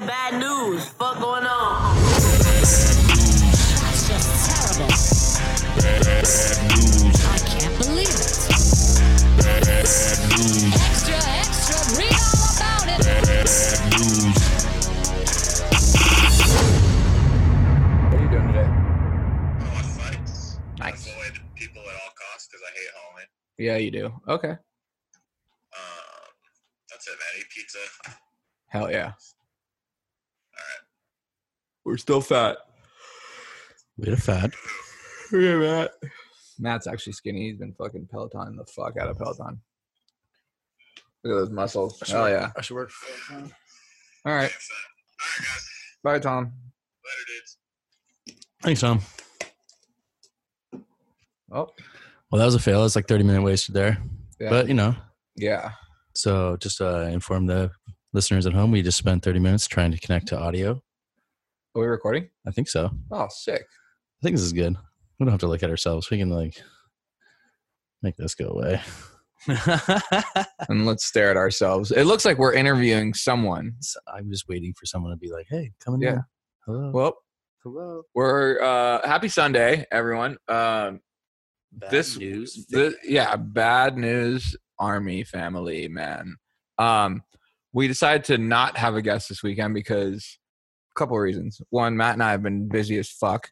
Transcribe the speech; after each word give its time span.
yo, 0.00 0.06
bad 0.06 0.38
news. 0.40 0.88
Fuck 0.88 1.18
going 1.20 1.44
on? 1.44 1.96
That's 3.80 4.08
just 4.08 4.50
terrible. 4.50 4.90
I 7.28 7.38
can't 7.46 7.78
believe 7.78 8.08
it. 8.08 8.48
Extra, 10.74 11.16
extra, 11.38 11.76
read 11.96 12.14
all 12.14 12.44
about 12.56 12.88
it. 12.88 13.00
What 18.04 18.14
are 18.14 18.22
you 18.22 18.30
doing 18.30 18.46
today? 18.48 18.68
I 18.68 19.74
watch 19.74 19.88
fights. 19.96 20.58
Nice. 20.78 21.08
I 21.08 21.10
avoid 21.10 21.34
people 21.54 21.82
at 21.82 21.86
all 21.94 22.12
costs 22.16 22.48
because 22.50 22.62
I 22.66 22.70
hate 22.78 22.90
Halloween. 22.94 23.28
Yeah, 23.58 23.76
you 23.76 23.90
do. 23.90 24.04
Okay. 24.28 24.50
Um, 24.50 24.56
that's 26.90 27.06
it, 27.06 27.10
man. 27.10 27.40
Eat 27.40 27.46
pizza. 27.54 27.78
Hell 28.68 28.90
yeah. 28.90 29.12
All 31.88 31.92
right. 31.92 31.94
We're 31.94 31.96
still 31.96 32.20
fat. 32.20 32.58
Bit 33.98 34.12
of 34.14 34.22
fat. 34.22 34.50
Yeah, 35.32 35.56
Matt. 35.56 35.90
Matt's 36.58 36.86
actually 36.86 37.12
skinny. 37.12 37.48
He's 37.50 37.58
been 37.58 37.74
fucking 37.74 38.08
Peloton 38.10 38.56
the 38.56 38.64
fuck 38.64 38.96
out 39.00 39.08
of 39.08 39.18
Peloton. 39.18 39.60
Look 41.24 41.32
at 41.32 41.40
those 41.40 41.50
muscles. 41.50 42.02
Oh 42.14 42.26
yeah. 42.26 42.50
I 42.56 42.62
should 42.62 42.74
work. 42.76 42.90
All 43.32 43.36
I 43.36 43.42
right. 43.42 43.44
am 43.44 43.50
fat. 43.50 44.24
All 44.24 44.34
right, 44.34 44.50
guys. 45.38 45.68
Bye, 46.02 46.18
Tom. 46.18 46.44
Later, 46.44 47.24
dudes. 47.28 47.58
Thanks, 48.62 48.80
Tom. 48.80 49.00
Oh 51.52 51.68
Well, 52.30 52.38
that 52.38 52.44
was 52.44 52.54
a 52.54 52.58
fail. 52.60 52.84
It's 52.84 52.96
like 52.96 53.08
30 53.08 53.24
minute 53.24 53.42
wasted 53.42 53.74
there. 53.74 53.98
yeah. 54.40 54.50
But, 54.50 54.68
you 54.68 54.74
know, 54.74 54.94
yeah. 55.36 55.72
so 56.14 56.56
just 56.56 56.80
uh, 56.80 57.08
inform 57.10 57.46
the 57.46 57.70
listeners 58.12 58.46
at 58.46 58.52
home, 58.52 58.70
we 58.70 58.82
just 58.82 58.98
spent 58.98 59.22
30 59.24 59.38
minutes 59.40 59.66
trying 59.66 59.90
to 59.92 59.98
connect 59.98 60.28
to 60.28 60.38
audio. 60.38 60.80
Are 61.74 61.80
we 61.82 61.86
recording? 61.86 62.28
I 62.46 62.50
think 62.50 62.68
so. 62.68 62.90
Oh, 63.10 63.26
sick. 63.30 63.62
I 63.62 64.20
think 64.22 64.34
this 64.36 64.44
is 64.44 64.52
good. 64.52 64.74
We 65.18 65.24
don't 65.24 65.30
have 65.32 65.40
to 65.40 65.46
look 65.46 65.62
at 65.62 65.70
ourselves. 65.70 66.10
We 66.10 66.18
can, 66.18 66.30
like, 66.30 66.60
make 68.02 68.16
this 68.16 68.34
go 68.34 68.48
away. 68.48 68.80
And 70.68 70.84
let's 70.84 71.04
stare 71.06 71.30
at 71.30 71.36
ourselves. 71.36 71.90
It 71.92 72.04
looks 72.04 72.24
like 72.24 72.36
we're 72.38 72.52
interviewing 72.52 73.14
someone. 73.14 73.74
So 73.80 73.98
I'm 74.12 74.28
just 74.30 74.48
waiting 74.48 74.74
for 74.78 74.84
someone 74.84 75.12
to 75.12 75.16
be 75.16 75.30
like, 75.30 75.46
hey, 75.48 75.70
come 75.82 76.00
Yeah. 76.02 76.10
in. 76.10 76.20
Hello. 76.66 76.90
Well, 76.92 77.16
Hello. 77.62 78.02
we're 78.14 78.60
uh 78.60 79.06
happy 79.06 79.28
Sunday, 79.28 79.86
everyone. 79.90 80.36
Um 80.48 81.00
Bad 81.72 81.90
this 81.90 82.18
news. 82.18 82.66
the, 82.68 82.94
yeah, 83.04 83.36
bad 83.36 83.96
news 83.96 84.56
army 84.78 85.24
family, 85.24 85.88
man. 85.88 86.36
Um 86.76 87.22
we 87.72 87.88
decided 87.88 88.24
to 88.24 88.36
not 88.38 88.76
have 88.76 88.96
a 88.96 89.02
guest 89.02 89.28
this 89.30 89.42
weekend 89.42 89.72
because 89.72 90.38
couple 90.98 91.16
of 91.16 91.22
reasons. 91.22 91.60
One, 91.70 91.96
Matt 91.96 92.14
and 92.14 92.22
I 92.22 92.30
have 92.32 92.42
been 92.42 92.68
busy 92.68 92.98
as 92.98 93.08
fuck. 93.10 93.50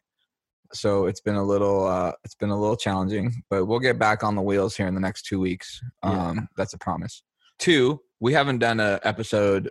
So 0.73 1.05
it's 1.05 1.21
been 1.21 1.35
a 1.35 1.43
little 1.43 1.85
uh 1.87 2.11
it's 2.25 2.35
been 2.35 2.49
a 2.49 2.59
little 2.59 2.75
challenging, 2.75 3.33
but 3.49 3.65
we'll 3.65 3.79
get 3.79 3.97
back 3.97 4.23
on 4.23 4.35
the 4.35 4.41
wheels 4.41 4.75
here 4.75 4.87
in 4.87 4.93
the 4.93 4.99
next 4.99 5.25
2 5.27 5.39
weeks. 5.39 5.79
Yeah. 6.03 6.27
Um 6.27 6.47
that's 6.57 6.73
a 6.73 6.77
promise. 6.77 7.23
Two, 7.57 8.01
we 8.19 8.33
haven't 8.33 8.59
done 8.59 8.79
an 8.79 8.99
episode 9.03 9.69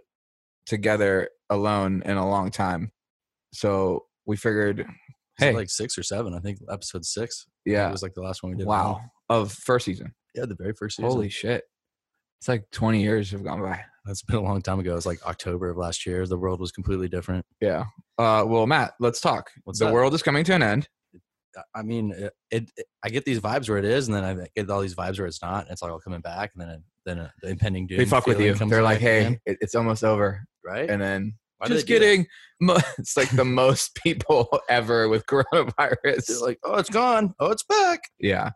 together 0.65 1.29
alone 1.51 2.03
in 2.07 2.17
a 2.17 2.29
long 2.29 2.51
time. 2.51 2.93
So 3.53 4.07
we 4.25 4.37
figured 4.37 4.87
hey, 5.39 5.53
like 5.53 5.69
six 5.69 5.99
or 5.99 6.03
seven. 6.03 6.35
I 6.35 6.41
think 6.41 6.59
episode 6.71 7.05
six. 7.05 7.47
yeah. 7.67 7.89
It 7.89 7.93
was 7.93 8.03
like 8.03 8.15
the 8.15 8.23
last 8.23 8.43
one 8.43 8.53
we 8.53 8.59
did. 8.59 8.67
Wow. 8.67 9.03
Of 9.29 9.53
first 9.53 9.85
season. 9.85 10.15
Yeah, 10.35 10.47
the 10.47 10.55
very 10.55 10.73
first 10.73 10.97
season. 10.97 11.11
Holy 11.11 11.29
shit. 11.29 11.65
It's 12.41 12.49
like 12.49 12.65
20 12.73 13.03
years 13.03 13.31
have 13.31 13.45
gone 13.45 13.63
by. 13.63 13.81
That's 14.05 14.23
been 14.23 14.37
a 14.37 14.41
long 14.43 14.63
time 14.63 14.79
ago. 14.79 14.93
It 14.93 14.97
was 14.97 15.07
like 15.07 15.25
October 15.27 15.71
of 15.71 15.77
last 15.77 16.07
year. 16.07 16.27
The 16.27 16.39
world 16.39 16.61
was 16.61 16.71
completely 16.71 17.09
different. 17.09 17.45
Yeah. 17.61 17.85
Uh, 18.19 18.45
well, 18.47 18.67
Matt, 18.67 18.93
let's 19.01 19.21
talk. 19.21 19.51
What's 19.65 19.81
the 19.81 19.87
up? 19.89 19.93
world 19.93 20.15
is 20.15 20.23
coming 20.23 20.45
to 20.45 20.55
an 20.55 20.63
end. 20.63 20.89
I 21.75 21.83
mean, 21.83 22.13
it, 22.13 22.33
it, 22.51 22.71
it- 22.77 22.87
I 23.03 23.09
get 23.09 23.25
these 23.25 23.41
vibes 23.41 23.69
where 23.69 23.79
it 23.79 23.85
is, 23.85 24.07
and 24.09 24.15
then 24.17 24.25
I 24.25 24.47
get 24.55 24.69
all 24.71 24.81
these 24.81 24.95
vibes 24.95 25.19
where 25.19 25.27
it's 25.27 25.43
not. 25.43 25.65
And 25.65 25.73
it's 25.73 25.81
like 25.83 25.91
all 25.91 25.99
coming 26.01 26.21
back, 26.21 26.51
and 26.55 26.61
then 26.63 26.69
it, 26.69 26.81
then 27.07 27.19
uh 27.21 27.31
the 27.43 27.49
impending 27.49 27.87
doom. 27.87 27.99
They 27.99 28.05
fuck 28.05 28.27
with 28.27 28.41
you. 28.41 28.53
They're 28.55 28.83
like, 28.83 28.99
hey, 29.01 29.39
it, 29.47 29.59
it's 29.61 29.75
almost 29.75 30.05
over. 30.05 30.43
right? 30.65 30.89
And 30.91 31.01
then, 31.01 31.35
Why 31.59 31.69
just 31.69 31.87
kidding. 31.87 32.27
It's 32.99 33.17
like 33.17 33.31
the 33.31 33.45
most 33.45 33.95
people 34.03 34.49
ever 34.69 35.09
with 35.09 35.25
coronavirus. 35.31 36.27
They're 36.27 36.39
like, 36.41 36.59
oh, 36.65 36.75
it's 36.77 36.91
gone. 36.91 37.35
Oh, 37.41 37.51
it's 37.51 37.65
back. 37.65 38.01
yeah. 38.21 38.51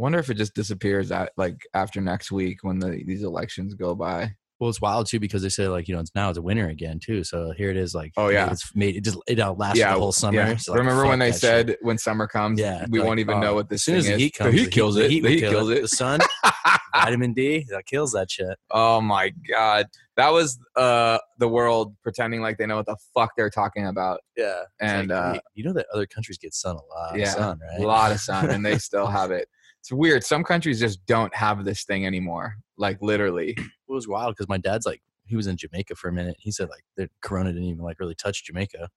Wonder 0.00 0.18
if 0.18 0.30
it 0.30 0.34
just 0.38 0.54
disappears 0.54 1.12
at 1.12 1.30
like 1.36 1.56
after 1.74 2.00
next 2.00 2.32
week 2.32 2.58
when 2.62 2.78
the 2.78 3.04
these 3.06 3.22
elections 3.22 3.74
go 3.74 3.94
by. 3.94 4.32
Well, 4.58 4.68
it's 4.70 4.80
wild 4.80 5.06
too 5.06 5.20
because 5.20 5.42
they 5.42 5.48
say 5.50 5.68
like 5.68 5.88
you 5.88 5.94
know 5.94 6.00
it's 6.00 6.14
now 6.14 6.28
it's 6.30 6.38
a 6.38 6.42
winter 6.42 6.68
again 6.68 6.98
too. 6.98 7.22
So 7.22 7.52
here 7.56 7.70
it 7.70 7.76
is 7.76 7.94
like 7.94 8.12
Oh, 8.16 8.28
yeah. 8.28 8.50
it's 8.50 8.74
made 8.74 8.96
it 8.96 9.04
just 9.04 9.18
it 9.26 9.38
outlasted 9.38 9.84
the 9.86 9.90
whole 9.92 10.12
summer. 10.12 10.36
yeah. 10.38 10.56
So, 10.56 10.72
like, 10.72 10.78
Remember 10.80 11.06
when 11.06 11.18
they 11.18 11.30
that 11.30 11.32
shit. 11.34 11.40
said 11.40 11.76
when 11.82 11.98
summer 11.98 12.26
comes, 12.26 12.58
Yeah, 12.60 12.86
we 12.90 12.98
like, 12.98 13.08
won't 13.08 13.20
even 13.20 13.36
oh, 13.36 13.40
know 13.40 13.54
what 13.54 13.68
this 13.68 13.80
as 13.80 13.84
soon 13.84 13.96
as 13.96 14.06
the 14.06 14.12
is. 14.14 14.18
heat 14.20 14.34
comes, 14.34 14.54
the 14.54 14.58
heat 14.62 14.70
kills 14.70 14.96
it. 14.96 15.10
heat 15.10 15.20
The 15.22 15.28
heat 15.30 15.40
kill 15.40 15.50
kills 15.52 15.70
it. 15.70 15.82
The 15.82 15.88
sun, 15.88 16.20
vitamin 16.94 17.32
D, 17.34 17.66
that 17.70 17.86
kills 17.86 18.12
that 18.12 18.30
shit. 18.30 18.58
Oh 18.70 19.00
my 19.00 19.32
god, 19.50 19.86
that 20.16 20.30
was 20.30 20.58
uh 20.76 21.18
the 21.38 21.48
world 21.48 21.94
pretending 22.02 22.40
like 22.42 22.58
they 22.58 22.66
know 22.66 22.76
what 22.76 22.86
the 22.86 22.96
fuck 23.14 23.32
they're 23.36 23.50
talking 23.50 23.86
about. 23.86 24.20
Yeah, 24.36 24.62
And, 24.80 25.10
uh, 25.12 25.38
you, 25.54 25.64
know 25.64 25.72
that 25.74 25.86
other 25.92 26.06
countries 26.06 26.38
get 26.38 26.54
sun 26.54 26.76
a 26.76 26.84
lot. 26.94 27.18
Yeah, 27.18 27.30
sun, 27.30 27.58
right? 27.60 27.80
A 27.80 27.86
lot 27.86 28.12
of 28.12 28.20
sun, 28.20 28.50
and 28.50 28.64
they 28.64 28.76
still 28.88 29.06
have 29.06 29.30
it. 29.30 29.48
It's 29.80 29.92
weird. 29.92 30.24
Some 30.24 30.44
countries 30.44 30.78
just 30.80 31.04
don't 31.06 31.34
have 31.34 31.64
this 31.64 31.84
thing 31.84 32.06
anymore. 32.06 32.54
Like 32.76 32.98
literally. 33.00 33.50
it 33.58 33.64
was 33.88 34.06
wild 34.08 34.34
because 34.36 34.48
my 34.48 34.58
dad's 34.58 34.86
like 34.86 35.00
he 35.24 35.36
was 35.36 35.46
in 35.46 35.56
Jamaica 35.56 35.94
for 35.94 36.08
a 36.08 36.12
minute. 36.12 36.36
He 36.38 36.50
said 36.50 36.68
like 36.68 36.84
the 36.96 37.08
corona 37.22 37.52
didn't 37.52 37.68
even 37.68 37.84
like 37.84 38.00
really 38.00 38.14
touch 38.14 38.44
Jamaica, 38.44 38.88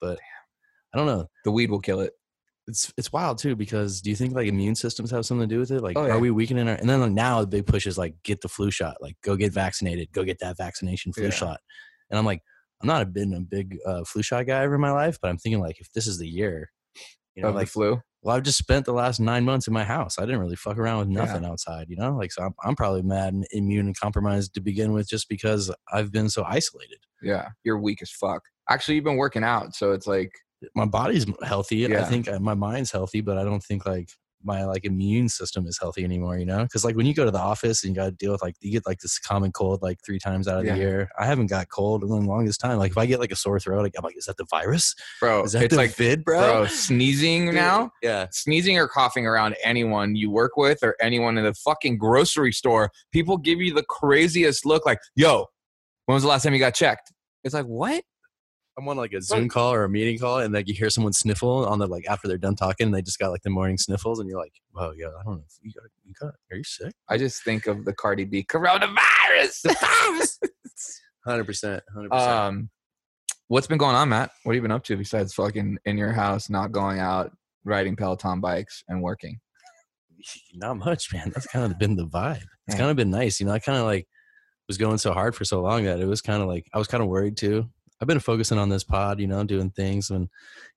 but 0.00 0.18
I 0.92 0.98
don't 0.98 1.06
know. 1.06 1.28
The 1.44 1.50
weed 1.52 1.70
will 1.70 1.80
kill 1.80 2.00
it. 2.00 2.12
It's 2.66 2.92
it's 2.96 3.12
wild 3.12 3.38
too 3.38 3.54
because 3.54 4.00
do 4.00 4.08
you 4.10 4.16
think 4.16 4.34
like 4.34 4.46
immune 4.48 4.74
systems 4.74 5.10
have 5.10 5.26
something 5.26 5.46
to 5.48 5.54
do 5.54 5.60
with 5.60 5.70
it? 5.70 5.82
Like, 5.82 5.98
Oh, 5.98 6.06
yeah. 6.06 6.14
are 6.14 6.18
we 6.18 6.30
weakening 6.30 6.66
our? 6.68 6.76
And 6.76 6.88
then 6.88 7.00
like, 7.00 7.12
now 7.12 7.40
the 7.42 7.46
big 7.46 7.66
push 7.66 7.86
is 7.86 7.98
like 7.98 8.14
get 8.22 8.40
the 8.40 8.48
flu 8.48 8.70
shot, 8.70 8.96
like 9.02 9.16
go 9.22 9.36
get 9.36 9.52
vaccinated, 9.52 10.10
go 10.12 10.24
get 10.24 10.38
that 10.38 10.56
vaccination 10.56 11.12
flu 11.12 11.24
Yeah. 11.24 11.30
shot. 11.30 11.60
And 12.10 12.18
I'm 12.18 12.24
like, 12.24 12.40
I'm 12.80 12.88
not 12.88 13.02
a, 13.02 13.06
been 13.06 13.34
a 13.34 13.40
big 13.40 13.76
uh, 13.86 14.04
flu 14.04 14.22
shot 14.22 14.46
guy 14.46 14.62
ever 14.62 14.76
in 14.76 14.80
my 14.80 14.92
life, 14.92 15.18
but 15.20 15.28
I'm 15.28 15.36
thinking 15.38 15.60
like 15.60 15.78
if 15.80 15.92
this 15.92 16.06
is 16.06 16.18
the 16.18 16.26
year, 16.28 16.70
you 17.34 17.42
know, 17.42 17.50
of 17.50 17.54
like 17.54 17.66
the 17.66 17.72
flu. 17.72 18.00
Well, 18.24 18.34
I've 18.34 18.42
just 18.42 18.56
spent 18.58 18.86
the 18.86 18.92
last 18.94 19.20
nine 19.20 19.44
months 19.44 19.68
in 19.68 19.74
my 19.74 19.84
house. 19.84 20.18
I 20.18 20.22
didn't 20.22 20.40
really 20.40 20.56
fuck 20.56 20.78
around 20.78 20.98
with 21.00 21.08
Yeah. 21.10 21.24
nothing 21.26 21.44
outside, 21.44 21.86
you 21.90 21.96
know? 21.96 22.16
Like, 22.16 22.32
so 22.32 22.42
I'm, 22.42 22.54
I'm 22.64 22.74
probably 22.74 23.02
mad 23.02 23.34
and 23.34 23.46
immune 23.52 23.84
and 23.86 23.96
compromised 23.98 24.54
to 24.54 24.60
begin 24.62 24.92
with 24.94 25.06
just 25.08 25.28
because 25.28 25.70
I've 25.92 26.10
been 26.10 26.30
so 26.30 26.42
isolated. 26.44 26.98
Yeah, 27.22 27.48
you're 27.64 27.78
weak 27.78 28.00
as 28.02 28.10
fuck. 28.10 28.42
Actually, 28.70 28.94
you've 28.96 29.04
been 29.04 29.16
working 29.18 29.44
out, 29.44 29.74
so 29.74 29.92
it's 29.92 30.06
like 30.06 30.32
My 30.74 30.86
body's 30.86 31.26
healthy. 31.42 31.76
Yeah. 31.76 32.00
I 32.00 32.04
think 32.04 32.26
uh, 32.28 32.40
my 32.40 32.54
mind's 32.54 32.90
healthy, 32.90 33.20
but 33.20 33.36
I 33.36 33.44
don't 33.44 33.62
think 33.62 33.84
like 33.86 34.08
my 34.44 34.64
like 34.64 34.84
immune 34.84 35.28
system 35.28 35.66
is 35.66 35.78
healthy 35.78 36.04
anymore, 36.04 36.38
you 36.38 36.44
know? 36.46 36.62
Because 36.62 36.84
like 36.84 36.96
when 36.96 37.06
you 37.06 37.14
go 37.14 37.24
to 37.24 37.30
the 37.30 37.38
office 37.38 37.82
and 37.84 37.90
you 37.90 37.96
got 38.00 38.06
to 38.06 38.10
deal 38.12 38.32
with 38.32 38.42
like, 38.42 38.54
you 38.60 38.70
get 38.70 38.86
like 38.86 38.98
this 39.00 39.18
common 39.18 39.52
cold 39.52 39.82
like 39.82 39.98
three 40.04 40.18
times 40.18 40.46
out 40.48 40.58
of 40.60 40.64
Yeah. 40.64 40.74
the 40.74 40.78
year. 40.80 41.08
I 41.18 41.26
haven't 41.26 41.46
got 41.46 41.68
cold 41.68 42.02
in 42.02 42.08
the 42.08 42.16
longest 42.16 42.60
time. 42.60 42.78
Like 42.78 42.92
if 42.92 42.98
I 42.98 43.06
get 43.06 43.20
like 43.20 43.32
a 43.32 43.36
sore 43.36 43.58
throat, 43.58 43.82
like, 43.82 43.94
I'm 43.96 44.04
like, 44.04 44.16
is 44.16 44.26
that 44.26 44.36
the 44.36 44.46
virus? 44.50 44.94
bro, 45.20 45.44
Is 45.44 45.52
that 45.52 45.62
it's 45.64 45.72
the 45.74 45.80
like 45.80 45.94
vid, 45.94 46.24
bro? 46.24 46.40
bro, 46.40 46.66
sneezing 46.66 47.46
Dude, 47.46 47.54
now. 47.54 47.90
Yeah. 48.02 48.26
Sneezing 48.30 48.78
or 48.78 48.88
coughing 48.88 49.26
around 49.26 49.56
anyone 49.64 50.14
you 50.16 50.30
work 50.30 50.56
with 50.56 50.78
or 50.82 50.96
anyone 51.00 51.38
in 51.38 51.44
the 51.44 51.54
fucking 51.54 51.98
grocery 51.98 52.52
store, 52.52 52.90
people 53.12 53.36
give 53.38 53.60
you 53.60 53.72
the 53.74 53.84
craziest 53.84 54.66
look 54.66 54.84
like, 54.86 54.98
yo, 55.16 55.46
when 56.06 56.14
was 56.14 56.22
the 56.22 56.28
last 56.28 56.42
time 56.42 56.52
you 56.52 56.58
got 56.60 56.74
checked? 56.74 57.12
It's 57.44 57.54
like, 57.54 57.66
what? 57.66 58.04
I'm 58.76 58.88
on 58.88 58.96
like 58.96 59.12
a 59.12 59.22
Zoom 59.22 59.48
call 59.48 59.72
or 59.72 59.84
a 59.84 59.88
meeting 59.88 60.18
call, 60.18 60.38
and 60.38 60.52
like 60.52 60.66
you 60.68 60.74
hear 60.74 60.90
someone 60.90 61.12
sniffle 61.12 61.64
on 61.66 61.78
the 61.78 61.86
like 61.86 62.06
after 62.08 62.26
they're 62.28 62.38
done 62.38 62.56
talking, 62.56 62.86
and 62.86 62.94
they 62.94 63.02
just 63.02 63.18
got 63.18 63.30
like 63.30 63.42
the 63.42 63.50
morning 63.50 63.78
sniffles, 63.78 64.18
and 64.18 64.28
you're 64.28 64.38
like, 64.40 64.52
"Whoa, 64.72 64.92
yeah, 64.96 65.06
I 65.08 65.22
don't 65.24 65.36
know, 65.36 65.44
you 65.62 65.72
got, 65.72 65.84
you 66.04 66.14
got, 66.20 66.34
are 66.50 66.56
you 66.56 66.64
sick?" 66.64 66.92
I 67.08 67.16
just 67.16 67.44
think 67.44 67.66
of 67.66 67.84
the 67.84 67.92
Cardi 67.92 68.24
B 68.24 68.44
coronavirus. 68.44 69.62
The 69.62 69.76
virus. 69.80 70.40
Hundred 71.24 71.44
percent, 71.44 71.82
hundred 71.94 72.10
percent. 72.10 72.30
um, 72.30 72.70
what's 73.48 73.66
been 73.66 73.78
going 73.78 73.94
on, 73.96 74.08
Matt? 74.10 74.30
What 74.42 74.52
have 74.52 74.56
you 74.56 74.62
been 74.62 74.72
up 74.72 74.84
to 74.84 74.96
besides 74.96 75.32
fucking 75.34 75.78
in 75.86 75.96
your 75.96 76.12
house, 76.12 76.50
not 76.50 76.70
going 76.72 76.98
out, 76.98 77.30
riding 77.64 77.96
Peloton 77.96 78.40
bikes, 78.40 78.82
and 78.88 79.00
working? 79.02 79.38
Not 80.54 80.78
much, 80.78 81.12
man. 81.12 81.30
That's 81.34 81.46
kind 81.46 81.70
of 81.70 81.78
been 81.78 81.96
the 81.96 82.06
vibe. 82.06 82.36
It's 82.66 82.74
Yeah. 82.74 82.78
kind 82.78 82.90
of 82.90 82.96
been 82.96 83.10
nice, 83.10 83.40
you 83.40 83.46
know. 83.46 83.52
I 83.52 83.58
kind 83.58 83.78
of 83.78 83.84
like 83.84 84.06
was 84.68 84.78
going 84.78 84.98
so 84.98 85.12
hard 85.12 85.34
for 85.34 85.44
so 85.44 85.60
long 85.62 85.84
that 85.84 86.00
it 86.00 86.06
was 86.06 86.20
kind 86.22 86.42
of 86.42 86.48
like 86.48 86.66
I 86.74 86.78
was 86.78 86.88
kind 86.88 87.02
of 87.02 87.08
worried 87.08 87.36
too. 87.36 87.70
I've 88.00 88.08
been 88.08 88.20
focusing 88.20 88.58
on 88.58 88.68
this 88.68 88.84
pod, 88.84 89.20
you 89.20 89.26
know, 89.26 89.44
doing 89.44 89.70
things 89.70 90.10
and 90.10 90.28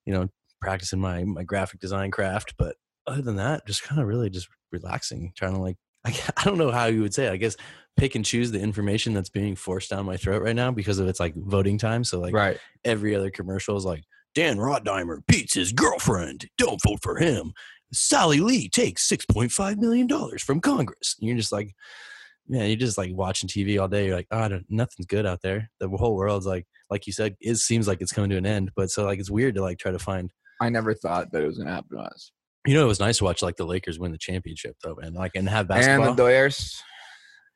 you 0.05 0.13
know 0.13 0.29
practicing 0.61 0.99
my 0.99 1.23
my 1.23 1.43
graphic 1.43 1.79
design 1.79 2.11
craft, 2.11 2.55
but 2.57 2.75
other 3.05 3.21
than 3.21 3.37
that, 3.37 3.65
just 3.65 3.83
kind 3.83 4.01
of 4.01 4.07
really 4.07 4.29
just 4.29 4.47
relaxing, 4.71 5.31
trying 5.35 5.53
to 5.53 5.61
like 5.61 5.77
I, 6.05 6.15
I 6.37 6.43
don't 6.43 6.57
know 6.57 6.71
how 6.71 6.85
you 6.85 7.01
would 7.01 7.13
say 7.13 7.27
it. 7.27 7.31
I 7.31 7.37
guess 7.37 7.55
pick 7.97 8.15
and 8.15 8.23
choose 8.23 8.51
the 8.51 8.59
information 8.59 9.13
that's 9.13 9.29
being 9.29 9.55
forced 9.55 9.89
down 9.89 10.05
my 10.05 10.17
throat 10.17 10.43
right 10.43 10.55
now 10.55 10.71
because 10.71 10.99
of 10.99 11.07
it's 11.07 11.19
like 11.19 11.33
voting 11.35 11.77
time. 11.77 12.03
So 12.03 12.19
like 12.19 12.33
right. 12.33 12.59
every 12.85 13.15
other 13.15 13.31
commercial 13.31 13.75
is 13.75 13.85
like 13.85 14.03
Dan 14.35 14.57
Rotdeimer 14.57 15.19
beats 15.27 15.55
his 15.55 15.71
girlfriend. 15.71 16.47
Don't 16.57 16.81
vote 16.83 16.99
for 17.01 17.17
him. 17.17 17.53
Sally 17.91 18.39
Lee 18.39 18.69
takes 18.69 19.07
six 19.07 19.25
point 19.25 19.51
five 19.51 19.79
million 19.79 20.07
dollars 20.07 20.43
from 20.43 20.61
Congress. 20.61 21.15
And 21.19 21.27
you're 21.27 21.37
just 21.37 21.51
like, 21.51 21.73
man, 22.47 22.67
you're 22.67 22.75
just 22.75 22.97
like 22.97 23.11
watching 23.13 23.49
TV 23.49 23.81
all 23.81 23.87
day. 23.87 24.05
You're 24.05 24.15
like, 24.15 24.27
oh, 24.31 24.39
I 24.39 24.47
don't, 24.47 24.65
nothing's 24.69 25.07
good 25.07 25.25
out 25.25 25.41
there. 25.41 25.71
The 25.79 25.89
whole 25.89 26.15
world's 26.15 26.45
like, 26.45 26.67
like 26.89 27.07
you 27.07 27.13
said, 27.13 27.35
it 27.39 27.55
seems 27.55 27.87
like 27.87 28.01
it's 28.01 28.11
coming 28.11 28.29
to 28.31 28.37
an 28.37 28.45
end. 28.45 28.71
But 28.75 28.89
so 28.89 29.05
like 29.05 29.19
it's 29.19 29.31
weird 29.31 29.55
to 29.55 29.61
like 29.61 29.79
try 29.79 29.91
to 29.91 29.99
find. 29.99 30.31
I 30.61 30.69
never 30.69 30.93
thought 30.93 31.31
that 31.31 31.43
it 31.43 31.47
was 31.47 31.57
gonna 31.57 31.71
happen 31.71 31.97
to 31.97 32.03
us. 32.03 32.31
You 32.65 32.73
know, 32.73 32.83
it 32.83 32.87
was 32.87 32.99
nice 32.99 33.19
to 33.19 33.23
watch 33.23 33.41
like 33.41 33.55
the 33.55 33.65
Lakers 33.65 33.99
win 33.99 34.11
the 34.11 34.17
championship 34.17 34.75
though, 34.83 34.95
and 34.95 35.15
like 35.15 35.31
and 35.35 35.47
have 35.47 35.67
basketball. 35.67 36.09
And 36.09 36.17
the 36.17 36.23
Doyers. 36.23 36.75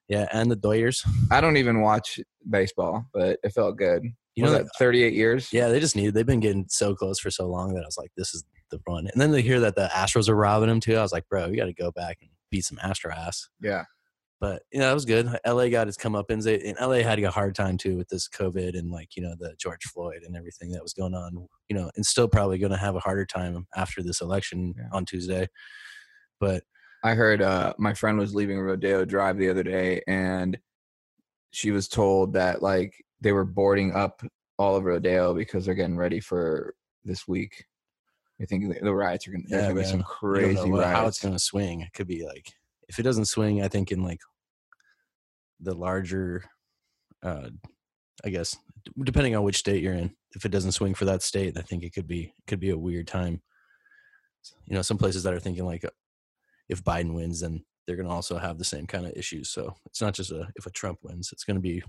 yeah, 0.08 0.28
and 0.32 0.50
the 0.50 0.58
Doyers. 0.58 1.06
I 1.32 1.42
don't 1.42 1.58
even 1.58 1.82
watch 1.82 2.20
baseball, 2.50 3.06
but 3.14 3.40
it 3.44 3.50
felt 3.50 3.78
good. 3.78 4.04
You 4.36 4.44
know 4.46 4.52
know 4.52 4.60
that 4.60 4.68
38 4.80 5.14
years? 5.14 5.50
Yeah, 5.52 5.68
they 5.68 5.80
just 5.80 5.96
needed. 5.96 6.14
They've 6.14 6.26
been 6.26 6.40
getting 6.40 6.66
so 6.70 6.96
close 6.96 7.20
for 7.20 7.30
so 7.30 7.48
long 7.48 7.74
that 7.74 7.82
I 7.84 7.86
was 7.86 7.98
like, 7.98 8.12
this 8.16 8.34
is 8.34 8.46
the 8.70 8.80
run. 8.88 9.08
And 9.12 9.22
then 9.22 9.32
they 9.32 9.42
hear 9.42 9.60
that 9.60 9.76
the 9.76 9.90
Astros 9.94 10.30
are 10.30 10.36
robbing 10.36 10.70
them 10.70 10.80
too. 10.80 10.96
I 10.96 11.02
was 11.02 11.12
like, 11.12 11.28
bro, 11.30 11.48
you 11.48 11.58
got 11.58 11.66
to 11.66 11.74
go 11.74 11.92
back 11.92 12.18
and 12.22 12.30
beat 12.50 12.64
some 12.64 12.80
Astro 12.82 13.12
ass. 13.12 13.50
Yeah. 13.62 13.84
But 14.42 14.64
you 14.74 14.80
know, 14.80 14.88
that 14.88 14.94
was 14.94 15.06
good. 15.06 15.28
LA 15.46 15.70
got 15.70 15.88
its 15.88 15.96
comeuppance. 15.98 16.46
And 16.68 16.76
LA 16.82 17.04
had 17.08 17.20
a 17.20 17.30
hard 17.32 17.54
time 17.56 17.78
too 17.78 17.96
with 17.96 18.10
this 18.10 18.28
COVID 18.28 18.78
and 18.78 18.90
like 18.92 19.16
you 19.16 19.22
know 19.22 19.36
the 19.40 19.54
George 19.58 19.84
Floyd 19.86 20.24
and 20.26 20.36
everything 20.36 20.72
that 20.72 20.82
was 20.84 20.94
going 20.94 21.14
on. 21.14 21.48
You 21.70 21.76
know, 21.76 21.92
and 21.96 22.04
still 22.06 22.28
probably 22.28 22.58
going 22.58 22.72
to 22.72 22.78
have 22.78 22.96
a 22.96 23.00
harder 23.00 23.26
time 23.26 23.68
after 23.78 24.02
this 24.04 24.20
election 24.20 24.74
Yeah. 24.76 24.86
on 24.92 25.06
Tuesday. 25.06 25.48
But 26.40 26.64
I 27.04 27.14
heard 27.14 27.42
uh, 27.42 27.74
my 27.78 27.94
friend 27.94 28.18
was 28.18 28.34
leaving 28.36 28.60
Rodeo 28.60 29.06
Drive 29.06 29.38
the 29.38 29.50
other 29.50 29.64
day, 29.64 30.02
and 30.08 30.58
she 31.52 31.70
was 31.72 31.88
told 31.88 32.34
that 32.34 32.62
like 32.64 32.96
they 33.22 33.32
were 33.34 33.46
boarding 33.46 33.94
up 33.94 34.24
all 34.58 34.76
of 34.76 34.84
Rodeo 34.86 35.36
because 35.36 35.66
they're 35.66 35.76
getting 35.76 35.98
ready 35.98 36.20
for 36.20 36.74
this 37.06 37.28
week. 37.28 37.66
I 38.42 38.46
think 38.46 38.74
the- 38.74 38.80
the 38.82 38.94
riots 38.94 39.28
are. 39.28 39.34
Yeah, 39.48 39.62
gonna 39.70 39.76
be 39.76 39.84
some 39.84 40.00
man. 40.00 40.00
you 40.00 40.56
don't 40.56 40.72
know 40.72 40.78
crazy 40.80 40.94
how 40.94 41.06
it's 41.06 41.22
going 41.22 41.36
to 41.36 41.40
swing. 41.40 41.82
It 41.82 41.94
could 41.94 42.08
be 42.08 42.26
like 42.26 42.52
if 42.88 42.98
it 43.00 43.04
doesn't 43.04 43.26
swing, 43.26 43.62
I 43.64 43.68
think 43.68 43.92
in 43.92 44.04
like 44.04 44.20
the 45.62 45.74
larger, 45.74 46.44
uh, 47.24 47.50
I 48.24 48.30
guess, 48.30 48.56
depending 49.04 49.36
on 49.36 49.44
which 49.44 49.58
state 49.58 49.84
you're 49.84 49.94
in. 49.94 50.14
If 50.36 50.46
it 50.46 50.52
doesn't 50.52 50.72
swing 50.74 50.94
for 50.94 51.06
that 51.06 51.22
state, 51.22 51.58
I 51.58 51.62
think 51.62 51.84
it 51.84 51.94
could 51.94 52.08
be 52.08 52.34
could 52.48 52.60
be 52.60 52.70
a 52.70 52.78
weird 52.78 53.08
time. 53.08 53.42
You 54.66 54.76
know, 54.76 54.82
some 54.82 54.98
places 54.98 55.24
that 55.24 55.34
are 55.34 55.40
thinking 55.40 55.66
like, 55.66 55.86
uh, 55.86 55.90
if 56.70 56.84
Biden 56.84 57.14
wins, 57.14 57.42
then 57.42 57.64
they're 57.86 57.96
going 57.96 58.08
to 58.08 58.14
also 58.14 58.38
have 58.38 58.58
the 58.58 58.64
same 58.64 58.88
kind 58.88 59.06
of 59.06 59.14
issues. 59.16 59.50
So 59.50 59.76
it's 59.86 60.02
not 60.02 60.14
just 60.14 60.32
a 60.32 60.48
if 60.56 60.66
a 60.66 60.72
Trump 60.72 61.00
wins, 61.04 61.30
it's 61.32 61.44
going 61.44 61.56
to 61.56 61.62
be 61.62 61.84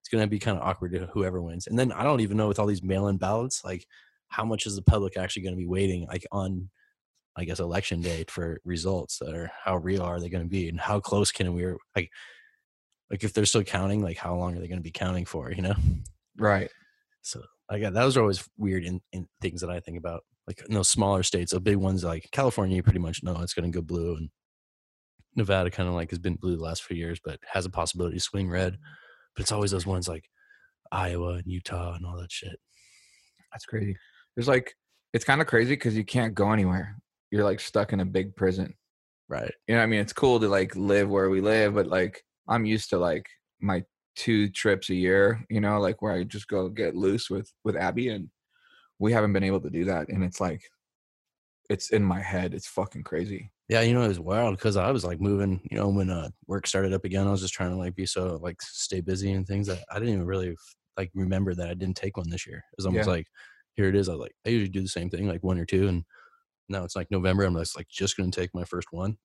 it's 0.00 0.08
going 0.08 0.22
to 0.22 0.30
be 0.30 0.38
kind 0.38 0.56
of 0.56 0.62
awkward 0.62 0.92
to 0.92 1.06
whoever 1.06 1.40
wins. 1.42 1.66
And 1.66 1.78
then 1.78 1.92
I 1.92 2.02
don't 2.02 2.20
even 2.20 2.36
know 2.36 2.48
with 2.48 2.58
all 2.58 2.66
these 2.66 2.82
mail-in 2.82 3.16
ballots, 3.16 3.64
like 3.64 3.86
how 4.28 4.44
much 4.44 4.66
is 4.66 4.76
the 4.76 4.82
public 4.82 5.16
actually 5.16 5.42
going 5.42 5.54
to 5.54 5.60
be 5.60 5.66
waiting 5.66 6.06
like 6.06 6.26
on 6.32 6.70
I 7.36 7.44
guess 7.44 7.60
election 7.60 8.00
day 8.00 8.24
for 8.28 8.60
results 8.64 9.18
that 9.18 9.34
are 9.34 9.50
how 9.64 9.76
real 9.76 10.02
are 10.02 10.20
they 10.20 10.30
going 10.30 10.44
to 10.44 10.48
be 10.48 10.68
and 10.68 10.80
how 10.80 11.00
close 11.00 11.30
can 11.30 11.52
we 11.52 11.66
like 11.94 12.10
like 13.10 13.24
if 13.24 13.32
they're 13.32 13.46
still 13.46 13.62
counting 13.62 14.02
like 14.02 14.16
how 14.16 14.34
long 14.34 14.56
are 14.56 14.60
they 14.60 14.68
going 14.68 14.78
to 14.78 14.82
be 14.82 14.90
counting 14.90 15.24
for 15.24 15.52
you 15.52 15.62
know 15.62 15.74
right. 16.38 16.70
so 17.22 17.40
I 17.70 17.78
got 17.78 17.94
those 17.94 18.16
are 18.16 18.20
always 18.20 18.46
weird 18.56 18.84
in, 18.84 19.00
in 19.12 19.26
things 19.40 19.60
that 19.60 19.70
I 19.70 19.80
think 19.80 19.98
about 19.98 20.22
like 20.46 20.62
in 20.68 20.74
those 20.74 20.88
smaller 20.88 21.22
states 21.22 21.52
the 21.52 21.60
big 21.60 21.76
ones 21.76 22.04
like 22.04 22.28
California 22.32 22.76
you 22.76 22.82
pretty 22.82 22.98
much 22.98 23.22
know 23.22 23.38
it's 23.40 23.54
going 23.54 23.70
to 23.70 23.76
go 23.76 23.82
blue 23.82 24.16
and 24.16 24.30
Nevada 25.34 25.70
kind 25.70 25.88
of 25.88 25.94
like 25.94 26.10
has 26.10 26.18
been 26.18 26.36
blue 26.36 26.56
the 26.56 26.62
last 26.62 26.82
few 26.82 26.96
years 26.96 27.20
but 27.24 27.38
has 27.52 27.66
a 27.66 27.70
possibility 27.70 28.16
to 28.16 28.22
swing 28.22 28.48
red 28.48 28.78
but 29.34 29.42
it's 29.42 29.52
always 29.52 29.70
those 29.70 29.86
ones 29.86 30.08
like 30.08 30.28
Iowa 30.92 31.34
and 31.34 31.44
Utah 31.46 31.94
and 31.94 32.06
all 32.06 32.16
that 32.18 32.32
shit 32.32 32.58
That's 33.52 33.64
crazy. 33.64 33.96
There's 34.34 34.48
like 34.48 34.74
it's 35.12 35.24
kind 35.24 35.40
of 35.40 35.46
crazy 35.46 35.72
because 35.72 35.96
you 35.96 36.04
can't 36.04 36.34
go 36.34 36.52
anywhere. 36.52 36.96
You're 37.30 37.44
like 37.44 37.60
stuck 37.60 37.92
in 37.92 38.00
a 38.00 38.04
big 38.04 38.36
prison. 38.36 38.74
right 39.28 39.50
You 39.66 39.76
know, 39.76 39.82
I 39.82 39.86
mean, 39.86 40.00
it's 40.00 40.12
cool 40.12 40.38
to 40.40 40.48
like 40.48 40.76
live 40.76 41.08
where 41.08 41.30
we 41.30 41.40
live, 41.40 41.74
but 41.74 41.86
like 41.86 42.22
I'm 42.48 42.64
used 42.64 42.90
to 42.90 42.98
like 42.98 43.26
my 43.60 43.84
two 44.14 44.48
trips 44.50 44.90
a 44.90 44.94
year. 44.94 45.44
You 45.50 45.60
know, 45.60 45.80
like 45.80 46.02
where 46.02 46.12
I 46.12 46.24
just 46.24 46.48
go 46.48 46.68
get 46.68 46.94
loose 46.96 47.28
with 47.30 47.52
with 47.64 47.76
Abby, 47.76 48.08
and 48.08 48.30
we 48.98 49.12
haven't 49.12 49.32
been 49.32 49.44
able 49.44 49.60
to 49.60 49.70
do 49.70 49.84
that. 49.86 50.08
And 50.08 50.24
it's 50.24 50.40
like, 50.40 50.62
it's 51.68 51.90
in 51.90 52.02
my 52.02 52.20
head. 52.20 52.54
It's 52.54 52.68
fucking 52.68 53.02
crazy. 53.04 53.50
Yeah, 53.68 53.80
you 53.80 53.94
know, 53.94 54.02
it 54.02 54.08
was 54.08 54.20
wild 54.20 54.56
because 54.56 54.76
I 54.76 54.90
was 54.92 55.04
like 55.04 55.20
moving, 55.20 55.60
you 55.70 55.76
know, 55.76 55.88
when 55.88 56.08
uh, 56.08 56.28
work 56.46 56.68
started 56.68 56.92
up 56.92 57.04
again, 57.04 57.26
I 57.26 57.32
was 57.32 57.40
just 57.40 57.52
trying 57.52 57.70
to 57.70 57.76
like 57.76 57.96
be 57.96 58.06
so 58.06 58.38
like 58.40 58.62
stay 58.62 59.00
busy 59.00 59.32
and 59.32 59.44
things 59.44 59.66
that 59.66 59.84
I 59.90 59.98
didn't 59.98 60.14
even 60.14 60.26
really 60.26 60.54
like 60.96 61.10
remember 61.14 61.52
that 61.54 61.68
I 61.68 61.74
didn't 61.74 61.96
take 61.96 62.16
one 62.16 62.30
this 62.30 62.46
year. 62.46 62.58
It 62.58 62.76
was 62.78 62.86
almost 62.86 63.08
Yeah. 63.08 63.14
like, 63.14 63.26
here 63.74 63.88
it 63.88 63.96
is. 63.96 64.08
I 64.08 64.12
was 64.12 64.20
like, 64.20 64.36
I 64.46 64.50
usually 64.50 64.68
do 64.70 64.82
the 64.82 64.88
same 64.88 65.10
thing, 65.10 65.26
like 65.26 65.42
one 65.42 65.58
or 65.58 65.66
two. 65.66 65.88
And 65.88 66.04
now 66.68 66.84
it's 66.84 66.94
like 66.96 67.10
November. 67.10 67.42
I'm 67.42 67.56
just 67.56 67.76
like, 67.76 67.88
just 67.88 68.16
going 68.16 68.30
to 68.30 68.40
take 68.40 68.54
my 68.54 68.64
first 68.64 68.88
one. 68.92 69.18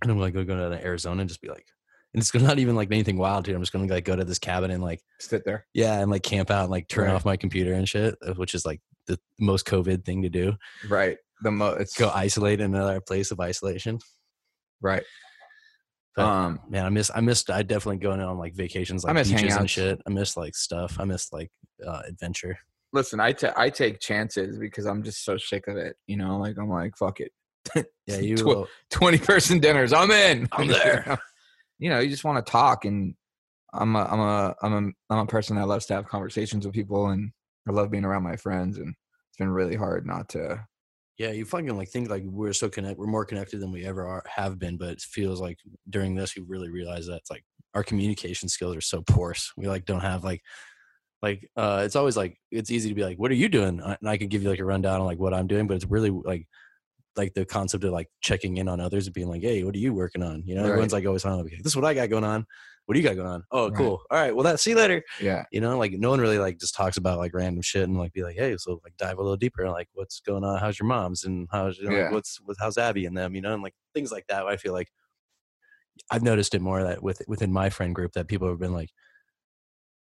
And 0.00 0.10
I'm 0.10 0.18
like, 0.18 0.32
going 0.32 0.46
to 0.46 0.54
go 0.54 0.70
to 0.70 0.82
Arizona 0.84 1.20
and 1.20 1.28
just 1.28 1.42
be 1.42 1.48
like, 1.48 1.66
and 2.14 2.20
it's 2.22 2.34
not 2.34 2.58
even 2.58 2.74
like 2.76 2.88
anything 2.90 3.16
wild, 3.18 3.44
dude. 3.44 3.54
I'm 3.54 3.62
just 3.62 3.72
to 3.72 3.78
like 3.78 4.04
go 4.04 4.16
to 4.16 4.24
this 4.24 4.38
cabin 4.38 4.70
and 4.70 4.82
like, 4.82 5.00
Sit 5.18 5.44
there. 5.44 5.66
yeah, 5.74 6.00
and 6.00 6.10
like 6.10 6.22
camp 6.22 6.50
out 6.50 6.62
and 6.62 6.70
like 6.70 6.88
turn 6.88 7.06
Right. 7.06 7.14
off 7.14 7.24
my 7.24 7.36
computer 7.36 7.72
and 7.74 7.88
shit, 7.88 8.16
uh, 8.26 8.34
which 8.34 8.54
is 8.54 8.64
like 8.66 8.80
the 9.06 9.18
most 9.38 9.66
COVID 9.66 10.04
thing 10.04 10.22
to 10.22 10.28
do. 10.28 10.54
Right. 10.88 11.18
The 11.42 11.50
mo. 11.50 11.70
It's 11.70 11.96
Go 11.96 12.10
isolate 12.14 12.60
in 12.60 12.74
another 12.74 13.00
place 13.00 13.30
of 13.30 13.40
isolation. 13.40 13.98
right. 14.80 15.02
But- 16.16 16.24
Um. 16.26 16.60
Man, 16.68 16.84
I 16.84 16.88
miss 16.90 17.10
I 17.14 17.20
missed 17.20 17.50
I 17.50 17.62
definitely 17.62 17.98
going 17.98 18.20
on 18.20 18.36
like 18.36 18.54
vacations 18.54 19.04
I 19.04 19.08
like 19.08 19.14
miss 19.16 19.30
beaches 19.30 19.56
and 19.56 19.70
shit. 19.70 20.00
I 20.06 20.10
miss 20.10 20.36
like 20.36 20.56
stuff. 20.56 20.96
I 20.98 21.04
miss 21.04 21.32
like 21.32 21.50
uh 21.86 22.02
adventure. 22.06 22.58
Listen, 22.92 23.20
I 23.20 23.30
ta- 23.32 23.54
I 23.56 23.70
take 23.70 24.00
chances 24.00 24.58
because 24.58 24.84
I'm 24.86 25.04
just 25.04 25.24
so 25.24 25.38
sick 25.38 25.68
of 25.68 25.76
it. 25.76 25.96
You 26.08 26.16
know, 26.16 26.36
like 26.38 26.58
I'm 26.58 26.68
like 26.68 26.96
fuck 26.96 27.20
it. 27.20 27.30
Yeah, 28.06 28.18
you 28.18 28.36
Tw- 28.36 28.44
will- 28.44 28.68
20 28.90 29.18
person 29.18 29.60
dinners. 29.60 29.92
I'm 29.92 30.10
in. 30.10 30.48
I'm 30.52 30.66
there. 30.66 31.18
you 31.80 31.90
know, 31.90 31.98
you 31.98 32.10
just 32.10 32.24
want 32.24 32.44
to 32.44 32.50
talk 32.52 32.84
and 32.84 33.14
I'm 33.72 33.96
a 33.96 34.04
I'm 34.04 34.20
a 34.20 34.54
I'm 34.62 34.72
a 34.72 35.12
I'm 35.12 35.18
a 35.20 35.26
person 35.26 35.56
that 35.56 35.66
loves 35.66 35.86
to 35.86 35.94
have 35.94 36.06
conversations 36.06 36.64
with 36.66 36.74
people 36.74 37.08
and 37.08 37.32
I 37.68 37.72
love 37.72 37.90
being 37.90 38.04
around 38.04 38.22
my 38.22 38.36
friends 38.36 38.78
and 38.78 38.94
it's 39.28 39.38
been 39.38 39.50
really 39.50 39.76
hard 39.76 40.06
not 40.06 40.28
to 40.30 40.64
yeah, 41.18 41.32
you 41.32 41.44
fucking 41.44 41.76
like 41.76 41.88
think 41.90 42.08
like 42.08 42.22
we're 42.24 42.54
so 42.54 42.70
connect 42.70 42.98
we're 42.98 43.06
more 43.06 43.26
connected 43.26 43.60
than 43.60 43.72
we 43.72 43.84
ever 43.84 44.06
are 44.06 44.24
have 44.26 44.58
been, 44.58 44.78
but 44.78 44.88
it 44.90 45.00
feels 45.02 45.40
like 45.40 45.58
during 45.88 46.14
this 46.14 46.34
we 46.36 46.42
really 46.46 46.70
realize 46.70 47.06
that 47.06 47.16
it's 47.16 47.30
like 47.30 47.44
our 47.74 47.84
communication 47.84 48.48
skills 48.48 48.76
are 48.76 48.80
so 48.80 49.02
porous. 49.02 49.52
We 49.56 49.68
like 49.68 49.84
don't 49.84 50.00
have 50.00 50.24
like 50.24 50.42
like 51.22 51.48
uh 51.56 51.82
it's 51.84 51.96
always 51.96 52.16
like 52.16 52.38
it's 52.50 52.70
easy 52.70 52.88
to 52.88 52.94
be 52.94 53.04
like, 53.04 53.18
What 53.18 53.30
are 53.30 53.34
you 53.34 53.48
doing? 53.48 53.80
Uh, 53.80 53.96
And 54.00 54.08
I 54.08 54.16
could 54.16 54.30
give 54.30 54.42
you 54.42 54.48
like 54.50 54.60
a 54.60 54.64
rundown 54.64 55.00
on 55.00 55.06
like 55.06 55.18
what 55.18 55.34
I'm 55.34 55.46
doing, 55.46 55.66
but 55.66 55.74
it's 55.74 55.86
really 55.86 56.10
like 56.10 56.46
like 57.20 57.34
the 57.34 57.44
concept 57.44 57.84
of 57.84 57.92
like 57.92 58.08
checking 58.20 58.56
in 58.56 58.68
on 58.68 58.80
others 58.80 59.06
and 59.06 59.14
being 59.14 59.28
like, 59.28 59.42
Hey, 59.42 59.62
what 59.64 59.74
are 59.74 59.78
you 59.78 59.92
working 59.94 60.22
on? 60.22 60.42
You 60.46 60.54
know, 60.54 60.62
Right. 60.62 60.68
everyone's 60.70 60.92
like 60.92 61.06
always 61.06 61.24
on 61.24 61.42
like, 61.42 61.52
this 61.62 61.72
is 61.72 61.76
what 61.76 61.84
I 61.84 61.94
got 61.94 62.08
going 62.10 62.24
on. 62.24 62.46
What 62.86 62.94
do 62.94 63.00
you 63.00 63.06
got 63.08 63.14
going 63.16 63.28
on? 63.28 63.44
Oh, 63.52 63.68
Right. 63.68 63.76
cool. 63.76 64.00
All 64.10 64.18
right. 64.18 64.34
Well 64.34 64.44
that 64.44 64.58
see 64.60 64.70
you 64.70 64.76
later. 64.76 65.02
yeah. 65.20 65.44
You 65.52 65.60
know, 65.60 65.76
like 65.78 65.92
no 65.92 66.10
one 66.10 66.20
really 66.20 66.38
like 66.38 66.58
just 66.58 66.74
talks 66.74 66.96
about 66.96 67.18
like 67.18 67.34
random 67.34 67.62
shit 67.62 67.82
and 67.88 67.98
like 67.98 68.12
be 68.12 68.22
like, 68.22 68.36
hey, 68.36 68.56
so 68.56 68.80
like 68.84 68.96
dive 68.96 69.18
a 69.18 69.22
little 69.22 69.36
deeper, 69.36 69.68
like 69.70 69.88
what's 69.92 70.20
going 70.20 70.44
on? 70.44 70.58
How's 70.58 70.78
your 70.78 70.86
mom's 70.88 71.24
and 71.24 71.46
how's 71.52 71.78
you 71.78 71.84
know, 71.86 71.92
like, 71.92 72.00
Yeah. 72.04 72.10
what's 72.10 72.40
with 72.40 72.58
how's 72.60 72.78
Abby 72.78 73.04
and 73.06 73.16
them, 73.16 73.34
you 73.34 73.40
know, 73.42 73.52
and 73.54 73.62
like 73.62 73.74
things 73.94 74.10
like 74.12 74.26
that. 74.28 74.46
I 74.46 74.56
feel 74.56 74.72
like 74.72 74.88
I've 76.10 76.22
noticed 76.22 76.54
it 76.54 76.60
more 76.62 76.82
that 76.82 77.02
with 77.02 77.22
within 77.28 77.52
my 77.52 77.68
friend 77.70 77.94
group 77.94 78.12
that 78.12 78.28
people 78.28 78.48
have 78.48 78.58
been 78.58 78.72
like, 78.72 78.90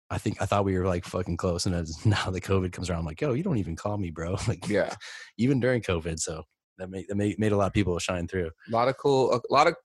I 0.09 0.17
think 0.17 0.41
I 0.41 0.45
thought 0.45 0.63
we 0.65 0.77
were 0.77 0.86
like 0.88 1.03
fucking 1.05 1.38
close, 1.38 1.65
and 1.65 1.75
as 1.75 2.05
now 2.05 2.29
the 2.29 2.39
COVID 2.41 2.71
comes 2.71 2.89
around, 2.89 3.00
I'm 3.00 3.05
like, 3.05 3.19
yo, 3.21 3.33
you 3.33 3.43
don't 3.43 3.57
even 3.57 3.75
call 3.75 3.97
me, 3.97 4.12
bro. 4.12 4.36
Like, 4.47 4.67
Yeah. 4.67 4.95
even 5.38 5.59
during 5.59 5.81
COVID, 5.81 6.19
so 6.19 6.43
that 6.77 6.89
made 6.89 7.05
that 7.07 7.15
made, 7.15 7.39
made 7.39 7.51
a 7.51 7.57
lot 7.57 7.67
of 7.67 7.74
people 7.74 7.98
shine 8.00 8.27
through. 8.27 8.48
A 8.67 8.72
lot 8.72 8.88
of 8.88 8.98
cool 8.98 9.31
uh, 9.34 9.39
a 9.50 9.53
lot 9.53 9.67
of 9.67 9.75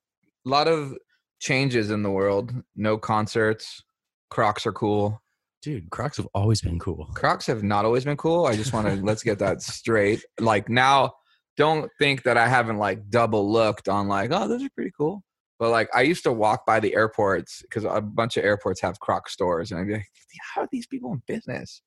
a 0.47 0.49
lot 0.49 0.69
of 0.69 0.97
changes 1.41 1.91
in 1.91 2.03
the 2.03 2.11
world. 2.11 2.53
No 2.77 2.99
concerts. 2.99 3.83
Crocs 4.31 4.67
are 4.67 4.73
cool. 4.73 5.21
Dude, 5.63 5.91
Crocs 5.91 6.17
have 6.17 6.29
always 6.35 6.61
been 6.61 6.79
cool. 6.79 7.09
Crocs 7.15 7.47
have 7.47 7.63
not 7.63 7.85
always 7.85 8.05
been 8.05 8.17
cool. 8.17 8.47
I 8.47 8.57
just 8.57 8.73
want 8.73 8.89
to 8.89 8.97
let's 8.97 9.23
get 9.23 9.39
that 9.39 9.63
straight. 9.63 10.25
Like 10.41 10.69
now, 10.69 11.13
don't 11.57 11.91
think 11.99 12.25
that 12.25 12.37
I 12.37 12.49
haven't 12.49 12.79
like 12.79 13.11
double 13.11 13.51
looked 13.51 13.89
on 13.89 14.09
like, 14.09 14.31
oh, 14.33 14.49
those 14.49 14.65
are 14.65 14.71
pretty 14.75 14.93
cool. 14.97 15.23
But 15.59 15.71
like 15.71 15.89
I 15.95 16.03
used 16.03 16.25
to 16.25 16.33
walk 16.33 16.67
by 16.67 16.81
the 16.81 16.95
airports 16.95 17.63
because 17.63 17.85
a 17.85 18.01
bunch 18.01 18.37
of 18.37 18.45
airports 18.45 18.81
have 18.81 18.99
Croc 18.99 19.29
stores, 19.29 19.71
and 19.71 19.81
I'd 19.81 19.87
be 19.87 19.93
like, 19.95 20.07
how 20.55 20.63
are 20.63 20.69
these 20.73 20.87
people 20.89 21.13
in 21.13 21.23
business? 21.29 21.83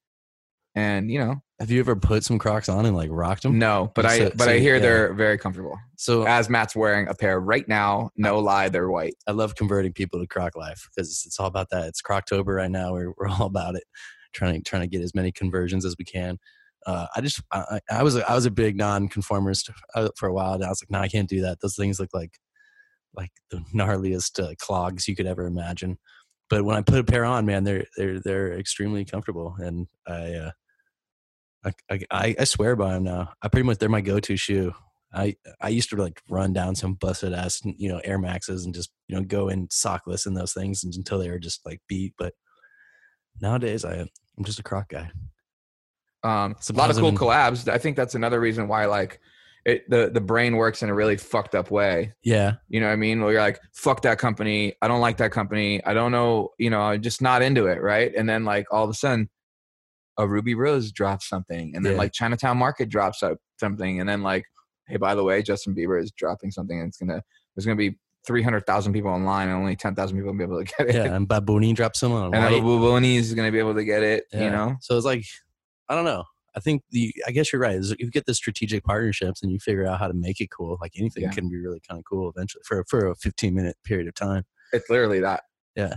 And 0.75 1.09
you 1.09 1.19
know, 1.19 1.35
Have 1.59 1.71
you 1.71 1.79
ever 1.79 1.95
put 1.95 2.23
some 2.25 2.37
Crocs 2.37 2.67
on 2.67 2.85
and 2.85 2.95
like 2.95 3.09
rocked 3.11 3.43
them? 3.43 3.57
no, 3.57 3.91
but 3.95 4.05
I 4.05 4.29
but 4.29 4.41
so, 4.41 4.51
I 4.51 4.59
hear 4.59 4.75
yeah. 4.75 4.81
they're 4.81 5.13
very 5.13 5.37
comfortable. 5.37 5.77
So 5.97 6.27
As 6.27 6.49
Matt's 6.49 6.75
wearing 6.75 7.07
a 7.07 7.15
pair 7.15 7.39
right 7.39 7.67
now, 7.67 8.09
no 8.17 8.39
lie, 8.39 8.67
they're 8.67 8.89
white. 8.89 9.15
I 9.25 9.31
love 9.31 9.55
converting 9.55 9.93
people 9.93 10.19
to 10.19 10.27
Croc 10.27 10.55
life 10.57 10.89
because 10.93 11.23
it's 11.25 11.39
all 11.39 11.47
about 11.47 11.69
that. 11.71 11.87
It's 11.87 12.01
Croctober 12.01 12.55
right 12.57 12.71
now. 12.71 12.91
We're 12.91 13.13
we're 13.17 13.29
all 13.29 13.45
about 13.47 13.75
it, 13.75 13.83
trying 14.33 14.55
to 14.55 14.61
trying 14.61 14.81
to 14.81 14.87
get 14.87 15.01
as 15.01 15.15
many 15.15 15.31
conversions 15.31 15.85
as 15.85 15.95
we 15.97 16.05
can. 16.05 16.37
Uh, 16.85 17.07
I 17.15 17.21
just 17.21 17.41
I, 17.51 17.79
I 17.89 17.99
I 17.99 18.03
was 18.03 18.17
a, 18.17 18.29
I 18.29 18.35
was 18.35 18.45
a 18.45 18.51
big 18.51 18.75
non-conformist 18.75 19.71
uh, 19.95 20.09
for 20.17 20.27
a 20.27 20.33
while, 20.33 20.53
and 20.53 20.63
I 20.63 20.69
was 20.69 20.83
like, 20.83 20.91
no, 20.91 20.99
I 20.99 21.07
can't 21.07 21.29
do 21.29 21.41
that. 21.41 21.59
Those 21.61 21.75
things 21.75 21.99
look 21.99 22.09
like 22.13 22.37
like 23.15 23.31
the 23.49 23.63
gnarliest 23.73 24.43
uh, 24.43 24.53
clogs 24.59 25.07
you 25.07 25.15
could 25.15 25.25
ever 25.25 25.45
imagine. 25.45 25.97
But 26.49 26.63
when 26.65 26.75
I 26.75 26.81
put 26.81 26.99
a 26.99 27.03
pair 27.03 27.23
on, 27.25 27.45
man, 27.45 27.63
they're 27.63 27.85
they're 27.97 28.19
they're 28.19 28.59
extremely 28.59 29.05
comfortable, 29.05 29.55
and 29.57 29.87
I 30.05 30.33
uh, 30.33 30.51
I, 31.65 31.99
I 32.11 32.35
I 32.39 32.43
swear 32.43 32.75
by 32.75 32.93
them 32.93 33.03
now. 33.03 33.33
I 33.41 33.47
pretty 33.47 33.65
much 33.65 33.77
they're 33.77 33.89
my 33.89 34.01
go-to 34.01 34.37
shoe. 34.37 34.73
I 35.13 35.35
I 35.61 35.69
used 35.69 35.89
to 35.89 35.95
like 35.95 36.21
run 36.29 36.53
down 36.53 36.75
some 36.75 36.95
busted 36.95 37.33
ass 37.33 37.61
you 37.63 37.89
know 37.89 38.01
Air 38.03 38.19
Maxes 38.19 38.65
and 38.65 38.73
just 38.73 38.91
you 39.07 39.15
know 39.15 39.23
go 39.23 39.49
in 39.49 39.67
sockless 39.69 40.27
in 40.27 40.33
those 40.33 40.53
things 40.53 40.83
until 40.83 41.19
they 41.19 41.29
were 41.29 41.39
just 41.39 41.65
like 41.65 41.81
beat. 41.87 42.13
But 42.17 42.33
nowadays 43.41 43.85
I 43.85 43.95
I'm 43.95 44.43
just 44.43 44.59
a 44.59 44.63
croc 44.63 44.89
guy. 44.89 45.09
Um, 46.23 46.55
a 46.69 46.73
lot 46.73 46.89
of 46.89 46.97
cool 46.97 47.11
collabs. 47.11 47.67
I 47.67 47.77
think 47.77 47.95
that's 47.95 48.15
another 48.15 48.39
reason 48.39 48.67
why 48.67 48.85
like 48.85 49.19
it 49.65 49.89
the 49.89 50.09
the 50.13 50.21
brain 50.21 50.55
works 50.57 50.83
in 50.83 50.89
a 50.89 50.93
really 50.93 51.17
fucked 51.17 51.55
up 51.55 51.71
way. 51.71 52.13
Yeah, 52.23 52.55
You 52.67 52.79
know 52.79 52.87
what 52.87 52.93
I 52.93 52.97
mean? 52.97 53.21
Where 53.21 53.33
you're 53.33 53.41
like, 53.41 53.59
fuck 53.73 54.01
that 54.03 54.19
company. 54.19 54.73
I 54.81 54.87
don't 54.87 55.01
like 55.01 55.17
that 55.17 55.31
company. 55.31 55.83
I 55.85 55.93
don't 55.93 56.11
know. 56.11 56.49
You 56.57 56.69
know, 56.69 56.81
I'm 56.81 57.01
just 57.01 57.21
not 57.21 57.41
into 57.41 57.67
it. 57.67 57.81
Right. 57.81 58.13
And 58.15 58.27
then 58.29 58.45
like 58.45 58.67
all 58.71 58.83
of 58.83 58.89
a 58.89 58.93
sudden, 58.93 59.29
a 60.17 60.27
Ruby 60.27 60.55
Rose 60.55 60.91
drops 60.91 61.27
something, 61.27 61.75
and 61.75 61.85
then 61.85 61.93
Yeah. 61.93 61.97
like 61.99 62.13
Chinatown 62.13 62.57
Market 62.57 62.89
drops 62.89 63.21
up 63.23 63.37
something, 63.59 63.99
and 63.99 64.07
then 64.07 64.21
like, 64.21 64.45
hey, 64.87 64.97
by 64.97 65.15
the 65.15 65.23
way, 65.23 65.41
Justin 65.41 65.75
Bieber 65.75 66.01
is 66.01 66.11
dropping 66.11 66.51
something, 66.51 66.79
and 66.79 66.87
it's 66.89 66.97
gonna 66.97 67.21
there's 67.55 67.65
gonna 67.65 67.75
be 67.75 67.97
three 68.25 68.41
hundred 68.41 68.65
thousand 68.65 68.93
people 68.93 69.11
online, 69.11 69.47
and 69.49 69.57
only 69.57 69.75
ten 69.75 69.95
thousand 69.95 70.17
people 70.17 70.31
will 70.31 70.37
be 70.37 70.43
able 70.43 70.63
to 70.63 70.73
get 70.77 70.89
it. 70.89 70.95
yeah. 70.95 71.15
And 71.15 71.27
Bad 71.27 71.45
Bunny 71.45 71.73
drops 71.73 71.99
some 71.99 72.11
on 72.11 72.25
And 72.33 72.33
then 72.43 73.03
is 73.03 73.33
gonna 73.33 73.51
be 73.51 73.59
able 73.59 73.75
to 73.75 73.83
get 73.83 74.03
it. 74.03 74.25
Yeah. 74.33 74.43
You 74.45 74.49
know. 74.49 74.75
So 74.81 74.95
it's 74.97 75.05
like, 75.05 75.23
I 75.89 75.95
don't 75.95 76.05
know. 76.05 76.23
I 76.57 76.61
think 76.61 76.83
the 76.91 77.13
I 77.27 77.31
guess 77.31 77.51
you're 77.51 77.61
right. 77.61 77.79
You 77.99 78.09
get 78.09 78.25
the 78.25 78.33
strategic 78.33 78.83
partnerships 78.85 79.43
and 79.43 79.51
you 79.51 79.59
figure 79.59 79.85
out 79.85 79.99
how 79.99 80.07
to 80.07 80.13
make 80.13 80.39
it 80.39 80.47
cool. 80.51 80.77
Like 80.81 80.93
anything 80.97 81.23
Yeah. 81.23 81.31
can 81.31 81.49
be 81.49 81.57
really 81.57 81.81
kind 81.87 81.99
of 81.99 82.05
cool 82.09 82.31
eventually 82.33 82.61
for 82.65 82.85
for 82.89 83.07
a 83.07 83.15
15 83.15 83.53
minute 83.53 83.75
period 83.83 84.07
of 84.07 84.13
time. 84.15 84.43
It's 84.71 84.89
literally 84.89 85.19
that. 85.19 85.43
Yeah. 85.75 85.95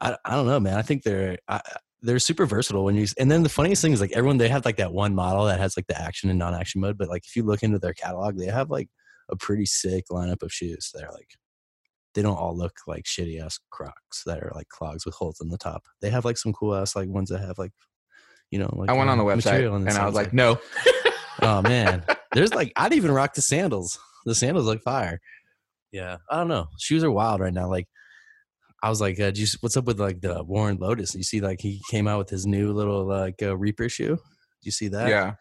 I, 0.00 0.16
I 0.24 0.30
don't 0.36 0.46
know, 0.46 0.60
man. 0.60 0.74
I 0.76 0.82
think 0.82 1.02
they're 1.02 1.38
I, 1.48 1.60
they're 2.04 2.18
super 2.18 2.46
versatile 2.46 2.84
when 2.84 2.94
you. 2.94 3.06
And 3.18 3.30
then 3.30 3.42
the 3.42 3.48
funniest 3.48 3.82
thing 3.82 3.92
is 3.92 4.00
like 4.00 4.12
everyone 4.12 4.36
they 4.38 4.48
have 4.48 4.64
like 4.64 4.76
that 4.76 4.92
one 4.92 5.14
model 5.14 5.46
that 5.46 5.58
has 5.58 5.76
like 5.76 5.86
the 5.86 6.00
action 6.00 6.30
and 6.30 6.38
non-action 6.38 6.80
mode. 6.80 6.98
But 6.98 7.08
like 7.08 7.24
if 7.26 7.34
you 7.34 7.42
look 7.42 7.62
into 7.62 7.78
their 7.78 7.94
catalog, 7.94 8.36
they 8.36 8.46
have 8.46 8.70
like 8.70 8.88
a 9.30 9.36
pretty 9.36 9.66
sick 9.66 10.04
lineup 10.10 10.42
of 10.42 10.52
shoes 10.52 10.90
that 10.94 11.02
are 11.02 11.12
like 11.12 11.30
they 12.14 12.22
don't 12.22 12.36
all 12.36 12.56
look 12.56 12.76
like 12.86 13.04
shitty 13.04 13.42
ass 13.42 13.58
Crocs 13.70 14.22
that 14.24 14.38
are 14.38 14.52
like 14.54 14.68
clogs 14.68 15.04
with 15.04 15.14
holes 15.14 15.40
in 15.40 15.48
the 15.48 15.58
top. 15.58 15.84
They 16.00 16.10
have 16.10 16.24
like 16.24 16.36
some 16.36 16.52
cool 16.52 16.74
ass 16.74 16.94
like 16.94 17.08
ones 17.08 17.30
that 17.30 17.40
have 17.40 17.58
like 17.58 17.72
you 18.50 18.58
know 18.58 18.72
like 18.76 18.90
I 18.90 18.92
went 18.92 19.10
on 19.10 19.18
uh, 19.18 19.24
the 19.24 19.28
website 19.30 19.44
material 19.46 19.74
and 19.74 19.88
I 19.88 20.06
was 20.06 20.14
It's 20.14 20.16
like, 20.16 20.32
no. 20.32 20.58
oh 21.42 21.62
man, 21.62 22.04
there's 22.32 22.54
like 22.54 22.72
I'd 22.76 22.92
even 22.92 23.12
rock 23.12 23.34
the 23.34 23.42
sandals. 23.42 23.98
The 24.26 24.34
sandals 24.34 24.66
look 24.66 24.82
fire. 24.82 25.20
Yeah, 25.92 26.18
I 26.30 26.36
don't 26.38 26.48
know. 26.48 26.68
Shoes 26.78 27.04
are 27.04 27.10
wild 27.10 27.40
right 27.40 27.52
now. 27.52 27.68
Like 27.68 27.88
I 28.84 28.90
was 28.90 29.00
like, 29.00 29.18
uh, 29.18 29.30
do 29.30 29.40
you, 29.40 29.46
what's 29.60 29.78
up 29.78 29.86
with 29.86 29.98
like 29.98 30.20
the 30.20 30.44
Warren 30.44 30.76
Lotas? 30.76 31.14
You 31.14 31.22
see, 31.22 31.40
like 31.40 31.58
he 31.58 31.80
came 31.90 32.06
out 32.06 32.18
with 32.18 32.28
his 32.28 32.46
new 32.46 32.70
little 32.74 33.06
like 33.06 33.42
uh, 33.42 33.56
Reaper 33.56 33.88
shoe. 33.88 34.16
Do 34.16 34.22
you 34.62 34.72
see 34.72 34.88
that? 34.88 35.08
yeah. 35.08 35.34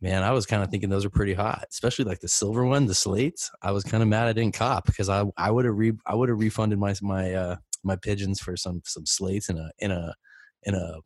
Man, 0.00 0.22
I 0.22 0.30
was 0.30 0.46
kind 0.46 0.62
of 0.62 0.70
thinking 0.70 0.88
those 0.88 1.04
are 1.04 1.10
pretty 1.10 1.34
hot, 1.34 1.64
especially 1.70 2.04
like 2.04 2.20
the 2.20 2.28
silver 2.28 2.64
one, 2.64 2.86
the 2.86 2.94
slates. 2.94 3.50
I 3.62 3.72
was 3.72 3.82
kind 3.82 4.00
of 4.00 4.08
mad 4.08 4.28
I 4.28 4.32
didn't 4.32 4.54
cop 4.54 4.86
because 4.86 5.08
I 5.08 5.24
I 5.36 5.50
would 5.50 5.64
have 5.64 5.76
re 5.76 5.92
I 6.06 6.14
would 6.14 6.28
have 6.28 6.38
refunded 6.38 6.78
my 6.78 6.94
my 7.02 7.34
uh 7.34 7.56
my 7.82 7.96
pigeons 7.96 8.40
for 8.40 8.56
some 8.56 8.80
some 8.84 9.06
slates 9.06 9.48
in 9.48 9.58
a 9.58 9.70
in 9.80 9.90
a 9.90 10.14
in 10.62 10.74
a 10.76 10.98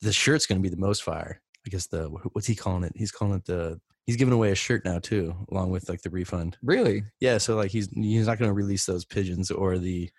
the 0.00 0.12
shirt's 0.12 0.46
gonna 0.46 0.60
be 0.60 0.68
the 0.68 0.76
most 0.76 1.02
fire. 1.02 1.40
I 1.66 1.70
guess 1.70 1.88
the 1.88 2.08
what's 2.32 2.46
he 2.46 2.54
calling 2.54 2.84
it? 2.84 2.92
He's 2.94 3.12
calling 3.12 3.34
it 3.34 3.44
the 3.46 3.80
he's 4.06 4.16
giving 4.16 4.34
away 4.34 4.52
a 4.52 4.56
shirt 4.56 4.84
now 4.84 5.00
too, 5.00 5.34
along 5.50 5.70
with 5.70 5.88
like 5.88 6.02
the 6.02 6.10
refund. 6.10 6.56
Really? 6.62 7.02
Yeah, 7.20 7.38
so 7.38 7.56
like 7.56 7.72
he's 7.72 7.88
he's 7.94 8.28
not 8.28 8.38
gonna 8.38 8.52
release 8.52 8.86
those 8.86 9.04
pigeons 9.04 9.50
or 9.50 9.78
the 9.78 10.10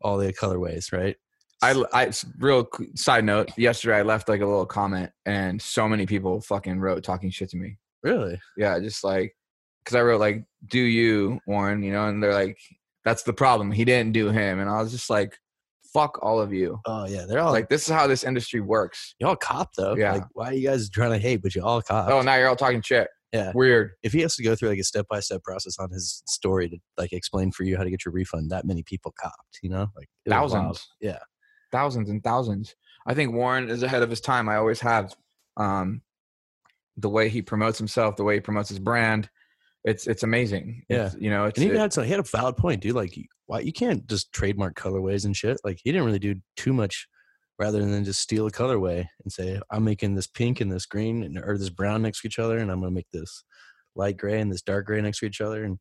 all 0.00 0.18
the 0.18 0.32
colorways, 0.32 0.92
right? 0.92 1.16
I, 1.62 1.82
I 1.92 2.10
real 2.38 2.66
side 2.94 3.24
note. 3.24 3.50
Yesterday, 3.58 3.96
I 3.96 4.02
left 4.02 4.28
like 4.28 4.40
a 4.40 4.46
little 4.46 4.66
comment, 4.66 5.10
and 5.26 5.60
so 5.60 5.88
many 5.88 6.06
people 6.06 6.40
fucking 6.40 6.80
wrote 6.80 7.02
talking 7.04 7.30
shit 7.30 7.50
to 7.50 7.56
me. 7.56 7.76
Really? 8.02 8.40
Yeah, 8.56 8.78
just 8.80 9.04
like 9.04 9.36
because 9.84 9.94
I 9.96 10.02
wrote 10.02 10.20
like 10.20 10.44
"Do 10.66 10.78
you 10.80 11.40
Warren?" 11.46 11.82
You 11.82 11.92
know, 11.92 12.08
and 12.08 12.22
they're 12.22 12.32
like, 12.32 12.58
"That's 13.04 13.24
the 13.24 13.34
problem. 13.34 13.70
He 13.70 13.84
didn't 13.84 14.12
do 14.12 14.30
him," 14.30 14.58
and 14.58 14.70
I 14.70 14.80
was 14.80 14.90
just 14.90 15.10
like, 15.10 15.36
"Fuck 15.92 16.18
all 16.22 16.40
of 16.40 16.50
you." 16.50 16.80
Oh 16.86 17.06
yeah, 17.06 17.26
they're 17.28 17.40
all 17.40 17.52
Like 17.52 17.68
this 17.68 17.86
is 17.86 17.92
how 17.94 18.06
this 18.06 18.24
industry 18.24 18.60
works. 18.60 19.14
y'all 19.18 19.36
cop 19.36 19.74
though. 19.74 19.96
Yeah. 19.96 20.12
Like, 20.14 20.24
why 20.32 20.46
are 20.46 20.54
you 20.54 20.66
guys 20.66 20.88
trying 20.88 21.12
to 21.12 21.18
hate? 21.18 21.42
But 21.42 21.54
you 21.54 21.62
all 21.62 21.82
cop. 21.82 22.08
Oh, 22.08 22.22
now 22.22 22.36
you're 22.36 22.48
all 22.48 22.56
talking 22.56 22.80
shit. 22.80 23.08
Yeah. 23.32 23.52
Weird. 23.54 23.92
if 24.02 24.12
he 24.12 24.20
has 24.22 24.34
to 24.36 24.42
go 24.42 24.54
through 24.56 24.70
like 24.70 24.78
a 24.80 24.84
step 24.84 25.06
by 25.08 25.20
step 25.20 25.42
process 25.44 25.78
on 25.78 25.90
his 25.90 26.22
story 26.26 26.68
to 26.68 26.78
like 26.98 27.12
explain 27.12 27.52
for 27.52 27.62
you 27.64 27.76
how 27.76 27.84
to 27.84 27.90
get 27.90 28.04
your 28.04 28.12
refund, 28.12 28.50
that 28.50 28.64
many 28.66 28.82
people 28.82 29.14
copped, 29.20 29.58
you 29.62 29.70
know, 29.70 29.86
like 29.96 30.08
it 30.26 30.30
was 30.30 30.52
wild. 30.52 30.52
Thousands. 30.52 30.88
Yeah, 31.00 31.18
thousands 31.70 32.10
and 32.10 32.22
thousands. 32.24 32.74
I 33.06 33.14
think 33.14 33.32
Warren 33.32 33.70
is 33.70 33.82
ahead 33.82 34.02
of 34.02 34.10
his 34.10 34.20
time. 34.20 34.48
I 34.48 34.56
always 34.56 34.80
have. 34.80 35.14
Um, 35.56 36.02
the 36.96 37.08
way 37.08 37.28
he 37.28 37.40
promotes 37.40 37.78
himself, 37.78 38.16
the 38.16 38.24
way 38.24 38.34
he 38.34 38.40
promotes 38.40 38.68
his 38.68 38.78
brand, 38.78 39.30
it's 39.84 40.06
it's 40.06 40.22
amazing. 40.22 40.84
It's, 40.88 41.14
you 41.18 41.30
know, 41.30 41.46
it's 41.46 41.58
and 41.58 41.66
he 41.68 41.74
it- 41.74 41.78
had 41.78 41.92
some, 41.92 42.04
he 42.04 42.10
had 42.10 42.20
a 42.20 42.24
valid 42.24 42.56
point, 42.56 42.82
dude. 42.82 42.94
Like, 42.94 43.16
why 43.46 43.60
you 43.60 43.72
can't 43.72 44.06
just 44.06 44.32
trademark 44.32 44.74
colorways 44.76 45.24
and 45.24 45.34
shit. 45.36 45.58
Like, 45.64 45.80
he 45.82 45.92
didn't 45.92 46.04
really 46.04 46.18
do 46.18 46.34
too 46.56 46.72
much, 46.72 47.06
rather 47.60 47.84
than 47.84 48.04
just 48.04 48.22
steal 48.22 48.46
a 48.46 48.50
colorway 48.50 49.06
and 49.22 49.30
say, 49.30 49.60
I'm 49.70 49.84
making 49.84 50.14
this 50.14 50.26
pink 50.26 50.60
and 50.60 50.72
this 50.72 50.86
green 50.86 51.22
and, 51.22 51.38
or 51.38 51.58
this 51.58 51.68
brown 51.68 52.00
next 52.00 52.22
to 52.22 52.26
each 52.26 52.38
other, 52.38 52.58
and 52.58 52.70
I'm 52.70 52.80
gonna 52.80 52.90
make 52.90 53.10
this 53.12 53.44
light 53.94 54.16
gray 54.16 54.40
and 54.40 54.50
this 54.50 54.62
dark 54.62 54.86
gray 54.86 55.00
next 55.02 55.18
to 55.20 55.26
each 55.26 55.42
other, 55.42 55.64
and 55.64 55.78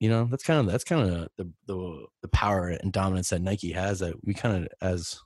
you 0.00 0.08
know, 0.08 0.26
that's 0.30 0.42
kind 0.42 0.60
of 0.60 0.66
that's 0.66 0.84
kind 0.84 1.08
of 1.08 1.28
the 1.36 1.50
the 1.66 2.06
the 2.22 2.28
power 2.28 2.68
and 2.68 2.92
dominance 2.92 3.30
that 3.30 3.42
Nike 3.42 3.72
has 3.72 4.00
that 4.00 4.14
we 4.24 4.34
kind 4.34 4.64
of 4.64 4.68
as 4.82 5.20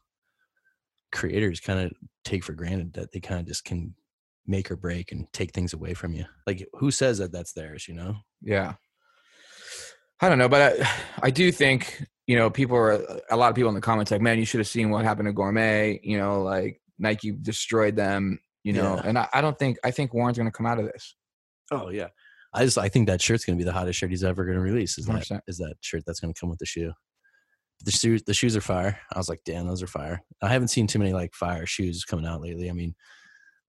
creators 1.10 1.58
kind 1.58 1.80
of 1.80 1.92
take 2.24 2.44
for 2.44 2.52
granted 2.52 2.92
that 2.92 3.10
they 3.12 3.20
kind 3.20 3.40
of 3.40 3.46
just 3.46 3.64
can 3.64 3.94
make 4.46 4.70
or 4.70 4.76
break 4.76 5.10
and 5.10 5.26
take 5.32 5.52
things 5.52 5.72
away 5.72 5.94
from 5.94 6.12
you. 6.12 6.24
Like 6.46 6.66
who 6.74 6.90
says 6.90 7.18
that 7.18 7.32
that's 7.32 7.52
theirs, 7.52 7.88
you 7.88 7.94
know? 7.94 8.16
yeah. 8.42 8.74
I 10.22 10.28
don't 10.28 10.36
know, 10.36 10.50
but 10.50 10.80
I, 10.80 10.90
I 11.22 11.30
do 11.30 11.50
think 11.50 12.04
you 12.30 12.36
know 12.36 12.48
people 12.48 12.76
are 12.76 12.92
a 13.28 13.36
lot 13.36 13.48
of 13.50 13.56
people 13.56 13.70
in 13.70 13.74
the 13.74 13.80
comments 13.80 14.12
like, 14.12 14.20
man, 14.20 14.38
you 14.38 14.44
should 14.44 14.60
have 14.60 14.68
seen 14.68 14.90
what 14.90 15.04
happened 15.04 15.26
to 15.26 15.32
Gourmet. 15.32 15.98
You 16.04 16.16
know, 16.16 16.42
like 16.44 16.80
Nike 16.96 17.32
destroyed 17.32 17.96
them. 17.96 18.38
You 18.62 18.74
know, 18.74 18.94
Yeah. 18.94 19.02
and 19.08 19.18
I, 19.18 19.26
I 19.34 19.40
don't 19.40 19.58
think 19.58 19.78
I 19.82 19.90
think 19.90 20.14
Warren's 20.14 20.38
going 20.38 20.46
to 20.48 20.56
come 20.56 20.66
out 20.66 20.78
of 20.78 20.84
this. 20.84 21.16
Oh 21.72 21.88
yeah. 21.88 22.06
I 22.54 22.64
just 22.64 22.78
I 22.78 22.88
think 22.88 23.08
that 23.08 23.20
shirt's 23.20 23.44
gonna 23.44 23.58
be 23.58 23.64
the 23.64 23.72
hottest 23.72 23.98
shirt 23.98 24.10
he's 24.10 24.22
ever 24.22 24.44
gonna 24.44 24.60
release. 24.60 24.96
Is 24.96 25.06
that 25.06 25.22
100%. 25.24 25.40
is 25.48 25.58
that 25.58 25.74
shirt 25.80 26.04
that's 26.06 26.20
gonna 26.20 26.34
come 26.38 26.50
with 26.50 26.60
the 26.60 26.66
shoe? 26.66 26.92
The 27.84 27.90
shoes 27.90 28.22
the 28.22 28.34
shoes 28.34 28.54
are 28.56 28.60
fire. 28.60 28.96
I 29.12 29.18
was 29.18 29.28
like, 29.28 29.40
damn, 29.44 29.66
those 29.66 29.82
are 29.82 29.88
fire. 29.88 30.22
I 30.40 30.48
haven't 30.50 30.68
seen 30.68 30.86
too 30.86 31.00
many 31.00 31.12
like 31.12 31.34
fire 31.34 31.66
shoes 31.66 32.04
coming 32.04 32.26
out 32.26 32.42
lately. 32.42 32.70
I 32.70 32.74
mean, 32.74 32.94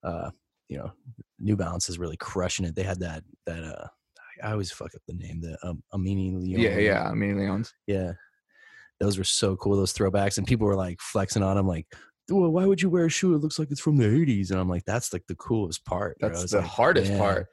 uh, 0.03 0.29
you 0.69 0.77
know, 0.77 0.91
New 1.39 1.55
Balance 1.55 1.89
is 1.89 1.97
really 1.97 2.17
crushing 2.17 2.65
it. 2.65 2.75
They 2.75 2.83
had 2.83 2.99
that 2.99 3.23
that 3.47 3.63
uh, 3.63 3.87
I 4.43 4.51
always 4.51 4.71
fuck 4.71 4.93
up 4.93 5.01
the 5.07 5.15
name. 5.15 5.41
The 5.41 5.57
um, 5.63 5.81
Aimé 5.95 6.39
Leon. 6.39 6.59
Yeah, 6.61 6.77
yeah. 6.77 7.03
I 7.09 7.13
mean, 7.15 7.39
Leon's. 7.39 7.73
yeah. 7.87 8.11
Those 9.01 9.17
were 9.17 9.23
so 9.25 9.57
cool. 9.57 9.75
Those 9.75 9.93
throwbacks, 9.93 10.37
and 10.37 10.47
people 10.47 10.65
were 10.67 10.75
like 10.75 11.01
flexing 11.01 11.43
on 11.43 11.57
them, 11.57 11.67
like, 11.67 11.87
well, 12.29 12.49
why 12.51 12.65
would 12.65 12.81
you 12.81 12.89
wear 12.89 13.05
a 13.07 13.09
shoe? 13.09 13.33
It 13.35 13.39
looks 13.39 13.59
like 13.59 13.71
it's 13.71 13.81
from 13.81 13.97
the 13.97 14.05
'80s. 14.05 14.51
And 14.51 14.59
I'm 14.59 14.69
like, 14.69 14.85
that's 14.85 15.11
like 15.11 15.23
the 15.27 15.35
coolest 15.35 15.83
part. 15.83 16.17
bro. 16.19 16.29
That's 16.29 16.51
the 16.51 16.59
like, 16.59 16.67
hardest 16.67 17.09
man. 17.11 17.19
part. 17.19 17.47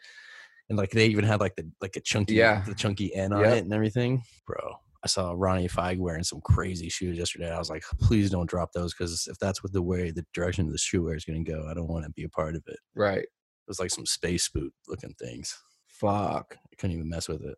And 0.68 0.76
like 0.78 0.90
they 0.90 1.06
even 1.06 1.24
had 1.24 1.40
like 1.40 1.56
the 1.56 1.68
like 1.80 1.96
a 1.96 2.00
chunky 2.00 2.34
Yeah. 2.34 2.62
the 2.66 2.74
chunky 2.74 3.14
N 3.14 3.32
on 3.32 3.40
Yep. 3.40 3.52
it 3.56 3.64
and 3.64 3.72
everything. 3.72 4.22
Bro, 4.46 4.58
I 5.02 5.06
saw 5.08 5.32
Ronnie 5.34 5.66
Fieg 5.68 5.98
wearing 5.98 6.22
some 6.24 6.42
crazy 6.42 6.90
shoes 6.90 7.16
yesterday. 7.16 7.50
I 7.50 7.58
was 7.58 7.70
like, 7.70 7.82
please 8.02 8.30
don't 8.30 8.48
drop 8.48 8.72
those 8.72 8.92
because 8.92 9.26
if 9.30 9.38
that's 9.38 9.62
what 9.64 9.72
the 9.72 9.80
way 9.82 10.10
the 10.10 10.26
direction 10.34 10.66
of 10.66 10.72
the 10.72 10.78
shoe 10.78 11.02
wear 11.04 11.14
is 11.14 11.24
going 11.24 11.42
to 11.42 11.50
go, 11.50 11.66
I 11.70 11.72
don't 11.74 11.88
want 11.88 12.04
to 12.04 12.10
be 12.10 12.24
a 12.24 12.28
part 12.28 12.54
of 12.54 12.62
it. 12.66 12.78
Right. 12.94 13.20
It 13.22 13.28
was 13.66 13.80
like 13.80 13.90
some 13.90 14.04
space 14.06 14.48
boot 14.50 14.72
looking 14.88 15.14
things. 15.18 15.58
Fuck. 15.86 16.54
I 16.70 16.76
couldn't 16.76 16.96
even 16.96 17.08
mess 17.08 17.28
with 17.28 17.42
it. 17.42 17.56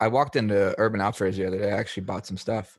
I 0.00 0.08
walked 0.08 0.36
into 0.36 0.74
Urban 0.78 1.00
Outfitters 1.00 1.36
the 1.36 1.46
other 1.46 1.58
day. 1.58 1.72
I 1.72 1.76
actually 1.76 2.04
bought 2.04 2.26
some 2.26 2.36
stuff. 2.36 2.78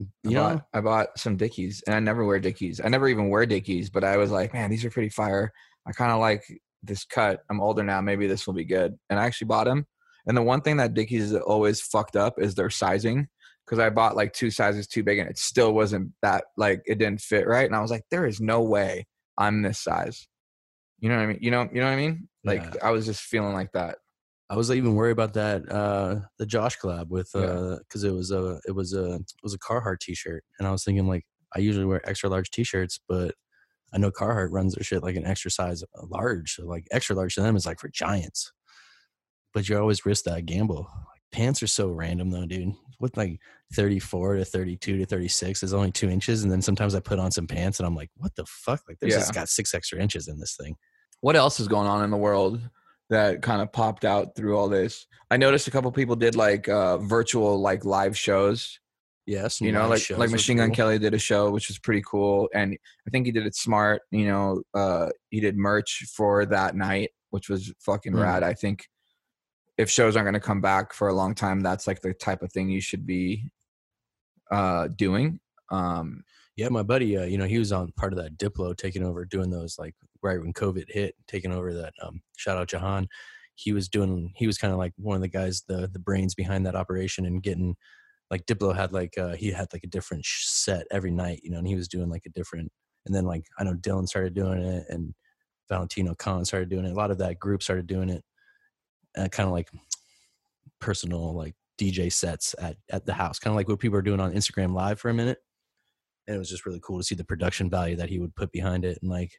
I 0.00 0.04
You 0.24 0.34
know, 0.34 0.42
bought, 0.42 0.66
I 0.74 0.80
bought 0.80 1.18
some 1.18 1.36
Dickies, 1.36 1.82
and 1.86 1.94
I 1.94 2.00
never 2.00 2.24
wear 2.24 2.40
Dickies. 2.40 2.80
I 2.82 2.88
never 2.88 3.08
even 3.08 3.28
wear 3.28 3.46
Dickies, 3.46 3.90
but 3.90 4.04
I 4.04 4.16
was 4.16 4.30
like, 4.30 4.52
man, 4.52 4.70
these 4.70 4.84
are 4.84 4.90
pretty 4.90 5.08
fire. 5.08 5.52
I 5.86 5.92
kind 5.92 6.12
of 6.12 6.20
like 6.20 6.44
this 6.82 7.04
cut. 7.04 7.40
I'm 7.50 7.60
older 7.60 7.82
now. 7.82 8.00
Maybe 8.00 8.26
this 8.26 8.46
will 8.46 8.54
be 8.54 8.64
good. 8.64 8.94
And 9.10 9.18
I 9.18 9.24
actually 9.24 9.46
bought 9.46 9.64
them. 9.64 9.86
And 10.26 10.36
the 10.36 10.42
one 10.42 10.60
thing 10.60 10.76
that 10.76 10.94
Dickies 10.94 11.32
is 11.32 11.34
always 11.34 11.80
fucked 11.80 12.16
up 12.16 12.34
is 12.38 12.54
their 12.54 12.70
sizing. 12.70 13.28
Because 13.64 13.78
I 13.78 13.90
bought 13.90 14.16
like 14.16 14.32
two 14.32 14.50
sizes 14.50 14.88
too 14.88 15.04
big, 15.04 15.18
and 15.18 15.30
it 15.30 15.38
still 15.38 15.72
wasn't 15.72 16.10
that 16.20 16.44
like 16.56 16.82
it 16.84 16.98
didn't 16.98 17.20
fit 17.20 17.46
right. 17.46 17.66
And 17.66 17.76
I 17.76 17.80
was 17.80 17.92
like, 17.92 18.02
there 18.10 18.26
is 18.26 18.40
no 18.40 18.60
way 18.62 19.06
I'm 19.38 19.62
this 19.62 19.78
size. 19.78 20.26
You 20.98 21.08
know 21.08 21.16
what 21.16 21.22
I 21.22 21.26
mean? 21.26 21.38
You 21.40 21.52
know, 21.52 21.68
you 21.72 21.80
know 21.80 21.86
what 21.86 21.92
I 21.92 21.96
mean? 21.96 22.28
Like 22.44 22.62
Yeah. 22.62 22.74
I 22.82 22.90
was 22.90 23.06
just 23.06 23.22
feeling 23.22 23.52
like 23.52 23.72
that. 23.72 23.98
I 24.50 24.56
was 24.56 24.70
even 24.70 24.94
worried 24.94 25.12
about 25.12 25.32
that 25.34 25.70
uh 25.70 26.20
the 26.38 26.46
Josh 26.46 26.78
collab 26.78 27.08
with 27.08 27.30
Yeah. 27.34 27.40
uh 27.42 27.78
because 27.78 28.04
it 28.04 28.12
was 28.12 28.30
a 28.30 28.60
it 28.66 28.72
was 28.72 28.92
a 28.94 29.14
it 29.14 29.42
was 29.42 29.54
a 29.54 29.58
Carhartt 29.58 30.00
t-shirt 30.00 30.44
and 30.58 30.68
I 30.68 30.72
was 30.72 30.84
thinking 30.84 31.06
like 31.08 31.24
I 31.54 31.60
usually 31.60 31.84
wear 31.86 32.06
extra 32.08 32.28
large 32.28 32.50
t-shirts 32.50 33.00
but 33.08 33.34
I 33.94 33.98
know 33.98 34.10
Carhartt 34.10 34.50
runs 34.50 34.74
their 34.74 34.84
shit 34.84 35.02
like 35.02 35.16
an 35.16 35.26
extra 35.26 35.50
size 35.50 35.82
uh, 35.82 35.86
large 36.08 36.54
so 36.54 36.66
like 36.66 36.86
extra 36.90 37.14
large 37.16 37.34
to 37.36 37.42
them 37.42 37.56
is 37.56 37.66
like 37.66 37.78
for 37.80 37.88
giants. 37.88 38.52
But 39.54 39.68
you 39.68 39.78
always 39.78 40.06
risk 40.06 40.24
that 40.24 40.46
gamble. 40.46 40.88
Like, 40.90 41.22
pants 41.30 41.62
are 41.62 41.66
so 41.66 41.88
random 41.88 42.30
though 42.30 42.46
dude. 42.46 42.72
With 43.00 43.16
like 43.16 43.38
34 43.74 44.36
to 44.36 44.44
32 44.44 44.98
to 44.98 45.06
36 45.06 45.62
is 45.62 45.74
only 45.74 45.90
two 45.90 46.08
inches 46.08 46.42
and 46.42 46.52
then 46.52 46.62
sometimes 46.62 46.94
I 46.94 47.00
put 47.00 47.18
on 47.18 47.30
some 47.32 47.46
pants 47.46 47.80
and 47.80 47.86
I'm 47.86 47.96
like 47.96 48.10
what 48.16 48.34
the 48.36 48.44
fuck? 48.46 48.80
Like 48.88 48.98
just 49.02 49.28
Yeah. 49.28 49.32
got 49.40 49.48
six 49.48 49.74
extra 49.74 49.98
inches 49.98 50.28
in 50.28 50.38
this 50.38 50.56
thing. 50.56 50.76
What 51.20 51.36
else 51.36 51.58
is 51.60 51.68
going 51.68 51.86
on 51.88 52.02
in 52.04 52.10
the 52.10 52.16
world 52.16 52.60
that 53.12 53.42
kind 53.42 53.62
of 53.62 53.70
popped 53.72 54.04
out 54.04 54.34
through 54.34 54.56
all 54.58 54.68
this 54.68 55.06
i 55.30 55.36
noticed 55.36 55.68
a 55.68 55.70
couple 55.70 55.90
people 55.92 56.16
did 56.16 56.34
like 56.34 56.68
uh 56.68 56.98
virtual 56.98 57.60
like 57.60 57.84
live 57.84 58.16
shows 58.16 58.78
Yes, 59.24 59.60
you 59.60 59.70
know 59.70 59.86
like 59.88 60.02
like 60.10 60.30
machine 60.30 60.56
gun 60.56 60.70
cool. 60.70 60.74
kelly 60.76 60.98
did 60.98 61.14
a 61.14 61.18
show 61.18 61.50
which 61.52 61.68
was 61.68 61.78
pretty 61.78 62.02
cool 62.04 62.48
and 62.54 62.76
i 63.06 63.10
think 63.10 63.24
he 63.26 63.32
did 63.32 63.46
it 63.46 63.54
smart 63.54 64.02
you 64.10 64.26
know 64.26 64.62
uh 64.74 65.08
he 65.30 65.38
did 65.40 65.56
merch 65.56 66.04
for 66.16 66.44
that 66.46 66.74
night 66.74 67.10
which 67.30 67.48
was 67.48 67.72
fucking 67.78 68.12
Mm. 68.12 68.22
rad 68.22 68.42
i 68.42 68.52
think 68.52 68.88
if 69.78 69.88
shows 69.88 70.16
aren't 70.16 70.26
going 70.26 70.34
to 70.34 70.40
come 70.40 70.60
back 70.60 70.92
for 70.92 71.06
a 71.08 71.14
long 71.14 71.34
time 71.34 71.60
that's 71.60 71.86
like 71.86 72.00
the 72.02 72.12
type 72.14 72.42
of 72.42 72.52
thing 72.52 72.68
you 72.68 72.80
should 72.80 73.06
be 73.06 73.50
uh 74.50 74.88
doing 74.88 75.38
um 75.70 76.24
Yeah, 76.56 76.68
my 76.68 76.82
buddy, 76.82 77.16
uh, 77.16 77.24
you 77.24 77.38
know, 77.38 77.46
he 77.46 77.58
was 77.58 77.72
on 77.72 77.90
part 77.92 78.12
of 78.12 78.18
that 78.18 78.36
Diplo 78.36 78.76
taking 78.76 79.02
over, 79.02 79.24
doing 79.24 79.50
those 79.50 79.78
like 79.78 79.94
right 80.22 80.40
when 80.40 80.52
COVID 80.52 80.84
hit, 80.88 81.14
taking 81.26 81.52
over 81.52 81.72
that. 81.74 81.92
Um, 82.02 82.22
shout 82.36 82.58
out 82.58 82.68
Jahan. 82.68 83.08
He 83.54 83.72
was 83.72 83.88
doing. 83.88 84.32
He 84.36 84.46
was 84.46 84.58
kind 84.58 84.72
of 84.72 84.78
like 84.78 84.92
one 84.96 85.16
of 85.16 85.22
the 85.22 85.28
guys, 85.28 85.62
the 85.68 85.88
the 85.92 85.98
brains 85.98 86.34
behind 86.34 86.66
that 86.66 86.74
operation, 86.76 87.26
and 87.26 87.42
getting 87.42 87.76
like 88.30 88.46
Diplo 88.46 88.74
had 88.74 88.92
like 88.92 89.18
uh, 89.18 89.34
he 89.34 89.50
had 89.50 89.68
like 89.72 89.84
a 89.84 89.88
different 89.88 90.24
set 90.26 90.86
every 90.90 91.10
night, 91.10 91.40
you 91.42 91.50
know, 91.50 91.58
and 91.58 91.68
he 91.68 91.74
was 91.74 91.88
doing 91.88 92.08
like 92.08 92.26
a 92.26 92.30
different. 92.30 92.70
And 93.06 93.14
then 93.14 93.24
like 93.24 93.44
I 93.58 93.64
know 93.64 93.74
Dylan 93.74 94.08
started 94.08 94.34
doing 94.34 94.62
it, 94.62 94.86
and 94.88 95.14
Valentino 95.68 96.14
Khan 96.14 96.44
started 96.44 96.70
doing 96.70 96.86
it. 96.86 96.92
A 96.92 96.96
lot 96.96 97.10
of 97.10 97.18
that 97.18 97.38
group 97.38 97.62
started 97.62 97.86
doing 97.86 98.08
it, 98.08 98.24
uh, 99.16 99.28
kind 99.28 99.48
of 99.48 99.52
like 99.52 99.68
personal 100.80 101.34
like 101.34 101.54
DJ 101.78 102.12
sets 102.12 102.54
at 102.58 102.76
at 102.90 103.06
the 103.06 103.14
house, 103.14 103.38
kind 103.38 103.52
of 103.52 103.56
like 103.56 103.68
what 103.68 103.80
people 103.80 103.98
are 103.98 104.02
doing 104.02 104.20
on 104.20 104.32
Instagram 104.32 104.72
Live 104.74 104.98
for 105.00 105.10
a 105.10 105.14
minute 105.14 105.38
and 106.26 106.36
it 106.36 106.38
was 106.38 106.50
just 106.50 106.66
really 106.66 106.80
cool 106.82 106.98
to 106.98 107.04
see 107.04 107.14
the 107.14 107.24
production 107.24 107.68
value 107.68 107.96
that 107.96 108.08
he 108.08 108.18
would 108.18 108.34
put 108.34 108.52
behind 108.52 108.84
it 108.84 108.98
and 109.02 109.10
like 109.10 109.32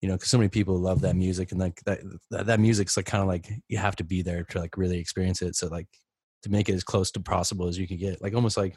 you 0.00 0.08
know 0.08 0.14
because 0.14 0.30
so 0.30 0.38
many 0.38 0.48
people 0.48 0.78
love 0.78 1.00
that 1.00 1.16
music 1.16 1.50
and 1.52 1.60
like 1.60 1.80
that 1.84 2.00
that, 2.30 2.46
that 2.46 2.60
music's 2.60 2.96
like 2.96 3.06
kind 3.06 3.22
of 3.22 3.28
like 3.28 3.48
you 3.68 3.78
have 3.78 3.96
to 3.96 4.04
be 4.04 4.22
there 4.22 4.44
to 4.44 4.58
like 4.60 4.76
really 4.76 4.98
experience 4.98 5.42
it 5.42 5.56
so 5.56 5.66
like 5.68 5.88
to 6.42 6.50
make 6.50 6.68
it 6.68 6.74
as 6.74 6.84
close 6.84 7.10
to 7.10 7.20
possible 7.20 7.66
as 7.66 7.78
you 7.78 7.88
could 7.88 7.98
get 7.98 8.22
like 8.22 8.34
almost 8.34 8.56
like 8.56 8.76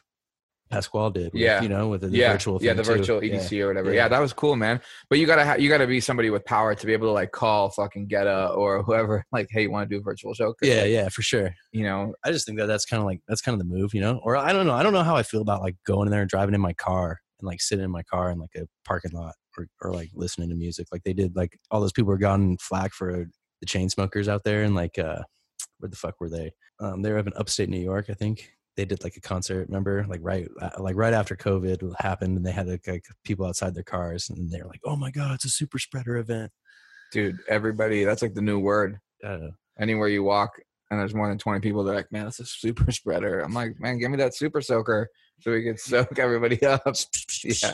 pasquale 0.72 1.12
did 1.12 1.34
with, 1.34 1.42
Yeah. 1.42 1.62
you 1.62 1.68
know 1.68 1.90
with 1.90 2.00
the, 2.02 2.08
the 2.08 2.18
yeah 2.18 2.32
virtual 2.32 2.58
yeah 2.64 2.74
the 2.74 2.82
too. 2.82 2.94
virtual 2.96 3.24
Yeah. 3.24 3.36
edc 3.36 3.62
or 3.62 3.68
whatever 3.68 3.90
Yeah. 3.94 4.04
yeah. 4.04 4.08
that 4.08 4.20
was 4.20 4.32
cool 4.32 4.56
man 4.56 4.80
but 5.10 5.20
you 5.20 5.28
gotta 5.28 5.44
ha- 5.46 5.56
you 5.56 5.68
gotta 5.70 5.86
be 5.86 6.00
somebody 6.00 6.30
with 6.30 6.46
power 6.46 6.74
to 6.74 6.86
be 6.86 6.94
able 6.94 7.08
to 7.08 7.12
like 7.12 7.32
call 7.34 7.70
fucking 7.72 8.08
Guetta 8.08 8.56
or 8.56 8.82
whoever 8.82 9.26
like 9.34 9.48
hey 9.52 9.64
you 9.64 9.72
want 9.72 9.90
to 9.90 9.94
do 9.96 10.00
a 10.00 10.04
virtual 10.04 10.34
show? 10.34 10.56
yeah 10.62 10.82
like, 10.84 10.90
yeah 10.92 11.10
for 11.10 11.22
sure 11.24 11.54
you 11.74 11.84
know 11.84 12.14
i 12.24 12.32
just 12.32 12.46
think 12.46 12.58
that 12.58 12.68
that's 12.68 12.86
kind 12.86 13.02
of 13.02 13.06
like 13.06 13.20
that's 13.28 13.42
kind 13.42 13.54
of 13.54 13.60
the 13.68 13.72
move 13.74 13.94
you 13.94 14.00
know 14.02 14.22
or 14.24 14.38
i 14.38 14.54
don't 14.54 14.66
know 14.66 14.74
i 14.74 14.82
don't 14.82 14.94
know 14.94 15.04
how 15.04 15.16
i 15.18 15.24
feel 15.24 15.42
about 15.42 15.62
like 15.62 15.76
going 15.86 16.08
in 16.08 16.12
there 16.12 16.22
and 16.22 16.30
driving 16.30 16.56
in 16.56 16.62
my 16.62 16.74
car 16.74 17.20
and 17.42 17.48
like 17.48 17.62
sitting 17.62 17.86
in 17.86 17.92
my 17.92 18.04
car 18.04 18.32
in 18.32 18.40
like 18.40 18.56
a 18.56 18.66
parking 18.86 19.12
lot 19.12 19.34
or, 19.58 19.68
or 19.82 19.94
like 19.94 20.10
listening 20.14 20.50
to 20.50 20.56
music 20.56 20.88
like 20.92 21.04
they 21.04 21.14
did 21.14 21.36
like 21.36 21.58
all 21.70 21.82
those 21.82 21.92
people 21.92 22.10
were 22.10 22.18
gotten 22.18 22.58
flack 22.58 22.94
for 22.94 23.26
the 23.60 23.66
Chainsmokers 23.66 24.28
out 24.28 24.44
there 24.44 24.64
and 24.64 24.76
like 24.76 24.98
uh 24.98 25.22
where 25.80 25.90
the 25.90 25.96
fuck 25.96 26.20
were 26.20 26.30
they? 26.30 26.52
Um 26.80 27.02
they 27.02 27.12
were 27.12 27.18
up 27.18 27.28
in 27.28 27.34
upstate 27.36 27.70
new 27.70 27.80
york 27.80 28.06
i 28.10 28.14
think. 28.14 28.50
They 28.78 28.86
did 28.86 29.04
like 29.04 29.18
a 29.18 29.22
concert 29.22 29.68
remember? 29.68 30.06
Like 30.08 30.22
right 30.24 30.48
uh, 30.62 30.70
like 30.80 30.96
right 30.96 31.14
after 31.14 31.36
covid 31.36 31.94
happened 32.00 32.38
and 32.38 32.46
they 32.46 32.52
had 32.52 32.68
like, 32.68 32.88
like 32.88 33.04
people 33.26 33.46
outside 33.46 33.76
their 33.76 33.84
cars 33.84 34.30
and 34.30 34.50
they're 34.50 34.66
like 34.66 34.82
oh 34.86 34.96
my 34.96 35.12
god 35.12 35.36
it's 35.36 35.46
a 35.46 35.50
super 35.50 35.80
spreader 35.80 36.18
event. 36.18 36.52
Dude 37.12 37.40
everybody 37.50 38.04
that's 38.04 38.22
like 38.22 38.34
the 38.34 38.42
new 38.42 38.60
word. 38.60 38.98
I 39.24 39.28
don't 39.28 39.42
know. 39.42 39.52
anywhere 39.80 40.08
you 40.08 40.24
walk 40.24 40.52
and 40.92 41.00
there's 41.00 41.16
more 41.16 41.28
than 41.28 41.38
20 41.40 41.60
people 41.62 41.84
they're 41.84 41.96
like 41.96 42.12
man 42.12 42.26
that's 42.26 42.40
a 42.40 42.46
super 42.46 42.92
spreader 43.00 43.40
i'm 43.40 43.54
like 43.54 43.80
man 43.80 43.98
give 43.98 44.12
me 44.12 44.18
that 44.18 44.36
super 44.36 44.62
soaker 44.62 45.10
so 45.40 45.52
we 45.52 45.64
can 45.64 45.76
soak 45.78 46.20
everybody 46.20 46.64
up 46.64 46.84
yeah 47.44 47.74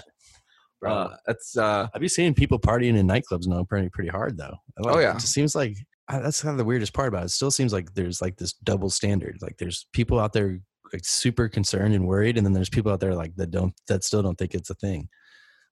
uh, 0.86 1.10
that's 1.26 1.58
uh 1.58 1.88
I've 1.94 2.00
been 2.02 2.08
seeing 2.10 2.34
people 2.36 2.60
partying 2.60 2.98
in 2.98 3.08
nightclubs 3.08 3.48
now 3.48 3.64
pretty 3.64 3.90
pretty 3.90 4.10
hard 4.10 4.38
though. 4.38 4.54
Like- 4.80 4.96
Oh, 4.96 5.00
yeah. 5.00 5.12
it 5.16 5.20
just 5.20 5.34
seems 5.34 5.56
like 5.56 5.76
that's 6.08 6.42
kind 6.44 6.52
of 6.52 6.60
the 6.60 6.66
weirdest 6.66 6.94
part 6.94 7.08
about 7.08 7.24
it. 7.24 7.26
It 7.26 7.30
still 7.32 7.50
seems 7.52 7.74
like 7.74 7.94
there's 7.96 8.22
like 8.22 8.38
this 8.38 8.54
double 8.64 8.92
standard. 8.92 9.40
Like 9.42 9.58
there's 9.58 9.88
people 9.92 10.20
out 10.20 10.34
there 10.34 10.60
like 10.94 11.04
super 11.04 11.50
concerned 11.50 11.96
and 11.96 12.06
worried, 12.08 12.38
and 12.38 12.46
then 12.46 12.54
there's 12.54 12.70
people 12.70 12.92
out 12.92 13.00
there 13.00 13.16
like 13.16 13.36
that 13.38 13.50
don't 13.50 13.74
that 13.88 14.04
still 14.04 14.22
don't 14.22 14.38
think 14.38 14.54
it's 14.54 14.70
a 14.70 14.76
thing, 14.76 15.10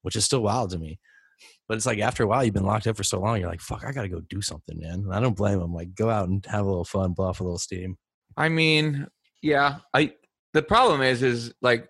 which 0.01 0.15
is 0.15 0.25
still 0.25 0.41
wild 0.41 0.71
to 0.71 0.79
me. 0.79 0.99
But 1.67 1.77
it's 1.77 1.85
like 1.85 1.99
after 1.99 2.23
a 2.23 2.27
while 2.27 2.43
you've 2.43 2.53
been 2.53 2.65
locked 2.65 2.87
up 2.87 2.97
for 2.97 3.03
so 3.03 3.19
long, 3.19 3.39
you're 3.39 3.49
like, 3.49 3.61
fuck, 3.61 3.83
I 3.85 3.91
gotta 3.91 4.09
go 4.09 4.21
do 4.29 4.41
something, 4.41 4.79
man. 4.79 4.99
And 5.05 5.13
I 5.13 5.19
don't 5.19 5.35
blame 5.35 5.59
them. 5.59 5.73
Like 5.73 5.95
go 5.95 6.09
out 6.09 6.29
and 6.29 6.45
have 6.45 6.65
a 6.65 6.69
little 6.69 6.85
fun, 6.85 7.13
blow 7.13 7.27
off 7.27 7.39
a 7.39 7.43
little 7.43 7.57
steam. 7.57 7.97
i 8.37 8.49
mean 8.49 9.07
yeah 9.41 9.77
i 9.93 10.11
the 10.53 10.61
problem 10.61 11.01
is 11.01 11.21
is 11.21 11.53
like 11.61 11.87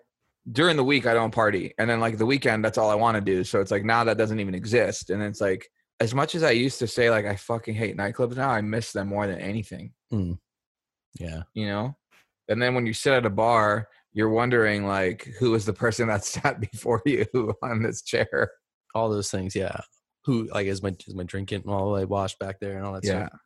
during 0.52 0.76
the 0.76 0.84
week 0.84 1.06
i 1.06 1.14
don't 1.14 1.34
party 1.34 1.72
and 1.78 1.88
then 1.88 2.00
like 2.00 2.18
the 2.18 2.26
weekend 2.26 2.64
that's 2.64 2.78
all 2.78 2.90
i 2.90 2.94
want 2.94 3.14
to 3.16 3.20
do 3.20 3.42
so 3.42 3.60
it's 3.60 3.70
like 3.70 3.84
now 3.84 4.04
that 4.04 4.18
doesn't 4.18 4.40
even 4.40 4.54
exist 4.54 5.10
and 5.10 5.22
it's 5.22 5.40
like 5.40 5.66
as 6.00 6.14
much 6.14 6.34
as 6.34 6.42
i 6.42 6.50
used 6.50 6.78
to 6.78 6.86
say 6.86 7.10
like 7.10 7.24
i 7.24 7.34
fucking 7.34 7.74
hate 7.74 7.96
nightclubs 7.96 8.36
now 8.36 8.50
i 8.50 8.60
miss 8.60 8.92
them 8.92 9.08
more 9.08 9.26
than 9.26 9.40
anything 9.40 9.92
hmm. 10.10 10.32
Yeah. 11.18 11.44
you 11.54 11.66
know 11.66 11.96
and 12.48 12.60
then 12.60 12.74
when 12.74 12.84
you 12.84 12.92
sit 12.92 13.14
at 13.14 13.24
a 13.24 13.30
bar 13.30 13.88
you're 14.12 14.28
wondering 14.28 14.86
like 14.86 15.32
who 15.38 15.54
is 15.54 15.64
the 15.64 15.72
person 15.72 16.08
that 16.08 16.24
sat 16.34 16.60
before 16.60 17.02
you 17.06 17.26
on 17.62 17.82
this 17.82 18.02
chair 18.02 18.50
All 18.96 19.08
those 19.10 19.30
things, 19.30 19.54
yeah. 19.54 19.76
Who 20.24 20.48
like 20.52 20.66
is 20.66 20.82
my 20.82 20.92
is 21.06 21.14
my 21.14 21.22
drinking 21.24 21.62
all 21.68 21.86
the 21.86 21.92
way 21.92 22.04
washed 22.04 22.38
back 22.38 22.58
there 22.60 22.76
and 22.78 22.84
all 22.86 22.94
that 22.94 23.04
yeah 23.04 23.26
stuff? 23.28 23.40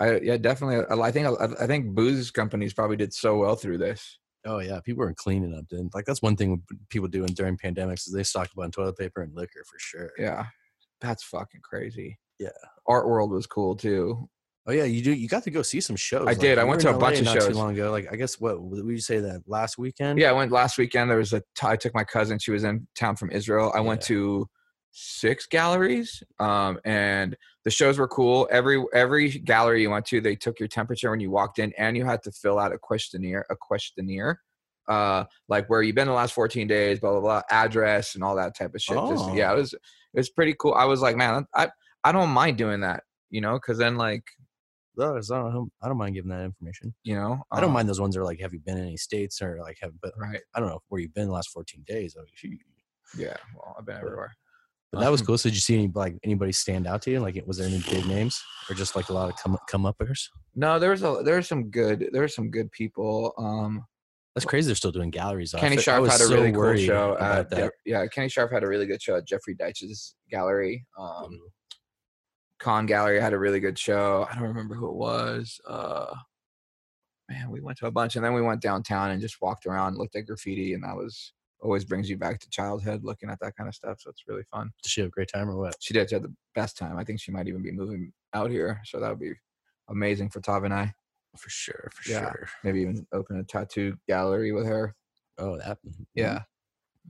i 0.00 0.16
yeah 0.20 0.36
definitely 0.38 0.76
i 0.90 1.08
I 1.08 1.10
think 1.12 1.26
i 1.60 1.66
think 1.66 1.94
booze 1.94 2.30
companies 2.30 2.72
probably 2.72 2.96
did 2.96 3.12
so 3.12 3.36
well 3.36 3.56
through 3.56 3.78
this 3.78 4.18
Oh 4.46 4.60
yeah, 4.60 4.78
people 4.80 5.02
are 5.02 5.12
cleaning 5.12 5.52
up. 5.54 5.66
Dude. 5.68 5.90
Like 5.92 6.06
that's 6.06 6.22
one 6.22 6.36
thing 6.36 6.62
people 6.88 7.08
do 7.08 7.26
during 7.26 7.58
pandemics 7.58 8.06
is 8.06 8.14
they 8.14 8.22
stock 8.22 8.48
up 8.56 8.62
on 8.64 8.70
toilet 8.70 8.96
paper 8.96 9.20
and 9.20 9.34
liquor 9.34 9.62
for 9.70 9.78
sure. 9.78 10.10
yeah 10.16 10.46
that's 11.00 11.24
fucking 11.24 11.60
crazy 11.62 12.18
Yeah. 12.38 12.50
art 12.86 13.06
world 13.08 13.30
was 13.32 13.46
cool 13.46 13.74
too 13.76 14.28
Oh 14.66 14.72
yeah, 14.72 14.84
you 14.84 15.02
do. 15.02 15.12
You 15.14 15.28
got 15.28 15.44
to 15.44 15.50
go 15.50 15.62
see 15.62 15.80
some 15.80 15.96
shows. 15.96 16.26
I 16.28 16.34
did. 16.34 16.58
I 16.58 16.64
went 16.64 16.82
to 16.82 16.90
a 16.94 16.98
bunch 16.98 17.20
of 17.20 17.24
not 17.24 17.34
shows. 17.36 17.48
too 17.48 17.54
long 17.54 17.72
ago. 17.72 17.90
Like 17.90 18.06
I 18.12 18.16
guess 18.16 18.38
what 18.38 18.60
would 18.62 18.86
you 18.86 19.00
say 19.00 19.18
that 19.18 19.42
last 19.46 19.78
weekend? 19.78 20.18
yeah 20.18 20.28
i 20.30 20.32
went 20.32 20.52
last 20.52 20.76
weekend 20.78 21.10
there 21.10 21.16
was 21.18 21.32
a 21.32 21.40
t- 21.40 21.66
i 21.66 21.74
took 21.76 21.94
my 21.94 22.04
cousin 22.04 22.38
she 22.38 22.50
was 22.50 22.64
in 22.64 22.86
town 22.94 23.16
from 23.16 23.30
israel 23.30 23.72
i 23.74 23.80
went 23.80 24.00
to 24.02 24.46
six 24.90 25.46
galleries 25.46 26.22
um 26.40 26.78
and 26.84 27.36
the 27.64 27.70
shows 27.70 27.98
were 27.98 28.08
cool 28.08 28.48
every 28.50 28.82
every 28.94 29.30
gallery 29.30 29.82
you 29.82 29.90
went 29.90 30.04
to 30.06 30.20
they 30.20 30.34
took 30.34 30.58
your 30.58 30.68
temperature 30.68 31.10
when 31.10 31.20
you 31.20 31.30
walked 31.30 31.58
in 31.58 31.72
and 31.78 31.96
you 31.96 32.04
had 32.04 32.22
to 32.22 32.32
fill 32.32 32.58
out 32.58 32.72
a 32.72 32.78
questionnaire 32.78 33.44
a 33.50 33.56
questionnaire 33.56 34.40
uh 34.88 35.24
like 35.48 35.68
where 35.68 35.82
you've 35.82 35.94
been 35.94 36.06
the 36.08 36.12
last 36.12 36.32
14 36.32 36.66
days 36.66 36.98
blah 36.98 37.12
blah 37.12 37.20
blah 37.20 37.42
address 37.50 38.14
and 38.14 38.24
all 38.24 38.34
that 38.36 38.56
type 38.56 38.74
of 38.74 38.80
shit 38.80 38.96
Just- 38.96 39.32
yeah 39.34 39.50
Oh. 39.52 39.56
it 39.56 39.58
was 39.58 39.72
it 39.74 39.80
was 40.14 40.30
pretty 40.30 40.54
cool 40.58 40.74
i 40.74 40.84
was 40.84 41.00
like 41.02 41.16
man 41.16 41.46
i 41.54 41.68
i 42.04 42.10
don't 42.10 42.30
mind 42.30 42.56
doing 42.56 42.80
that 42.80 43.02
you 43.30 43.40
know 43.40 43.54
because 43.54 43.76
then 43.78 43.96
like 43.96 44.24
No, 44.96 45.14
I 45.16 45.20
don't, 45.20 45.70
I 45.82 45.86
don't 45.88 45.98
mind 45.98 46.14
giving 46.16 46.30
that 46.30 46.42
information. 46.44 46.94
you 47.04 47.14
know 47.14 47.42
I 47.52 47.60
don't 47.60 47.68
um, 47.70 47.74
mind 47.74 47.88
those 47.88 48.00
ones 48.00 48.14
that 48.14 48.20
are 48.22 48.24
like, 48.24 48.40
have 48.40 48.52
you 48.54 48.58
been 48.60 48.78
in 48.78 48.84
any 48.84 48.96
states 48.96 49.40
or 49.42 49.58
like 49.60 49.76
have, 49.82 49.92
but 50.02 50.12
right 50.16 50.40
I 50.54 50.60
don't 50.60 50.70
know 50.70 50.80
where 50.88 51.00
you've 51.00 51.14
been 51.14 51.26
the 51.28 51.32
last 51.34 51.50
14 51.50 51.84
days. 51.86 52.16
Yeah 53.16 53.36
well 53.54 53.76
i've 53.78 53.86
been 53.86 53.96
everywhere 53.96 54.32
But 54.92 55.00
that 55.00 55.10
was 55.10 55.20
cool. 55.20 55.36
So 55.36 55.48
did 55.48 55.54
you 55.54 55.60
see 55.60 55.74
any 55.74 55.90
like 55.94 56.16
anybody 56.24 56.52
stand 56.52 56.86
out 56.86 57.02
to 57.02 57.10
you? 57.10 57.20
Like, 57.20 57.42
was 57.46 57.58
there 57.58 57.66
any 57.66 57.80
big 57.90 58.06
names 58.06 58.42
or 58.70 58.74
just 58.74 58.96
like 58.96 59.10
a 59.10 59.12
lot 59.12 59.30
of 59.30 59.36
come 59.36 59.56
come 59.68 59.84
uppers? 59.84 60.30
no 60.54 60.78
there's 60.78 61.02
a 61.02 61.20
there's 61.24 61.46
some 61.46 61.70
good 61.70 62.08
there's 62.12 62.34
some 62.34 62.50
good 62.50 62.70
people 62.72 63.34
um 63.38 63.84
That's 64.34 64.46
crazy. 64.46 64.66
They're 64.66 64.76
still 64.76 64.92
doing 64.92 65.10
galleries. 65.10 65.54
Kenny 65.56 65.76
I 65.76 65.80
Scharf 65.80 66.10
had 66.10 66.20
a 66.20 66.24
so 66.24 66.34
really 66.34 66.52
cool 66.52 66.76
show. 66.76 67.16
At, 67.20 67.50
that. 67.50 67.72
Yeah, 67.84 68.06
Kenny 68.06 68.28
Scharf 68.28 68.50
had 68.50 68.64
a 68.64 68.68
really 68.68 68.86
good 68.86 69.02
show 69.02 69.16
at 69.16 69.26
Jeffrey 69.26 69.54
Deitch's 69.54 70.14
gallery. 70.30 70.86
Um. 70.98 71.38
Kohn 72.58 72.86
Gallery 72.86 73.20
had 73.20 73.32
a 73.32 73.38
really 73.38 73.60
good 73.60 73.78
show. 73.78 74.26
I 74.28 74.34
don't 74.34 74.42
remember 74.48 74.74
who 74.74 74.88
it 74.88 74.96
was. 74.96 75.60
Uh, 75.66 76.12
man, 77.30 77.50
we 77.50 77.60
went 77.60 77.78
to 77.78 77.86
a 77.86 77.90
bunch, 77.90 78.16
and 78.16 78.24
then 78.24 78.34
we 78.34 78.42
went 78.42 78.60
downtown 78.60 79.10
and 79.10 79.20
just 79.20 79.40
walked 79.40 79.66
around, 79.66 79.96
looked 79.96 80.16
at 80.16 80.26
graffiti, 80.26 80.74
and 80.74 80.82
that 80.82 80.96
was 80.96 81.32
always 81.60 81.84
brings 81.84 82.08
you 82.08 82.16
back 82.16 82.38
to 82.40 82.50
childhood, 82.50 83.02
looking 83.04 83.30
at 83.30 83.38
that 83.40 83.56
kind 83.56 83.68
of 83.68 83.74
stuff. 83.74 83.98
So 84.00 84.10
it's 84.10 84.24
really 84.28 84.44
fun. 84.44 84.70
Did 84.82 84.90
she 84.90 85.00
have 85.00 85.08
a 85.08 85.10
great 85.10 85.28
time 85.32 85.48
or 85.48 85.56
what? 85.56 85.76
She 85.80 85.94
did. 85.94 86.08
She 86.08 86.14
had 86.14 86.22
the 86.22 86.34
best 86.54 86.76
time. 86.76 86.96
I 86.98 87.04
think 87.04 87.20
she 87.20 87.32
might 87.32 87.48
even 87.48 87.62
be 87.62 87.72
moving 87.72 88.12
out 88.34 88.50
here, 88.50 88.80
so 88.84 89.00
that 89.00 89.08
would 89.08 89.18
be 89.20 89.32
amazing 89.88 90.30
for 90.30 90.40
Tav 90.40 90.64
and 90.64 90.74
I. 90.74 90.92
For 91.36 91.50
sure, 91.50 91.90
for 91.92 92.10
Yeah. 92.10 92.20
sure. 92.20 92.48
Maybe 92.64 92.80
even 92.80 93.06
open 93.12 93.38
a 93.38 93.44
tattoo 93.44 93.96
gallery 94.08 94.52
with 94.52 94.66
her. 94.66 94.94
Oh, 95.38 95.56
that. 95.58 95.78
Yeah, 96.14 96.42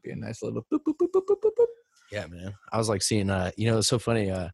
be 0.03 0.11
a 0.11 0.17
nice 0.17 0.43
little 0.43 0.63
boop 0.73 0.81
boop 0.87 0.95
boop 1.01 1.09
boop 1.15 1.23
boop 1.27 1.41
boop. 1.43 1.51
boop. 1.59 1.67
Yeah, 2.13 2.27
man. 2.27 2.55
I 2.73 2.79
was 2.79 2.89
like 2.89 3.03
seeing, 3.03 3.31
uh, 3.31 3.51
you 3.57 3.71
know, 3.71 3.79
it's 3.79 3.89
so 3.89 3.99
funny. 3.99 4.31
Uh, 4.31 4.49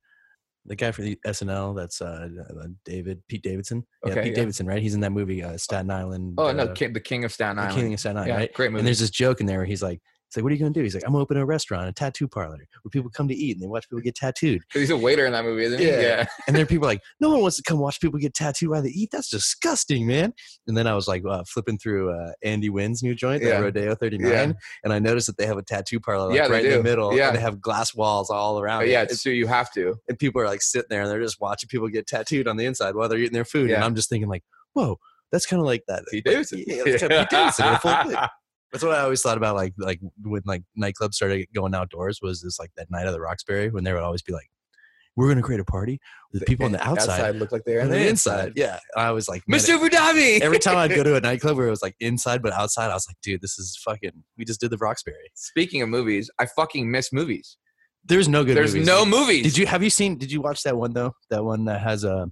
the 0.66 0.76
guy 0.76 0.90
for 0.92 1.02
the 1.02 1.18
SNL, 1.26 1.76
that's 1.76 2.00
uh, 2.00 2.28
uh, 2.40 2.66
David 2.84 3.22
Pete 3.28 3.42
Davidson. 3.42 3.84
Yeah, 4.04 4.12
Okay, 4.12 4.22
Pete 4.22 4.30
yeah. 4.32 4.36
Davidson, 4.36 4.66
right? 4.66 4.80
He's 4.80 4.94
in 4.94 5.00
that 5.00 5.12
movie, 5.12 5.42
uh, 5.42 5.56
Staten 5.56 5.90
Island. 5.90 6.34
Oh 6.38 6.48
uh, 6.48 6.52
no, 6.52 6.68
King, 6.68 6.92
the 6.92 7.00
King 7.00 7.24
of 7.24 7.32
Staten 7.32 7.58
Island. 7.58 7.76
The. 7.76 7.82
King 7.82 7.94
of 7.94 8.00
Staten 8.00 8.16
Island, 8.16 8.28
yeah, 8.28 8.36
right? 8.36 8.52
great 8.54 8.70
movie. 8.72 8.80
And 8.80 8.86
there's 8.86 9.00
this 9.00 9.10
joke 9.10 9.40
in 9.40 9.46
there 9.46 9.58
where 9.58 9.66
he's 9.66 9.82
like, 9.82 10.00
like, 10.36 10.42
what 10.44 10.50
are 10.50 10.54
you 10.54 10.60
gonna 10.60 10.72
do? 10.72 10.82
He's 10.82 10.94
like, 10.94 11.04
I'm 11.06 11.16
open 11.16 11.36
a 11.36 11.44
restaurant, 11.44 11.88
a 11.88 11.92
tattoo 11.92 12.28
parlor, 12.28 12.56
where 12.82 12.90
people 12.90 13.10
come 13.10 13.28
to 13.28 13.34
eat 13.34 13.56
and 13.56 13.62
they 13.62 13.66
watch 13.66 13.88
people 13.88 14.00
get 14.00 14.14
tattooed. 14.14 14.62
he's 14.72 14.90
a 14.90 14.96
waiter 14.96 15.26
in 15.26 15.32
that 15.32 15.44
movie, 15.44 15.64
isn't 15.64 15.78
he? 15.78 15.86
Yeah. 15.86 16.00
Yeah. 16.00 16.26
And 16.46 16.56
then 16.56 16.66
people 16.68 16.86
are 16.86 16.90
like, 16.90 17.02
no 17.20 17.30
one 17.30 17.40
wants 17.40 17.56
to 17.56 17.62
come 17.62 17.78
watch 17.78 18.00
people 18.00 18.18
get 18.18 18.34
tattooed 18.34 18.68
while 18.70 18.82
they 18.82 18.88
eat. 18.90 19.10
That's 19.12 19.28
disgusting, 19.30 20.06
man. 20.06 20.32
And 20.66 20.76
then 20.76 20.86
I 20.86 20.94
was 20.94 21.08
like 21.08 21.24
uh, 21.28 21.44
flipping 21.46 21.78
through 21.78 22.12
uh, 22.12 22.32
Andy 22.42 22.70
Wynn's 22.70 23.02
new 23.02 23.14
joint, 23.14 23.42
Yeah. 23.42 23.58
Rodeo 23.58 23.94
39, 23.94 24.30
Yeah. 24.30 24.52
and 24.84 24.92
I 24.92 24.98
noticed 24.98 25.26
that 25.26 25.36
they 25.36 25.46
have 25.46 25.58
a 25.58 25.62
tattoo 25.62 26.00
parlor 26.00 26.28
like, 26.28 26.36
Yeah, 26.36 26.46
right 26.48 26.64
in 26.64 26.70
the 26.78 26.82
middle. 26.82 27.16
Yeah. 27.16 27.28
And 27.28 27.36
they 27.36 27.40
have 27.40 27.60
glass 27.60 27.94
walls 27.94 28.30
all 28.30 28.60
around. 28.60 28.80
But 28.80 28.88
yeah, 28.88 29.02
it's 29.02 29.22
so 29.22 29.30
you 29.30 29.46
have 29.46 29.72
to. 29.72 29.94
and 30.08 30.18
people 30.18 30.40
are 30.40 30.46
like 30.46 30.62
sitting 30.62 30.86
there 30.90 31.02
and 31.02 31.10
they're 31.10 31.22
just 31.22 31.40
watching 31.40 31.68
people 31.68 31.88
get 31.88 32.06
tattooed 32.06 32.48
on 32.48 32.56
the 32.56 32.64
inside 32.66 32.94
while 32.94 33.08
they're 33.08 33.18
eating 33.18 33.32
their 33.34 33.44
food. 33.44 33.70
Yeah. 33.70 33.76
And 33.76 33.84
I'm 33.84 33.94
just 33.94 34.08
thinking 34.08 34.28
like, 34.28 34.42
whoa, 34.72 34.98
that's 35.32 35.46
kind 35.46 35.60
of 35.60 35.66
like 35.66 35.82
that. 35.88 36.04
Pete 36.10 36.26
like, 36.26 36.32
Davidson. 36.34 36.64
Yeah, 36.66 36.76
of 36.76 36.84
Pete 36.84 37.30
Davidson. 37.30 38.28
In 38.74 38.80
full 38.80 38.88
clip. 38.88 38.90
That's 38.90 38.92
what 38.92 38.98
I 38.98 39.04
always 39.04 39.22
thought 39.22 39.36
about, 39.36 39.54
like 39.54 39.74
like 39.78 40.00
when 40.22 40.42
like 40.44 40.62
nightclubs 40.78 41.14
started 41.14 41.46
going 41.54 41.74
outdoors 41.74 42.20
was 42.22 42.42
this 42.42 42.58
like 42.58 42.70
that 42.76 42.90
night 42.90 43.06
of 43.06 43.12
the 43.12 43.20
Roxbury 43.20 43.70
when 43.70 43.84
they 43.84 43.92
would 43.92 44.02
always 44.02 44.22
be 44.22 44.32
like, 44.32 44.48
"We're 45.16 45.28
gonna 45.28 45.42
create 45.42 45.60
a 45.60 45.64
party 45.64 46.00
with 46.32 46.44
people 46.46 46.66
on 46.66 46.72
the 46.72 46.86
outside, 46.86 47.36
look 47.36 47.52
like 47.52 47.62
they're 47.64 47.80
and 47.80 47.92
the 47.92 48.08
inside." 48.08 48.52
Yeah, 48.56 48.78
I 48.96 49.10
was 49.12 49.28
like, 49.28 49.42
man, 49.46 49.60
Mr. 49.60 49.78
Fudabi. 49.78 50.40
every 50.40 50.58
time 50.58 50.76
I'd 50.76 50.94
go 50.94 51.02
to 51.02 51.16
a 51.16 51.20
nightclub 51.28 51.56
where 51.56 51.66
it 51.66 51.70
was 51.70 51.82
like 51.82 51.96
inside 52.00 52.42
but 52.42 52.52
outside, 52.52 52.90
I 52.90 52.94
was 52.94 53.06
like, 53.08 53.16
dude, 53.22 53.40
this 53.40 53.58
is 53.58 53.76
fucking. 53.84 54.24
We 54.36 54.44
just 54.44 54.60
did 54.60 54.70
the 54.70 54.78
Roxbury. 54.78 55.30
Speaking 55.34 55.82
of 55.82 55.88
movies, 55.88 56.30
I 56.38 56.46
fucking 56.46 56.90
miss 56.90 57.12
movies. 57.12 57.56
There's 58.06 58.28
no 58.28 58.44
good. 58.44 58.56
There's 58.56 58.74
movies. 58.74 58.86
no 58.86 59.06
movies. 59.06 59.42
Did 59.44 59.56
you 59.56 59.66
have 59.66 59.82
you 59.82 59.90
seen? 59.90 60.18
Did 60.18 60.30
you 60.30 60.40
watch 60.40 60.62
that 60.64 60.76
one 60.76 60.92
though? 60.92 61.14
That 61.30 61.44
one 61.44 61.64
that 61.66 61.80
has 61.80 62.04
a. 62.04 62.30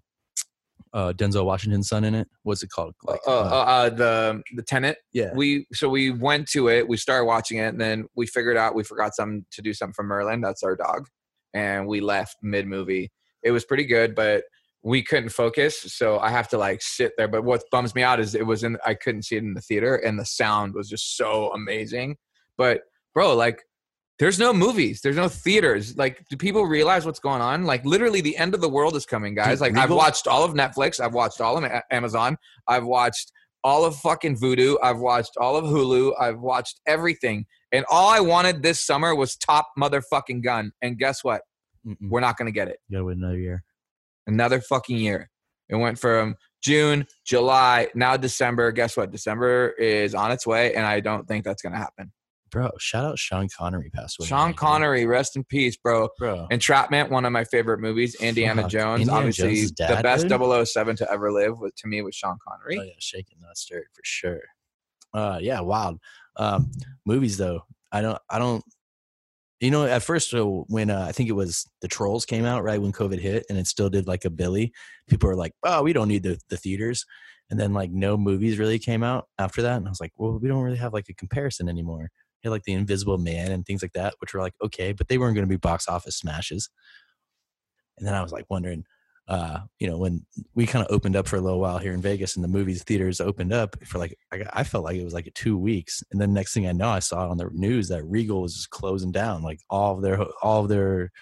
Uh, 0.95 1.13
Denzel 1.13 1.45
Washington's 1.47 1.89
son 1.89 2.05
in 2.05 2.15
it. 2.15 2.29
What's 2.43 2.63
it 2.63 2.71
called? 2.71 2.95
Uh, 3.09 3.13
Like, 3.13 3.21
uh, 3.27 3.31
uh, 3.31 3.65
uh, 3.65 3.91
the 3.91 4.43
the 4.55 4.63
Tenet. 4.63 4.99
yeah. 5.13 5.33
We 5.35 5.67
so 5.73 5.89
we 5.89 6.11
went 6.11 6.49
to 6.51 6.69
it. 6.69 6.87
We 6.87 6.97
started 6.99 7.25
watching 7.25 7.59
it, 7.59 7.69
and 7.69 7.81
then 7.81 8.07
we 8.15 8.27
figured 8.27 8.57
out 8.59 8.75
we 8.75 8.85
forgot 8.85 9.15
some 9.15 9.47
to 9.53 9.63
do 9.63 9.73
something 9.73 9.95
for 9.95 10.03
Merlin. 10.05 10.41
That's 10.43 10.63
our 10.63 10.77
dog, 10.77 11.09
and 11.55 11.87
we 11.87 12.01
left 12.01 12.37
mid 12.43 12.67
movie. 12.67 13.11
It 13.43 13.53
was 13.53 13.65
pretty 13.65 13.85
good, 13.87 14.15
but 14.15 14.45
we 14.83 15.03
couldn't 15.03 15.31
focus, 15.31 15.79
so 15.81 16.19
I 16.19 16.31
have 16.31 16.49
to 16.49 16.59
like 16.59 16.83
sit 16.83 17.13
there. 17.17 17.29
But 17.29 17.45
what 17.45 17.63
bums 17.71 17.95
me 17.95 18.03
out 18.03 18.21
is 18.21 18.35
it 18.35 18.47
was 18.47 18.63
in. 18.63 18.77
I 18.85 18.95
couldn't 18.95 19.23
see 19.23 19.37
it 19.37 19.43
in 19.45 19.55
the 19.55 19.61
theater, 19.63 19.97
and 19.97 20.19
the 20.19 20.27
sound 20.27 20.75
was 20.75 20.89
just 20.89 21.17
so 21.17 21.51
amazing. 21.53 22.17
But 22.59 22.83
bro, 23.15 23.35
like. 23.35 23.63
There's 24.19 24.39
no 24.39 24.53
movies. 24.53 25.01
There's 25.01 25.17
no 25.17 25.29
theaters. 25.29 25.97
Like, 25.97 26.25
do 26.29 26.37
people 26.37 26.65
realize 26.65 27.05
what's 27.05 27.19
going 27.19 27.41
on? 27.41 27.65
Like, 27.65 27.85
literally, 27.85 28.21
the 28.21 28.37
end 28.37 28.55
of 28.55 28.61
the 28.61 28.69
world 28.69 28.95
is 28.95 29.05
coming, 29.05 29.35
guys. 29.35 29.61
Like, 29.61 29.77
I've 29.77 29.91
watched 29.91 30.29
all 30.29 30.45
of 30.45 30.53
Netflix. 30.53 31.01
I've 31.01 31.15
watched 31.15 31.41
all 31.41 31.59
of 31.59 31.71
Amazon. 31.91 32.37
I've 32.69 32.85
watched 32.85 33.33
all 33.65 33.85
of 33.85 33.97
fucking 33.97 34.37
Vudu. 34.37 34.77
I've 34.83 34.99
watched 34.99 35.33
all 35.39 35.57
of 35.57 35.65
Hulu. 35.65 36.13
I've 36.21 36.39
watched 36.39 36.81
everything. 36.87 37.47
And 37.73 37.85
all 37.91 38.11
I 38.11 38.21
wanted 38.21 38.63
this 38.63 38.81
summer 38.81 39.15
was 39.15 39.35
Top 39.37 39.69
Motherfucking 39.79 40.45
Gun. 40.45 40.73
And 40.83 40.99
guess 40.99 41.25
what? 41.25 41.43
Mm-mm. 41.87 42.11
We're 42.11 42.21
not 42.21 42.37
going 42.37 42.47
to 42.47 42.53
get 42.53 42.69
it. 42.69 42.79
You 42.89 42.99
gotta 42.99 43.07
wait 43.07 43.17
another 43.17 43.39
year. 43.39 43.65
Another 44.27 44.61
fucking 44.61 44.99
year. 44.99 45.31
It 45.69 45.77
went 45.77 45.99
from 45.99 46.37
June, 46.63 47.07
July, 47.25 47.89
now 47.95 48.17
December. 48.17 48.71
Guess 48.71 48.97
what? 48.97 49.11
December 49.11 49.71
is 49.79 50.15
on 50.15 50.31
its 50.31 50.47
way. 50.47 50.75
And 50.75 50.87
I 50.87 51.01
don't 51.01 51.27
think 51.27 51.45
that's 51.45 51.63
going 51.63 51.73
to 51.73 51.79
happen. 51.79 52.13
Bro, 52.53 52.73
shout 52.79 53.07
out 53.07 53.19
Sean 53.19 53.49
Connery 53.49 53.89
passed 53.89 54.21
away. 54.21 54.29
Sean. 54.29 54.53
Connery, 54.53 55.07
rest 55.07 55.37
in 55.37 55.45
peace, 55.45 55.75
bro. 55.75 56.11
bro. 56.19 56.47
Entrapment, 56.51 57.11
one 57.11 57.25
of 57.25 57.33
my 57.33 57.45
favorite 57.45 57.81
movies. 57.81 58.15
Indiana 58.17 58.63
Fuck. 58.63 58.71
Jones, 58.71 59.01
Indiana 59.01 59.19
obviously 59.19 59.55
Jones' 59.55 59.73
the 59.73 60.01
best 60.03 60.29
dude? 60.29 60.69
007 60.69 60.97
to 60.97 61.11
ever 61.11 61.33
live. 61.33 61.59
Was, 61.59 61.73
to 61.79 61.89
me, 61.89 62.03
was 62.03 62.15
Sean 62.15 62.37
Connery. 62.47 62.79
Oh 62.79 62.83
yeah, 62.83 62.93
shaking 62.99 63.39
not 63.41 63.57
stirred 63.57 63.87
for 63.95 64.03
sure. 64.05 64.43
Uh, 65.15 65.39
yeah, 65.41 65.61
wild. 65.61 65.99
Um, 66.37 66.71
movies 67.07 67.39
though, 67.39 67.63
I 67.91 68.03
don't, 68.03 68.19
I 68.29 68.39
don't. 68.39 68.63
You 69.61 69.71
know, 69.71 69.87
at 69.87 70.03
first 70.03 70.29
so 70.29 70.67
when 70.69 70.91
uh, 70.91 71.07
I 71.09 71.13
think 71.13 71.31
it 71.31 71.35
was 71.35 71.67
the 71.81 71.89
Trolls 71.89 72.27
came 72.27 72.45
out 72.45 72.65
right 72.65 72.83
when 72.83 72.93
COVID 72.93 73.19
hit, 73.19 73.47
and 73.49 73.57
it 73.57 73.67
still 73.67 73.89
did 73.89 74.07
like 74.07 74.27
a 74.27 74.31
Billy. 74.31 74.73
People 75.09 75.29
were 75.29 75.37
like, 75.37 75.55
"Oh, 75.63 75.83
we 75.83 75.95
don't 75.95 76.09
need 76.09 76.25
the 76.25 76.39
the 76.51 76.59
theaters," 76.59 77.07
and 77.49 77.59
then 77.59 77.73
like 77.73 77.91
no 77.91 78.19
movies 78.19 78.59
really 78.59 78.79
came 78.79 79.03
out 79.03 79.29
after 79.39 79.63
that, 79.63 79.77
and 79.77 79.87
I 79.87 79.91
was 79.91 80.01
like, 80.01 80.13
"Well, 80.17 80.39
we 80.39 80.49
don't 80.49 80.63
really 80.63 80.77
have 80.77 80.93
like 80.93 81.09
a 81.09 81.15
comparison 81.15 81.71
anymore." 81.71 82.11
Had 82.43 82.51
like 82.51 82.65
the 82.65 82.73
Invisible 82.73 83.19
Man 83.19 83.53
and 83.53 83.65
things 83.65 83.83
like 83.83 83.93
that, 83.93 84.15
which 84.19 84.35
were 84.35 84.41
like 84.41 84.55
okay, 84.63 84.93
but 84.93 85.09
they 85.09 85.19
weren't 85.19 85.35
going 85.35 85.47
to 85.47 85.53
be 85.53 85.57
box 85.57 85.89
office 85.89 86.17
smashes. 86.17 86.71
And 87.99 88.07
then 88.07 88.15
I 88.15 88.23
was 88.23 88.33
like 88.33 88.47
wondering, 88.49 88.85
uh, 89.29 89.61
you 89.79 89.89
know, 89.89 89.99
when 89.99 90.27
we 90.55 90.67
kind 90.67 90.85
of 90.85 90.93
opened 90.93 91.15
up 91.15 91.29
for 91.29 91.37
a 91.37 91.41
little 91.41 91.61
while 91.61 91.79
here 91.79 91.93
in 91.93 92.03
Vegas 92.03 92.35
and 92.37 92.45
the 92.45 92.49
movies 92.49 92.83
theaters 92.83 93.21
opened 93.21 93.53
up 93.53 93.77
for 93.87 93.99
like, 93.99 94.19
I, 94.33 94.43
I 94.53 94.65
felt 94.65 94.85
like 94.85 94.97
it 94.97 95.05
was 95.05 95.15
like 95.15 95.31
two 95.35 95.57
weeks. 95.57 96.03
And 96.11 96.21
then 96.21 96.33
next 96.33 96.55
thing 96.55 96.67
I 96.67 96.73
know, 96.73 96.89
I 96.89 96.99
saw 96.99 97.29
on 97.29 97.37
the 97.37 97.49
news 97.53 97.89
that 97.89 98.03
Regal 98.05 98.43
was 98.43 98.55
just 98.55 98.71
closing 98.71 99.13
down 99.13 99.43
like 99.43 99.61
all 99.71 99.95
of 99.95 100.03
their, 100.03 100.21
all 100.43 100.63
of 100.63 100.69
their, 100.69 101.13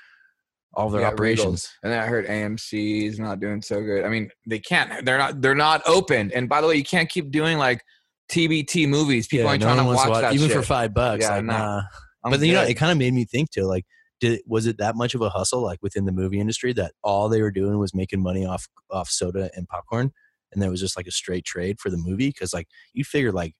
all 0.72 0.87
of 0.87 0.92
their 0.92 1.02
Yeah, 1.02 1.09
operations. 1.09 1.68
And 1.83 1.92
then 1.92 2.00
I 2.00 2.06
heard 2.06 2.26
AMC 2.26 3.09
is 3.09 3.18
not 3.18 3.40
doing 3.40 3.61
so 3.61 3.83
good. 3.83 4.04
I 4.04 4.09
mean, 4.09 4.30
they 4.46 4.61
can't. 4.61 5.04
They're 5.04 5.18
not. 5.18 5.42
They're 5.42 5.54
not 5.54 5.83
open. 5.87 6.30
And 6.33 6.48
by 6.48 6.61
the 6.61 6.68
way, 6.68 6.76
you 6.76 6.85
can't 6.85 7.09
keep 7.09 7.30
doing 7.30 7.59
like 7.59 7.85
TBT 8.30 8.88
movies. 8.88 9.26
People 9.26 9.46
Yeah, 9.46 9.52
ain't 9.52 9.60
no 9.60 9.66
trying 9.66 9.78
to 9.78 9.84
wants 9.84 10.06
watch 10.06 10.20
that 10.22 10.34
even 10.34 10.48
shit. 10.48 10.56
for 10.56 10.62
five 10.62 10.94
bucks. 10.94 11.24
Yeah, 11.24 11.36
like, 11.36 11.44
nah. 11.44 11.82
I'm 12.24 12.30
but 12.30 12.40
then, 12.40 12.48
you 12.48 12.54
know, 12.54 12.62
it 12.62 12.74
kind 12.74 12.92
of 12.92 12.98
made 12.98 13.12
me 13.14 13.24
think 13.24 13.50
too, 13.50 13.64
like, 13.64 13.84
did 14.20 14.42
was 14.46 14.66
it 14.66 14.76
that 14.78 14.96
much 14.96 15.14
of 15.14 15.22
a 15.22 15.30
hustle 15.30 15.62
like 15.62 15.78
within 15.82 16.04
the 16.04 16.12
movie 16.12 16.38
industry 16.40 16.74
that 16.74 16.92
all 17.02 17.28
they 17.30 17.40
were 17.40 17.50
doing 17.50 17.78
was 17.78 17.94
making 17.94 18.22
money 18.22 18.44
off 18.44 18.68
off 18.90 19.08
soda 19.08 19.50
and 19.54 19.66
popcorn, 19.68 20.12
and 20.52 20.62
there 20.62 20.70
was 20.70 20.80
just 20.80 20.96
like 20.96 21.06
a 21.06 21.10
straight 21.10 21.44
trade 21.44 21.80
for 21.80 21.90
the 21.90 21.96
movie? 21.96 22.28
Because 22.28 22.52
like 22.52 22.66
you 22.92 23.02
figure 23.02 23.32
like 23.32 23.54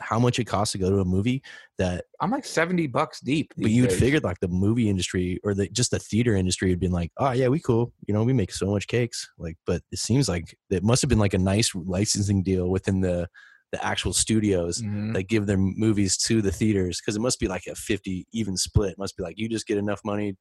how 0.00 0.18
much 0.18 0.38
it 0.38 0.44
costs 0.44 0.72
to 0.72 0.78
go 0.78 0.90
to 0.90 1.00
a 1.00 1.04
movie 1.04 1.42
that 1.78 2.04
I'm 2.20 2.30
like 2.30 2.44
seventy 2.44 2.86
bucks 2.86 3.20
deep. 3.20 3.52
but 3.56 3.70
you'd 3.70 3.88
days. 3.90 3.98
figured 3.98 4.24
like 4.24 4.40
the 4.40 4.48
movie 4.48 4.88
industry 4.90 5.38
or 5.44 5.54
the 5.54 5.68
just 5.68 5.90
the 5.90 5.98
theater 5.98 6.34
industry 6.34 6.70
had 6.70 6.80
been 6.80 6.92
like 6.92 7.10
oh 7.18 7.30
yeah 7.32 7.48
we 7.48 7.60
cool 7.60 7.92
you 8.06 8.14
know 8.14 8.22
we 8.24 8.32
make 8.32 8.52
so 8.52 8.66
much 8.66 8.86
cakes 8.86 9.28
like 9.38 9.56
but 9.66 9.82
it 9.92 9.98
seems 9.98 10.28
like 10.28 10.56
it 10.70 10.82
must 10.82 11.02
have 11.02 11.08
been 11.10 11.18
like 11.18 11.34
a 11.34 11.38
nice 11.38 11.74
licensing 11.74 12.42
deal 12.42 12.68
within 12.68 13.00
the 13.00 13.28
the 13.72 13.84
actual 13.84 14.12
studios 14.12 14.80
Mhm. 14.82 15.14
that 15.14 15.24
give 15.28 15.46
their 15.46 15.56
movies 15.56 16.16
to 16.18 16.42
the 16.42 16.52
theaters 16.52 17.00
because 17.00 17.16
it 17.16 17.20
must 17.20 17.40
be 17.40 17.48
like 17.48 17.66
a 17.66 17.74
50 17.74 18.26
even 18.32 18.56
split 18.56 18.92
it 18.92 18.98
must 18.98 19.16
be 19.16 19.22
like 19.22 19.38
you 19.38 19.48
just 19.48 19.66
get 19.66 19.78
enough 19.78 20.00
money 20.04 20.36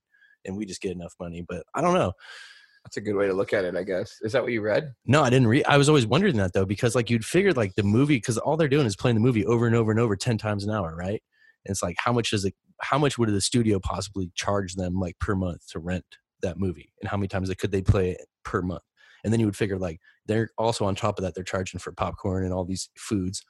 and 0.46 0.58
we 0.58 0.66
just 0.66 0.82
get 0.82 0.92
enough 0.92 1.14
money 1.20 1.44
but 1.48 1.64
i 1.74 1.82
don't 1.82 1.94
know 1.94 2.12
That's 2.84 2.98
a 2.98 3.02
good 3.02 3.16
way 3.16 3.28
to 3.28 3.34
look 3.34 3.54
at 3.54 3.64
it, 3.64 3.76
I 3.76 3.84
guess. 3.84 4.18
Is 4.22 4.32
that 4.34 4.42
what 4.44 4.52
you 4.52 4.62
read? 4.62 4.94
no 5.06 5.22
i 5.24 5.30
didn't 5.30 5.48
read 5.48 5.64
i 5.68 5.78
was 5.78 5.88
always 5.88 6.06
wondering 6.06 6.36
that 6.38 6.52
though 6.54 6.66
because 6.66 6.94
like 6.96 7.10
you'd 7.10 7.24
figure 7.26 7.54
like 7.54 7.74
the 7.76 7.84
movie 7.84 8.18
because 8.18 8.38
all 8.38 8.58
they're 8.58 8.68
doing 8.68 8.86
is 8.86 8.96
playing 8.96 9.16
the 9.16 9.22
movie 9.22 9.46
over 9.46 9.66
and 9.66 9.76
over 9.76 9.92
and 9.92 10.00
over 10.00 10.16
10 10.16 10.38
times 10.38 10.64
an 10.66 10.72
hour 10.72 10.94
right 10.96 11.22
and 11.66 11.72
it's 11.72 11.84
like 11.84 11.96
how 12.00 12.12
much 12.12 12.32
does 12.32 12.44
it 12.44 12.54
how 12.82 12.98
much 12.98 13.18
would 13.18 13.30
the 13.30 13.40
studio 13.40 13.80
possibly 13.80 14.32
charge 14.36 14.74
them 14.76 15.00
like 15.00 15.18
per 15.20 15.36
month 15.36 15.62
to 15.70 15.80
rent 15.80 16.06
that 16.42 16.58
movie 16.60 16.92
and 17.02 17.10
how 17.10 17.16
many 17.18 17.28
times 17.30 17.54
could 17.60 17.72
they 17.72 17.82
play 17.84 18.12
it 18.12 18.26
per 18.44 18.62
month 18.62 18.82
and 19.24 19.32
then 19.32 19.40
you 19.40 19.46
would 19.46 19.56
figure 19.56 19.78
like 19.78 20.00
they're 20.28 20.50
also 20.58 20.86
on 20.86 20.96
top 20.96 21.18
of 21.18 21.24
that 21.24 21.34
they're 21.36 21.44
charging 21.44 21.80
for 21.80 21.92
popcorn 21.92 22.44
and 22.44 22.54
all 22.54 22.66
these 22.66 22.90
foods 22.98 23.44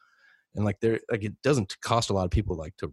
and 0.56 0.66
like 0.66 0.80
they're 0.82 1.00
like 1.10 1.24
it 1.24 1.34
doesn't 1.44 1.76
cost 1.82 2.10
a 2.10 2.14
lot 2.14 2.26
of 2.26 2.32
people 2.32 2.56
like 2.56 2.76
to 2.78 2.92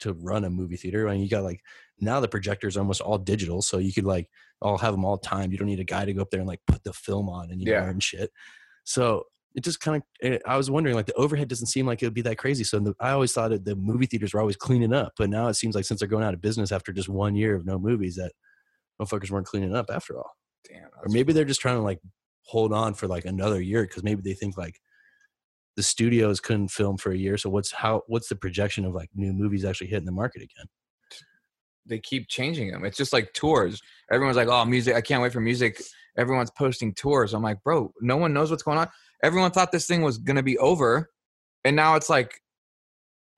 to 0.00 0.12
run 0.14 0.44
a 0.44 0.50
movie 0.50 0.76
theater 0.76 1.08
I 1.08 1.12
and 1.14 1.22
you 1.22 1.28
got 1.30 1.44
like 1.44 1.60
now 2.00 2.20
the 2.20 2.28
projectors 2.28 2.76
are 2.76 2.80
almost 2.80 3.00
all 3.00 3.18
digital 3.18 3.62
so 3.62 3.78
you 3.78 3.92
could 3.92 4.04
like 4.04 4.28
all 4.60 4.76
have 4.78 4.92
them 4.92 5.04
all 5.04 5.18
timed 5.18 5.52
you 5.52 5.58
don't 5.58 5.68
need 5.68 5.80
a 5.80 5.84
guy 5.84 6.04
to 6.04 6.12
go 6.12 6.22
up 6.22 6.30
there 6.30 6.40
and 6.40 6.48
like 6.48 6.60
put 6.66 6.82
the 6.84 6.92
film 6.92 7.28
on 7.28 7.50
and 7.50 7.60
you 7.62 7.70
Yeah. 7.70 7.80
know 7.80 7.86
and 7.86 8.02
shit 8.02 8.30
so 8.84 9.24
it 9.54 9.62
just 9.62 9.80
kind 9.80 10.02
of 10.02 10.32
eh, 10.32 10.38
i 10.46 10.56
was 10.56 10.70
wondering 10.70 10.96
like 10.96 11.06
the 11.06 11.14
overhead 11.14 11.48
doesn't 11.48 11.68
seem 11.68 11.86
like 11.86 12.02
it 12.02 12.06
would 12.06 12.12
be 12.14 12.22
that 12.22 12.38
crazy 12.38 12.64
so 12.64 12.80
the, 12.80 12.92
i 13.00 13.10
always 13.10 13.32
thought 13.32 13.50
that 13.50 13.64
the 13.64 13.76
movie 13.76 14.06
theaters 14.06 14.34
were 14.34 14.40
always 14.40 14.56
cleaning 14.56 14.92
up 14.92 15.12
but 15.16 15.30
now 15.30 15.46
it 15.46 15.54
seems 15.54 15.76
like 15.76 15.84
since 15.84 16.00
they're 16.00 16.08
going 16.08 16.24
out 16.24 16.34
of 16.34 16.40
business 16.40 16.72
after 16.72 16.92
just 16.92 17.08
one 17.08 17.36
year 17.36 17.54
of 17.54 17.64
no 17.64 17.78
movies 17.78 18.16
that 18.16 18.32
motherfuckers 19.00 19.30
weren't 19.30 19.46
cleaning 19.46 19.74
up 19.76 19.86
after 19.92 20.18
all 20.18 20.32
Damn. 20.68 20.86
or 20.86 21.06
maybe 21.08 21.32
they're 21.32 21.44
just 21.44 21.60
trying 21.60 21.76
to 21.76 21.82
like 21.82 22.00
hold 22.44 22.72
on 22.72 22.94
for 22.94 23.06
like 23.06 23.24
another 23.24 23.60
year 23.60 23.82
because 23.82 24.02
maybe 24.02 24.22
they 24.22 24.34
think 24.34 24.56
like 24.56 24.80
the 25.76 25.82
studios 25.82 26.40
couldn't 26.40 26.68
film 26.68 26.96
for 26.96 27.10
a 27.10 27.16
year 27.16 27.36
so 27.36 27.50
what's 27.50 27.72
how 27.72 28.02
what's 28.06 28.28
the 28.28 28.36
projection 28.36 28.84
of 28.84 28.94
like 28.94 29.08
new 29.14 29.32
movies 29.32 29.64
actually 29.64 29.88
hitting 29.88 30.06
the 30.06 30.12
market 30.12 30.42
again 30.42 30.66
they 31.86 31.98
keep 31.98 32.28
changing 32.28 32.70
them. 32.70 32.84
It's 32.84 32.96
just 32.96 33.12
like 33.12 33.32
tours. 33.32 33.82
Everyone's 34.10 34.36
like, 34.36 34.48
"Oh, 34.48 34.64
music! 34.64 34.94
I 34.94 35.00
can't 35.00 35.22
wait 35.22 35.32
for 35.32 35.40
music." 35.40 35.80
Everyone's 36.16 36.50
posting 36.50 36.94
tours. 36.94 37.34
I'm 37.34 37.42
like, 37.42 37.62
bro, 37.62 37.92
no 38.00 38.16
one 38.16 38.32
knows 38.32 38.50
what's 38.50 38.62
going 38.62 38.78
on. 38.78 38.88
Everyone 39.22 39.50
thought 39.50 39.72
this 39.72 39.86
thing 39.86 40.02
was 40.02 40.18
gonna 40.18 40.42
be 40.42 40.58
over, 40.58 41.10
and 41.64 41.74
now 41.76 41.96
it's 41.96 42.08
like 42.08 42.40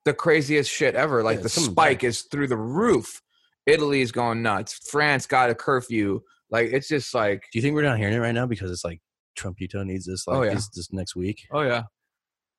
the 0.04 0.14
craziest 0.14 0.70
shit 0.70 0.94
ever. 0.94 1.22
Like 1.22 1.38
Yeah, 1.38 1.42
the 1.44 1.48
spike 1.48 1.98
back. 1.98 2.04
is 2.04 2.22
through 2.22 2.48
the 2.48 2.56
roof. 2.56 3.22
Italy's 3.66 4.12
going 4.12 4.42
nuts. 4.42 4.88
France 4.90 5.26
got 5.26 5.50
a 5.50 5.54
curfew. 5.54 6.20
Like 6.50 6.70
it's 6.72 6.88
just 6.88 7.14
like, 7.14 7.42
do 7.52 7.58
you 7.58 7.62
think 7.62 7.74
we're 7.74 7.82
not 7.82 7.98
hearing 7.98 8.14
it 8.14 8.18
right 8.18 8.34
now 8.34 8.46
because 8.46 8.70
it's 8.70 8.84
like 8.84 9.00
trumpito 9.38 9.84
needs 9.84 10.06
this 10.06 10.24
oh, 10.28 10.32
like 10.32 10.38
Oh, 10.38 10.42
yeah. 10.44 10.54
this, 10.54 10.68
this 10.70 10.92
next 10.92 11.14
week 11.14 11.46
oh 11.52 11.60
yeah, 11.60 11.82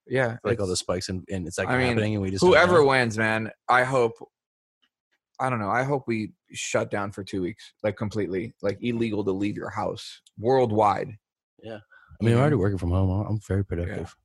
yeah. 0.05 0.37
like 0.43 0.59
all 0.59 0.67
the 0.67 0.75
spikes 0.75 1.09
and, 1.09 1.23
and 1.31 1.47
it's 1.47 1.57
like 1.57 1.69
I 1.69 1.77
mean, 1.77 1.87
happening 1.87 2.13
and 2.15 2.21
we 2.21 2.31
just 2.31 2.43
whoever 2.43 2.83
wins, 2.83 3.17
man. 3.17 3.51
I 3.69 3.83
hope. 3.83 4.13
I 5.39 5.51
don't 5.51 5.59
know. 5.59 5.69
I 5.69 5.83
hope 5.83 6.05
we 6.07 6.31
shut 6.51 6.89
down 6.89 7.11
for 7.11 7.23
two 7.23 7.43
weeks, 7.43 7.73
like 7.83 7.95
completely, 7.95 8.55
like 8.63 8.79
illegal 8.81 9.23
to 9.23 9.31
leave 9.31 9.55
your 9.55 9.69
house 9.69 10.21
worldwide. 10.39 11.11
Yeah. 11.61 11.73
I 11.73 11.75
mean, 11.75 11.79
I'm 11.79 12.25
mm-hmm. 12.25 12.39
already 12.39 12.55
working 12.55 12.79
from 12.79 12.89
home. 12.89 13.11
I'm- 13.11 13.27
I'm 13.29 13.39
very 13.47 13.63
productive. 13.63 14.15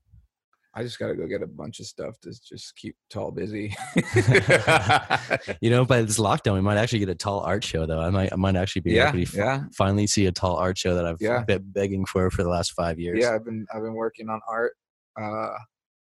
I 0.74 0.82
just 0.82 0.98
gotta 0.98 1.14
go 1.14 1.26
get 1.26 1.42
a 1.42 1.46
bunch 1.46 1.80
of 1.80 1.86
stuff 1.86 2.18
to 2.22 2.30
just 2.30 2.74
keep 2.76 2.96
tall 3.10 3.30
busy. 3.30 3.74
You 5.60 5.70
know, 5.70 5.84
by 5.84 6.02
this 6.02 6.18
lockdown, 6.18 6.54
we 6.54 6.60
might 6.60 6.76
actually 6.76 7.00
get 7.00 7.08
a 7.08 7.14
tall 7.14 7.40
art 7.40 7.62
show, 7.64 7.86
though. 7.86 8.00
I 8.00 8.10
might, 8.10 8.32
I 8.32 8.36
might 8.36 8.56
actually 8.56 8.82
be 8.82 8.92
yeah, 8.92 9.08
able 9.14 9.24
to 9.24 9.36
yeah, 9.36 9.64
finally 9.76 10.06
see 10.06 10.26
a 10.26 10.32
tall 10.32 10.56
art 10.56 10.76
show 10.78 10.94
that 10.94 11.04
I've 11.04 11.18
Yeah. 11.20 11.44
been 11.44 11.62
begging 11.66 12.04
for 12.06 12.30
for 12.30 12.42
the 12.42 12.48
last 12.48 12.72
five 12.72 12.98
years. 12.98 13.18
yeah. 13.20 13.34
I've 13.34 13.44
been 13.44 13.66
I've 13.74 13.82
been 13.82 13.94
working 13.94 14.28
on 14.28 14.40
art. 14.48 14.72
Uh, 15.20 15.56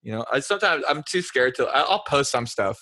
you 0.03 0.13
know, 0.13 0.25
I 0.33 0.41
sometimes 0.41 0.85
I'm 0.89 1.03
too 1.09 1.23
scared 1.23 1.55
to. 1.57 1.67
I'll 1.67 2.03
post 2.09 2.31
some 2.31 2.47
stuff. 2.47 2.79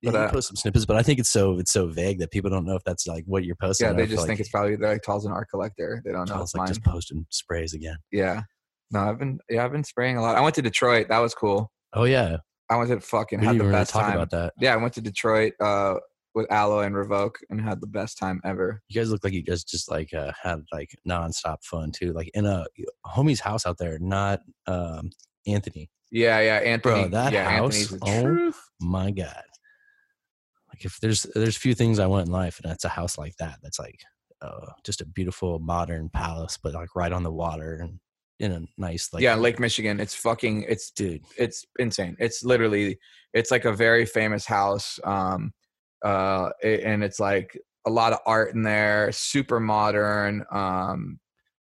Yeah, 0.00 0.10
But, 0.10 0.18
you 0.18 0.24
uh, 0.24 0.30
post 0.30 0.48
some 0.48 0.56
snippets, 0.56 0.84
but 0.86 0.96
I 0.96 1.02
think 1.02 1.18
it's 1.20 1.30
so 1.30 1.58
it's 1.58 1.72
so 1.72 1.86
vague 1.88 2.18
that 2.20 2.30
people 2.30 2.50
don't 2.50 2.64
know 2.66 2.74
if 2.74 2.82
that's 2.84 3.06
like 3.06 3.24
what 3.26 3.44
you're 3.44 3.56
posting. 3.56 3.86
Yeah, 3.88 3.92
they 3.92 4.06
just 4.06 4.18
like, 4.18 4.28
think 4.28 4.40
it's 4.40 4.48
probably 4.48 4.76
like 4.76 5.02
Tall's 5.02 5.26
an 5.26 5.32
art 5.32 5.48
collector. 5.50 6.02
They 6.04 6.12
don't 6.12 6.28
know 6.28 6.40
it's 6.42 6.54
like 6.54 6.60
mine. 6.62 6.68
just 6.68 6.84
posting 6.84 7.26
sprays 7.30 7.74
again. 7.74 7.96
Yeah. 8.10 8.42
No, 8.92 9.00
I've 9.00 9.18
been 9.18 9.38
yeah 9.48 9.64
I've 9.64 9.72
been 9.72 9.84
spraying 9.84 10.16
a 10.16 10.22
lot. 10.22 10.36
I 10.36 10.40
went 10.40 10.54
to 10.56 10.62
Detroit. 10.62 11.08
That 11.08 11.18
was 11.18 11.34
cool. 11.34 11.72
Oh 11.94 12.04
yeah, 12.04 12.38
I 12.70 12.76
went 12.76 12.90
to 12.90 13.00
fucking 13.00 13.40
We 13.40 13.46
had 13.46 13.58
the 13.58 13.64
best 13.64 13.92
talk 13.92 14.02
time. 14.02 14.14
about 14.14 14.30
that. 14.30 14.52
Yeah, 14.60 14.74
I 14.74 14.76
went 14.76 14.94
to 14.94 15.00
Detroit 15.00 15.54
uh, 15.60 15.94
with 16.34 16.50
Alloy 16.50 16.82
and 16.82 16.94
Revok 16.94 17.36
and 17.50 17.60
had 17.60 17.80
the 17.80 17.86
best 17.86 18.18
time 18.18 18.40
ever. 18.44 18.82
You 18.88 19.00
guys 19.00 19.10
look 19.10 19.24
like 19.24 19.32
you 19.32 19.42
guys 19.42 19.64
just 19.64 19.90
like 19.90 20.12
uh, 20.14 20.32
had 20.42 20.60
like 20.72 20.90
nonstop 21.08 21.64
fun 21.64 21.90
too. 21.90 22.12
Like 22.12 22.30
in 22.34 22.46
a 22.46 22.66
homie's 23.06 23.40
house 23.40 23.66
out 23.66 23.78
there, 23.78 23.98
not 23.98 24.40
um, 24.66 25.10
Anthony. 25.46 25.90
Yeah, 26.10 26.40
yeah, 26.40 26.56
Anthony. 26.56 27.02
Bro, 27.02 27.08
that 27.08 27.32
yeah, 27.32 27.48
house, 27.48 27.92
oh 28.02 28.22
truth. 28.22 28.60
My 28.80 29.10
God. 29.10 29.42
Like 30.68 30.84
if 30.84 30.98
there's 31.00 31.22
there's 31.34 31.56
few 31.56 31.74
things 31.74 31.98
I 31.98 32.06
want 32.06 32.26
in 32.26 32.32
life, 32.32 32.60
and 32.62 32.70
that's 32.70 32.84
a 32.84 32.90
house 32.90 33.16
like 33.18 33.36
that. 33.38 33.58
That's 33.62 33.78
like 33.78 34.00
uh, 34.42 34.72
just 34.84 35.00
a 35.00 35.06
beautiful 35.06 35.58
modern 35.58 36.08
palace, 36.10 36.58
but 36.62 36.74
like 36.74 36.94
right 36.96 37.12
on 37.12 37.22
the 37.22 37.32
water 37.32 37.76
and 37.76 37.98
in 38.40 38.52
a 38.52 38.60
nice 38.78 39.12
like 39.12 39.22
yeah, 39.22 39.34
Lake 39.34 39.60
Michigan. 39.60 40.00
It's 40.00 40.14
fucking. 40.14 40.64
It's 40.68 40.90
dude. 40.90 41.22
it's 41.38 41.64
insane. 41.78 42.16
It's 42.18 42.44
literally 42.44 42.98
it's 43.32 43.50
like 43.50 43.64
a 43.64 43.72
very 43.72 44.06
famous 44.06 44.46
house. 44.46 44.98
Um, 45.04 45.52
uh, 46.04 46.50
and 46.62 47.04
it's 47.04 47.20
like 47.20 47.58
a 47.86 47.90
lot 47.90 48.12
of 48.12 48.18
art 48.26 48.54
in 48.54 48.62
there, 48.62 49.12
super 49.12 49.60
modern. 49.60 50.44
Um, 50.50 51.20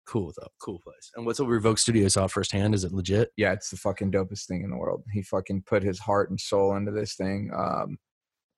Cool 0.10 0.34
though, 0.41 0.47
cool 0.60 0.79
place. 0.79 1.12
And 1.15 1.23
what's 1.23 1.39
with 1.39 1.49
Revok 1.49 1.77
Studio 1.77 2.08
saw 2.08 2.25
firsthand? 2.25 2.73
Is 2.73 2.84
it 2.84 2.91
legit? 2.91 3.29
yeah, 3.38 3.53
it's 3.53 3.69
the 3.69 3.77
fucking 3.77 4.12
dopest 4.12 4.47
thing 4.47 4.63
in 4.63 4.71
the 4.71 4.75
world. 4.75 5.03
He 5.13 5.21
fucking 5.21 5.65
put 5.67 5.84
his 5.84 5.99
heart 5.99 6.32
and 6.32 6.39
soul 6.39 6.75
into 6.75 6.91
this 6.91 7.13
thing. 7.13 7.51
Um, 7.55 7.99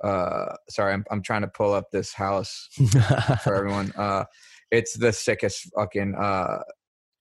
uh, 0.02 0.56
sorry, 0.70 0.94
I'm 0.94 1.04
I'm 1.12 1.22
trying 1.22 1.42
to 1.42 1.50
pull 1.50 1.74
up 1.74 1.92
this 1.92 2.14
house 2.14 2.70
for 3.44 3.54
everyone. 3.54 3.92
Uh, 3.98 4.24
it's 4.72 4.98
the 4.98 5.12
sickest 5.12 5.70
fucking. 5.76 6.16
Uh, 6.16 6.60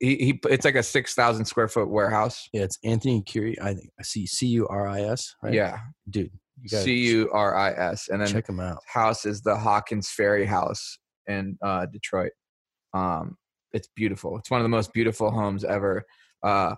he, 0.00 0.16
he 0.16 0.40
it's 0.48 0.64
like 0.64 0.74
a 0.74 0.82
six 0.82 1.14
thousand 1.14 1.44
square 1.44 1.68
foot 1.68 1.88
warehouse. 1.88 2.48
yeah, 2.52 2.62
it's 2.62 2.78
Anthony 2.84 3.22
Curis. 3.22 3.56
I 3.62 3.74
think 3.74 3.90
I 3.98 4.02
see 4.02 4.26
C 4.26 4.46
U 4.46 4.66
R 4.68 4.88
I 4.88 5.02
S. 5.02 5.34
Right? 5.42 5.54
Yeah, 5.54 5.78
dude. 6.08 6.30
C 6.66 7.06
U 7.12 7.30
R 7.32 7.56
I 7.56 7.72
S, 7.72 8.08
and 8.08 8.20
then 8.20 8.28
check 8.28 8.48
him 8.48 8.60
out. 8.60 8.78
house 8.86 9.24
is 9.24 9.40
the 9.42 9.56
Hawkins 9.56 10.10
Ferry 10.10 10.44
House 10.44 10.98
in 11.26 11.56
uh, 11.62 11.86
Detroit. 11.86 12.32
Um, 12.92 13.36
it's 13.72 13.88
beautiful. 13.94 14.36
It's 14.38 14.50
one 14.50 14.60
of 14.60 14.64
the 14.64 14.70
most 14.70 14.92
beautiful 14.92 15.30
homes 15.30 15.64
ever. 15.64 16.04
Uh, 16.42 16.74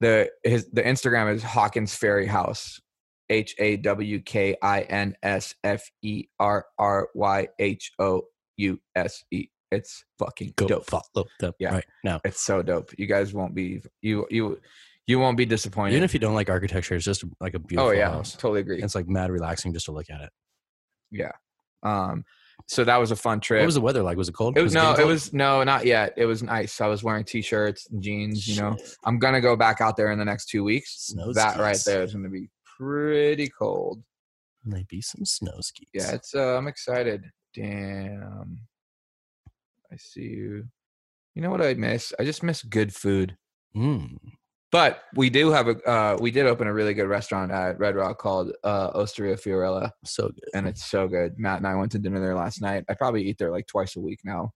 the 0.00 0.30
his 0.44 0.68
the 0.70 0.82
Instagram 0.82 1.34
is 1.34 1.42
Hawkins 1.42 1.94
Ferry 1.94 2.26
House. 2.26 2.80
H 3.30 3.54
A 3.58 3.76
W 3.78 4.20
K 4.20 4.56
I 4.62 4.82
N 4.82 5.14
S 5.22 5.54
F 5.64 5.90
E 6.02 6.24
R 6.38 6.66
R 6.78 7.08
Y 7.14 7.48
H 7.58 7.92
O 7.98 8.22
U 8.58 8.78
S 8.94 9.24
E. 9.30 9.46
It's 9.72 10.04
fucking 10.18 10.52
Go 10.56 10.66
dope. 10.68 10.86
follow 10.86 11.26
them 11.40 11.52
Yeah. 11.58 11.74
right 11.74 11.84
now. 12.04 12.20
It's 12.24 12.40
so 12.40 12.62
dope. 12.62 12.90
You 12.98 13.06
guys 13.06 13.32
won't 13.32 13.54
be 13.54 13.82
you 14.02 14.26
you 14.30 14.60
you 15.06 15.18
won't 15.18 15.36
be 15.36 15.46
disappointed. 15.46 15.94
Even 15.94 16.04
if 16.04 16.14
you 16.14 16.20
don't 16.20 16.34
like 16.34 16.48
architecture, 16.50 16.94
it's 16.94 17.04
just 17.04 17.24
like 17.40 17.54
a 17.54 17.58
beautiful 17.58 17.88
oh 17.88 17.92
yeah, 17.92 18.10
house. 18.10 18.32
totally 18.34 18.60
agree. 18.60 18.82
It's 18.82 18.94
like 18.94 19.08
mad 19.08 19.30
relaxing 19.30 19.72
just 19.72 19.86
to 19.86 19.92
look 19.92 20.10
at 20.10 20.20
it. 20.20 20.30
Yeah. 21.10 21.32
Um, 21.82 22.24
so 22.68 22.84
that 22.84 22.98
was 22.98 23.10
a 23.10 23.16
fun 23.16 23.40
trip. 23.40 23.60
What 23.60 23.66
was 23.66 23.74
the 23.74 23.80
weather 23.80 24.02
like? 24.02 24.16
Was 24.16 24.28
it 24.28 24.34
cold? 24.34 24.56
It 24.56 24.62
was 24.62 24.72
getting 24.74 24.88
no, 24.88 24.92
it 24.94 24.96
cold? 24.98 25.08
was 25.08 25.32
no, 25.32 25.64
not 25.64 25.84
yet. 25.84 26.14
It 26.16 26.26
was 26.26 26.42
nice. 26.42 26.80
I 26.80 26.86
was 26.86 27.02
wearing 27.02 27.24
t-shirts 27.24 27.88
and 27.90 28.00
jeans. 28.00 28.46
You 28.46 28.60
know, 28.60 28.76
I'm 29.04 29.18
gonna 29.18 29.40
go 29.40 29.56
back 29.56 29.80
out 29.80 29.96
there 29.96 30.12
in 30.12 30.18
the 30.18 30.24
next 30.24 30.46
two 30.46 30.62
weeks. 30.62 31.06
Snow 31.08 31.32
that 31.32 31.58
right 31.58 31.80
there 31.84 32.02
is 32.04 32.12
gonna 32.14 32.28
be 32.28 32.48
pretty 32.78 33.48
cold. 33.48 34.02
Maybe 34.64 35.00
some 35.00 35.24
snow 35.24 35.58
skis. 35.60 35.88
Yeah, 35.92 36.12
it's. 36.12 36.34
Uh, 36.34 36.56
I'm 36.56 36.68
excited. 36.68 37.24
Damn. 37.54 38.60
I 39.92 39.96
see 39.98 40.22
you. 40.22 40.64
You 41.34 41.42
know 41.42 41.50
what 41.50 41.62
I 41.62 41.74
miss? 41.74 42.12
I 42.18 42.24
just 42.24 42.42
miss 42.42 42.62
good 42.62 42.94
food. 42.94 43.36
Mm. 43.76 44.18
But 44.70 45.02
we 45.14 45.28
do 45.28 45.50
have 45.50 45.68
a. 45.68 45.76
Uh, 45.88 46.16
we 46.18 46.30
did 46.30 46.46
open 46.46 46.66
a 46.66 46.72
really 46.72 46.94
good 46.94 47.06
restaurant 47.06 47.52
at 47.52 47.78
Red 47.78 47.94
Rock 47.94 48.18
called 48.18 48.52
uh, 48.64 48.90
Osteria 48.94 49.36
Fiorella. 49.36 49.90
So 50.04 50.28
good. 50.28 50.44
and 50.54 50.66
it's 50.66 50.84
so 50.84 51.06
good. 51.08 51.38
Matt 51.38 51.58
and 51.58 51.66
I 51.66 51.74
went 51.74 51.92
to 51.92 51.98
dinner 51.98 52.20
there 52.20 52.34
last 52.34 52.62
night. 52.62 52.84
I 52.88 52.94
probably 52.94 53.22
eat 53.24 53.36
there 53.38 53.50
like 53.50 53.66
twice 53.66 53.96
a 53.96 54.00
week 54.00 54.20
now. 54.24 54.52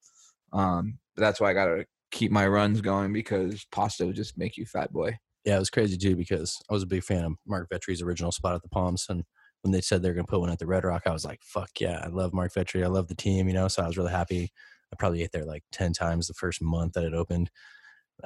Um, 0.55 0.99
but 1.15 1.21
that's 1.21 1.39
why 1.39 1.51
I 1.51 1.55
gotta 1.55 1.85
keep 2.11 2.31
my 2.31 2.47
runs 2.47 2.81
going 2.81 3.13
because 3.13 3.67
pasta 3.71 4.07
would 4.07 4.17
just 4.17 4.39
make 4.39 4.57
you 4.57 4.65
fat 4.65 4.91
boy. 4.91 5.19
Yeah, 5.45 5.57
it 5.57 5.61
was 5.61 5.71
crazy 5.71 5.99
too 5.99 6.17
because 6.17 6.59
I 6.71 6.73
was 6.73 6.83
a 6.83 6.87
big 6.87 7.05
fan 7.05 7.25
of 7.25 7.33
Mark 7.47 7.69
Vetri's 7.71 8.01
original 8.01 8.33
spot 8.33 8.55
at 8.55 8.63
the 8.63 8.69
Palms, 8.69 9.07
and 9.11 9.23
when 9.61 9.73
they 9.73 9.83
said 9.83 10.03
they're 10.03 10.15
going 10.15 10.27
to 10.27 10.31
put 10.31 10.41
one 10.41 10.51
at 10.51 10.59
the 10.59 10.67
Red 10.67 10.85
Rock, 10.85 11.03
I 11.07 11.13
was 11.13 11.25
like, 11.25 11.41
"Fuck 11.43 11.71
yeah!" 11.79 12.01
I 12.03 12.09
love 12.09 12.33
Mark 12.33 12.55
Vetri. 12.55 12.83
I 12.83 12.89
love 12.89 13.09
the 13.09 13.15
team, 13.15 13.49
you 13.49 13.55
know. 13.55 13.69
So 13.69 13.83
I 13.83 13.87
was 13.87 13.99
really 13.99 14.13
happy. 14.13 14.51
I 14.93 14.97
probably 14.97 15.23
ate 15.23 15.33
there 15.33 15.45
like 15.45 15.65
ten 15.73 15.93
times 15.93 16.27
the 16.29 16.35
first 16.35 16.63
month 16.63 16.93
that 16.95 17.05
it 17.05 17.15
opened. 17.15 17.51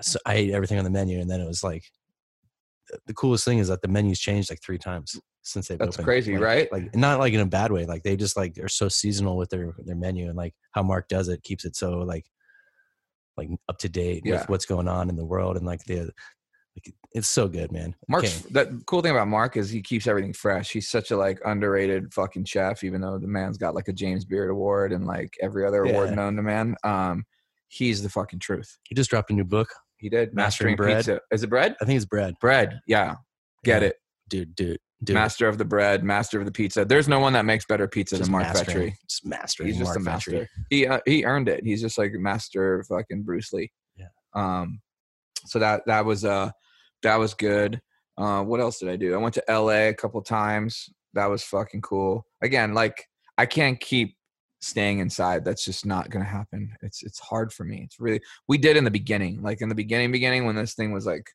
So 0.03 0.18
I 0.27 0.35
ate 0.35 0.53
everything 0.53 0.79
on 0.79 0.85
the 0.85 0.90
menu, 0.90 1.18
and 1.20 1.29
then 1.31 1.40
it 1.40 1.46
was 1.46 1.62
like 1.64 1.85
the- 3.07 3.14
coolest 3.14 3.44
thing 3.44 3.59
is 3.59 3.68
that 3.68 3.83
the 3.83 3.88
menu's 3.88 4.18
changed 4.20 4.51
like 4.51 4.62
three 4.62 4.79
times 4.79 5.18
since 5.42 5.68
they've 5.68 5.79
That's 5.79 5.96
opened. 5.96 6.05
crazy, 6.05 6.35
Like- 6.35 6.42
right? 6.42 6.73
Like 6.73 6.94
not 6.94 7.18
like 7.18 7.33
in 7.33 7.40
a 7.40 7.46
bad 7.46 7.73
way. 7.73 7.87
Like 7.87 8.03
they 8.03 8.16
just 8.16 8.37
like 8.37 8.59
are 8.59 8.68
so 8.68 8.88
seasonal 8.88 9.37
with 9.37 9.51
their 9.51 9.75
their 9.79 9.96
menu, 9.96 10.27
and 10.29 10.37
like 10.37 10.55
how 10.73 10.83
Mark 10.83 11.09
does 11.09 11.29
it 11.29 11.42
keeps 11.42 11.64
it 11.64 11.77
so 11.77 11.99
like 12.01 12.27
like 13.37 13.49
up 13.68 13.79
to 13.79 13.88
date 13.88 14.23
Yeah. 14.25 14.40
with 14.40 14.49
what's 14.49 14.66
going 14.66 14.88
on 14.88 15.09
in 15.09 15.16
the 15.16 15.25
world, 15.25 15.57
and 15.57 15.64
like 15.66 15.83
the 15.85 16.12
like 16.76 16.94
it's 17.12 17.28
so 17.28 17.48
good, 17.48 17.72
man. 17.72 17.94
Mark's 18.09 18.44
Okay. 18.46 18.52
the 18.52 18.83
cool 18.87 19.02
thing 19.02 19.11
about 19.12 19.26
Mark 19.28 19.56
is 19.56 19.70
he 19.70 19.83
keeps 19.83 20.06
everything 20.06 20.33
fresh. 20.33 20.70
He's 20.70 20.88
such 20.88 21.11
a 21.11 21.16
like 21.16 21.40
underrated 21.44 22.12
fucking 22.14 22.44
chef, 22.44 22.85
even 22.85 23.00
though 23.00 23.18
the 23.18 23.26
man's 23.26 23.59
got 23.59 23.74
like 23.74 23.88
a 23.88 23.92
James 23.92 24.24
Beard 24.24 24.50
award 24.50 24.92
and 24.92 25.06
like 25.06 25.35
every 25.42 25.66
other 25.66 25.83
award 25.85 26.14
known 26.14 26.37
to 26.37 26.42
man. 26.42 26.76
Um, 26.85 27.24
he's 27.68 28.02
the 28.02 28.09
fucking 28.09 28.38
truth. 28.38 28.78
He 28.85 28.94
just 28.94 29.11
dropped 29.11 29.30
a 29.30 29.35
new 29.35 29.44
book. 29.44 29.68
He 29.96 30.09
did 30.09 30.33
Mastering 30.35 30.72
mastering 30.72 30.76
Bread. 30.76 30.96
pizza. 30.98 31.20
Is 31.33 31.42
it 31.42 31.50
bread? 31.50 31.76
I 31.80 31.85
think 31.85 31.96
it's 31.96 32.06
bread. 32.06 32.35
Bread. 32.40 32.80
Yeah, 32.87 33.16
get 33.64 33.83
Yeah. 33.83 33.88
it. 33.88 33.96
Dude, 34.28 34.54
dude, 34.54 34.78
dude. 35.02 35.14
Master 35.14 35.48
of 35.48 35.59
the 35.59 35.64
bread, 35.64 36.04
master 36.04 36.38
of 36.38 36.44
the 36.46 36.52
pizza. 36.52 36.85
There's 36.85 37.09
no 37.09 37.18
one 37.18 37.33
that 37.33 37.44
makes 37.44 37.64
better 37.66 37.88
pizza 37.88 38.16
Just 38.16 38.26
than 38.26 38.33
Mark 38.33 38.44
mastering, 38.44 38.90
Vetri. 38.90 38.94
Just 39.09 39.26
mastering. 39.26 39.66
He's 39.68 39.78
just 39.78 39.88
Mark 39.88 39.96
a 39.96 40.00
master. 40.00 40.48
He 40.70 40.87
uh, 40.87 41.00
he 41.04 41.24
earned 41.24 41.48
it. 41.48 41.64
He's 41.64 41.80
just 41.80 41.98
like 41.98 42.12
master 42.12 42.85
fucking 42.88 43.24
Bruce 43.24 43.52
Lee. 43.52 43.72
Yeah. 43.96 44.06
Um. 44.35 44.80
So 45.46 45.59
that 45.59 45.83
that 45.87 46.05
was 46.05 46.24
uh 46.24 46.50
that 47.03 47.16
was 47.16 47.35
good. 47.35 47.81
Uh, 48.18 48.42
what 48.42 48.61
else 48.61 48.79
did 48.79 48.88
I 48.90 48.96
do? 48.96 49.14
I 49.14 49.16
went 49.16 49.35
to 49.35 49.50
L.A. 49.50 49.88
a 49.88 49.94
couple 49.94 50.20
times. 50.20 50.90
That 51.14 51.26
was 51.26 51.42
fucking 51.42 51.81
cool. 51.81 52.26
Again, 52.42 52.74
like 52.74 53.07
I 53.38 53.46
can't 53.46 53.81
keep 53.81 54.16
staying 54.61 54.98
inside. 54.98 55.44
That's 55.44 55.64
just 55.64 55.87
not 55.87 56.11
gonna 56.11 56.24
happen. 56.26 56.70
It's 56.83 57.03
it's 57.03 57.18
hard 57.18 57.53
for 57.53 57.64
me. 57.64 57.83
It's 57.85 57.98
really 57.98 58.20
we 58.48 58.59
did 58.59 58.76
in 58.76 58.85
the 58.85 58.90
beginning, 58.90 59.42
like 59.42 59.61
in 59.62 59.68
the 59.68 59.74
beginning, 59.74 60.12
beginning 60.12 60.44
when 60.44 60.57
this 60.57 60.74
thing 60.74 60.92
was 60.92 61.07
like 61.07 61.31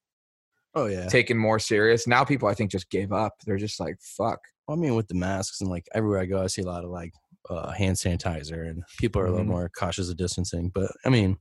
Oh 0.75 0.85
yeah. 0.87 1.07
taken 1.07 1.37
more 1.37 1.57
serious. 1.57 2.05
Now 2.05 2.23
people 2.23 2.47
I 2.47 2.53
think 2.53 2.69
just 2.69 2.89
gave 2.89 3.11
up. 3.11 3.33
They're 3.45 3.57
just 3.57 3.79
like 3.79 3.95
fuck. 4.01 4.39
Well, 4.67 4.77
I 4.77 4.79
mean, 4.81 4.95
with 4.95 5.07
the 5.07 5.15
masks 5.15 5.61
and 5.61 5.69
like 5.69 5.87
everywhere 5.95 6.19
I 6.19 6.25
go, 6.25 6.43
I 6.43 6.47
see 6.47 6.61
a 6.61 6.65
lot 6.65 6.83
of 6.83 6.89
like 6.91 7.13
uh, 7.49 7.71
hand 7.71 7.95
sanitizer, 7.95 8.67
and 8.69 8.83
people 8.99 9.21
are 9.21 9.25
a 9.27 9.31
little 9.31 9.45
Mhm. 9.45 9.49
more 9.49 9.69
cautious 9.77 10.09
of 10.09 10.17
distancing. 10.17 10.69
But 10.69 10.91
I 11.05 11.09
mean, 11.09 11.37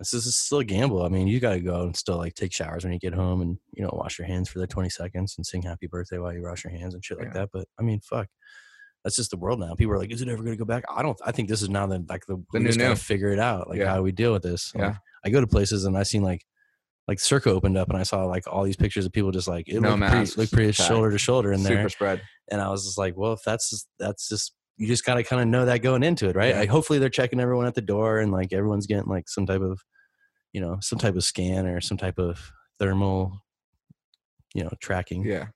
this 0.00 0.26
is 0.26 0.36
still 0.36 0.58
a 0.60 0.64
gamble. 0.64 1.02
I 1.02 1.08
mean, 1.08 1.26
you 1.28 1.40
got 1.40 1.52
to 1.54 1.60
go 1.60 1.82
and 1.82 1.96
still 1.96 2.16
like 2.16 2.34
take 2.34 2.52
showers 2.52 2.84
when 2.84 2.92
you 2.92 2.98
get 2.98 3.12
home, 3.14 3.40
and 3.40 3.58
you 3.74 3.82
know, 3.82 3.90
wash 3.92 4.18
your 4.18 4.26
hands 4.26 4.48
for 4.48 4.58
the 4.58 4.66
twenty 4.66 4.88
seconds 4.90 5.34
and 5.36 5.46
sing 5.46 5.62
"Happy 5.62 5.86
Birthday" 5.86 6.18
while 6.18 6.32
you 6.32 6.42
wash 6.42 6.64
your 6.64 6.72
hands 6.72 6.94
and 6.94 7.04
shit 7.04 7.18
like 7.18 7.28
Yeah. 7.28 7.32
that. 7.34 7.48
But 7.52 7.66
I 7.78 7.82
mean, 7.82 8.00
fuck. 8.00 8.28
That's 9.04 9.16
just 9.16 9.30
the 9.30 9.38
world 9.38 9.60
now. 9.60 9.74
People 9.74 9.94
are 9.94 9.98
like, 9.98 10.12
"Is 10.12 10.20
it 10.22 10.28
ever 10.28 10.42
going 10.42 10.56
to 10.56 10.58
go 10.58 10.64
back?" 10.66 10.84
I 10.94 11.02
don't. 11.02 11.18
I 11.24 11.32
think 11.32 11.48
this 11.48 11.62
is 11.62 11.68
now 11.70 11.86
the 11.86 12.04
like 12.08 12.26
the, 12.26 12.36
The 12.52 12.58
we 12.60 12.64
just 12.66 12.78
gotta 12.78 12.90
new. 12.90 12.96
figure 12.96 13.28
it 13.32 13.38
out. 13.38 13.68
Like 13.68 13.78
Yeah. 13.78 13.88
how 13.88 13.96
do 13.96 14.02
we 14.02 14.12
deal 14.12 14.32
with 14.32 14.42
this. 14.42 14.74
Like, 14.74 14.84
Yeah. 14.84 14.96
I 15.24 15.30
go 15.30 15.40
to 15.40 15.46
places 15.46 15.84
and 15.84 15.96
I 15.96 16.02
seen 16.02 16.22
like 16.22 16.44
like 17.08 17.18
Circa 17.18 17.50
opened 17.50 17.76
up 17.76 17.88
and 17.88 17.98
I 17.98 18.02
saw 18.04 18.24
like 18.26 18.44
all 18.46 18.62
these 18.62 18.76
pictures 18.76 19.04
of 19.04 19.12
people 19.12 19.30
just 19.32 19.48
like 19.48 19.68
it 19.68 19.80
No 19.80 19.94
looked 19.96 20.12
pretty, 20.12 20.32
looked 20.40 20.52
pretty 20.52 20.72
shoulder 20.72 21.10
to 21.10 21.18
shoulder 21.18 21.52
in 21.52 21.62
there 21.62 21.78
Super 21.78 21.88
spread. 21.88 22.22
and 22.52 22.60
I 22.60 22.68
was 22.68 22.84
just 22.84 22.98
like, 22.98 23.16
well, 23.16 23.32
if 23.32 23.40
that's 23.44 23.68
just, 23.70 23.88
that's 23.98 24.28
just 24.28 24.52
you 24.80 24.86
just 24.86 25.04
gotta 25.04 25.22
kind 25.22 25.42
of 25.42 25.48
know 25.48 25.66
that 25.66 25.82
going 25.82 26.02
into 26.02 26.26
it, 26.26 26.34
right? 26.34 26.54
Yeah. 26.54 26.60
Like, 26.60 26.70
hopefully 26.70 26.98
they're 26.98 27.10
checking 27.10 27.38
everyone 27.38 27.66
at 27.66 27.74
the 27.74 27.82
door 27.82 28.18
and 28.18 28.32
like 28.32 28.54
everyone's 28.54 28.86
getting 28.86 29.10
like 29.10 29.28
some 29.28 29.44
type 29.44 29.60
of, 29.60 29.78
you 30.54 30.60
know, 30.62 30.78
some 30.80 30.98
type 30.98 31.16
of 31.16 31.22
scan 31.22 31.66
or 31.66 31.82
some 31.82 31.98
type 31.98 32.18
of 32.18 32.50
thermal, 32.78 33.42
you 34.54 34.64
know, 34.64 34.70
tracking. 34.80 35.22
Yeah. 35.22 35.48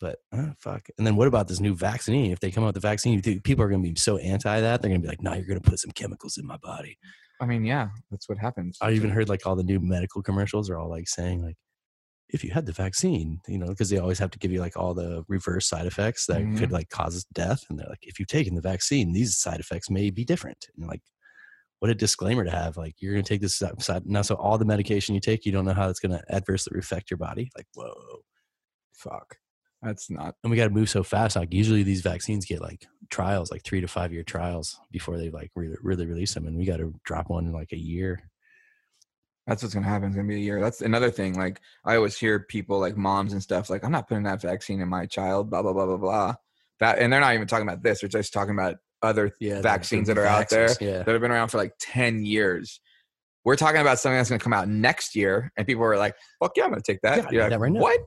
But 0.00 0.16
uh, 0.32 0.52
fuck. 0.58 0.88
And 0.96 1.06
then 1.06 1.14
what 1.16 1.28
about 1.28 1.46
this 1.46 1.60
new 1.60 1.74
vaccine? 1.74 2.32
If 2.32 2.40
they 2.40 2.50
come 2.50 2.64
out 2.64 2.68
with 2.68 2.76
the 2.76 2.80
vaccine, 2.80 3.20
people 3.20 3.62
are 3.62 3.68
gonna 3.68 3.82
be 3.82 3.94
so 3.96 4.16
anti 4.16 4.62
that 4.62 4.80
they're 4.80 4.88
gonna 4.88 5.02
be 5.02 5.08
like, 5.08 5.22
no, 5.22 5.34
you're 5.34 5.44
gonna 5.46 5.60
put 5.60 5.78
some 5.78 5.92
chemicals 5.92 6.38
in 6.38 6.46
my 6.46 6.56
body. 6.56 6.96
I 7.42 7.46
mean, 7.46 7.66
yeah, 7.66 7.88
that's 8.10 8.30
what 8.30 8.38
happens. 8.38 8.78
I 8.80 8.92
even 8.92 9.10
heard 9.10 9.28
like 9.28 9.46
all 9.46 9.56
the 9.56 9.62
new 9.62 9.78
medical 9.78 10.22
commercials 10.22 10.70
are 10.70 10.78
all 10.78 10.88
like 10.88 11.06
saying 11.06 11.42
like, 11.42 11.56
if 12.28 12.42
you 12.44 12.50
had 12.50 12.66
the 12.66 12.72
vaccine, 12.72 13.40
you 13.48 13.58
know, 13.58 13.68
because 13.68 13.90
they 13.90 13.98
always 13.98 14.18
have 14.18 14.30
to 14.32 14.38
give 14.38 14.50
you 14.52 14.60
like 14.60 14.76
all 14.76 14.94
the 14.94 15.24
reverse 15.28 15.68
side 15.68 15.86
effects 15.86 16.26
that 16.26 16.46
Mhm. 16.46 16.56
could 16.56 16.72
like 16.72 16.88
cause 16.90 17.24
death, 17.34 17.64
and 17.70 17.78
they're 17.78 17.88
like, 17.88 18.02
if 18.06 18.18
you've 18.18 18.28
taken 18.28 18.54
the 18.54 18.60
vaccine, 18.62 19.12
these 19.12 19.36
side 19.36 19.60
effects 19.60 19.90
may 19.90 20.10
be 20.10 20.24
different. 20.24 20.66
And 20.76 20.86
like, 20.88 21.02
what 21.80 21.90
a 21.90 21.94
disclaimer 21.94 22.44
to 22.44 22.50
have! 22.50 22.76
Like, 22.78 22.96
you're 23.00 23.12
gonna 23.14 23.24
take 23.24 23.42
this 23.42 23.56
side 23.58 24.06
now, 24.06 24.22
so 24.22 24.36
all 24.36 24.58
the 24.58 24.64
medication 24.66 25.14
you 25.14 25.20
take, 25.20 25.46
you 25.46 25.52
don't 25.52 25.66
know 25.66 25.74
how 25.74 25.88
it's 25.90 26.00
gonna 26.00 26.22
adversely 26.30 26.78
affect 26.78 27.10
your 27.10 27.18
body. 27.18 27.50
Like, 27.56 27.66
whoa! 27.74 28.22
Fuck. 28.94 29.38
That's 29.82 30.10
not. 30.10 30.36
And 30.42 30.50
we 30.50 30.56
got 30.56 30.64
to 30.64 30.70
move 30.70 30.88
so 30.90 31.02
fast. 31.04 31.36
Like, 31.36 31.52
usually 31.52 31.82
these 31.84 32.00
vaccines 32.02 32.46
get 32.46 32.60
like 32.62 32.86
trials, 33.10 33.50
like 33.50 33.64
three 33.64 33.80
to 33.82 33.88
five 33.88 34.12
year 34.14 34.22
trials 34.24 34.80
before 34.92 35.18
they 35.18 35.30
like 35.30 35.50
really, 35.56 35.76
really 35.82 36.06
release 36.06 36.34
them, 36.34 36.46
and 36.46 36.56
we 36.56 36.64
got 36.66 36.78
to 36.78 36.94
drop 37.04 37.28
one 37.30 37.46
in 37.46 37.52
like 37.52 37.72
a 37.72 37.78
year. 37.78 38.30
That's 39.46 39.62
what's 39.62 39.74
gonna 39.74 39.86
happen. 39.86 40.08
It's 40.08 40.16
gonna 40.16 40.28
be 40.28 40.36
a 40.36 40.38
year. 40.38 40.60
That's 40.60 40.80
another 40.80 41.10
thing. 41.10 41.34
Like 41.34 41.60
I 41.84 41.96
always 41.96 42.16
hear 42.18 42.40
people 42.40 42.78
like 42.80 42.96
moms 42.96 43.32
and 43.32 43.42
stuff 43.42 43.68
like, 43.68 43.84
I'm 43.84 43.92
not 43.92 44.08
putting 44.08 44.24
that 44.24 44.40
vaccine 44.40 44.80
in 44.80 44.88
my 44.88 45.06
child, 45.06 45.50
blah 45.50 45.62
blah 45.62 45.72
blah 45.72 45.86
blah 45.86 45.96
blah. 45.98 46.34
That 46.80 46.98
and 46.98 47.12
they're 47.12 47.20
not 47.20 47.34
even 47.34 47.46
talking 47.46 47.66
about 47.68 47.82
this, 47.82 48.00
they're 48.00 48.08
just 48.08 48.32
talking 48.32 48.54
about 48.54 48.76
other 49.02 49.32
Yeah, 49.40 49.60
vaccines 49.60 50.08
that 50.08 50.16
are 50.16 50.24
out 50.24 50.48
there 50.48 50.70
Yeah. 50.80 51.02
that 51.02 51.08
have 51.12 51.20
been 51.20 51.30
around 51.30 51.48
for 51.48 51.58
like 51.58 51.74
10 51.78 52.24
years. 52.24 52.80
We're 53.44 53.56
talking 53.56 53.82
about 53.82 53.98
something 53.98 54.16
that's 54.16 54.30
gonna 54.30 54.38
come 54.38 54.54
out 54.54 54.66
next 54.68 55.14
year, 55.14 55.52
and 55.58 55.66
people 55.66 55.84
are 55.84 55.98
like, 55.98 56.14
fuck 56.42 56.52
yeah, 56.56 56.64
I'm 56.64 56.70
gonna 56.70 56.80
take 56.80 57.02
that. 57.02 57.18
Yeah, 57.18 57.26
I 57.28 57.30
You're 57.30 57.32
need 57.32 57.38
like, 57.40 57.50
that 57.50 57.60
right 57.60 57.72
now. 57.72 57.80
what? 57.80 58.00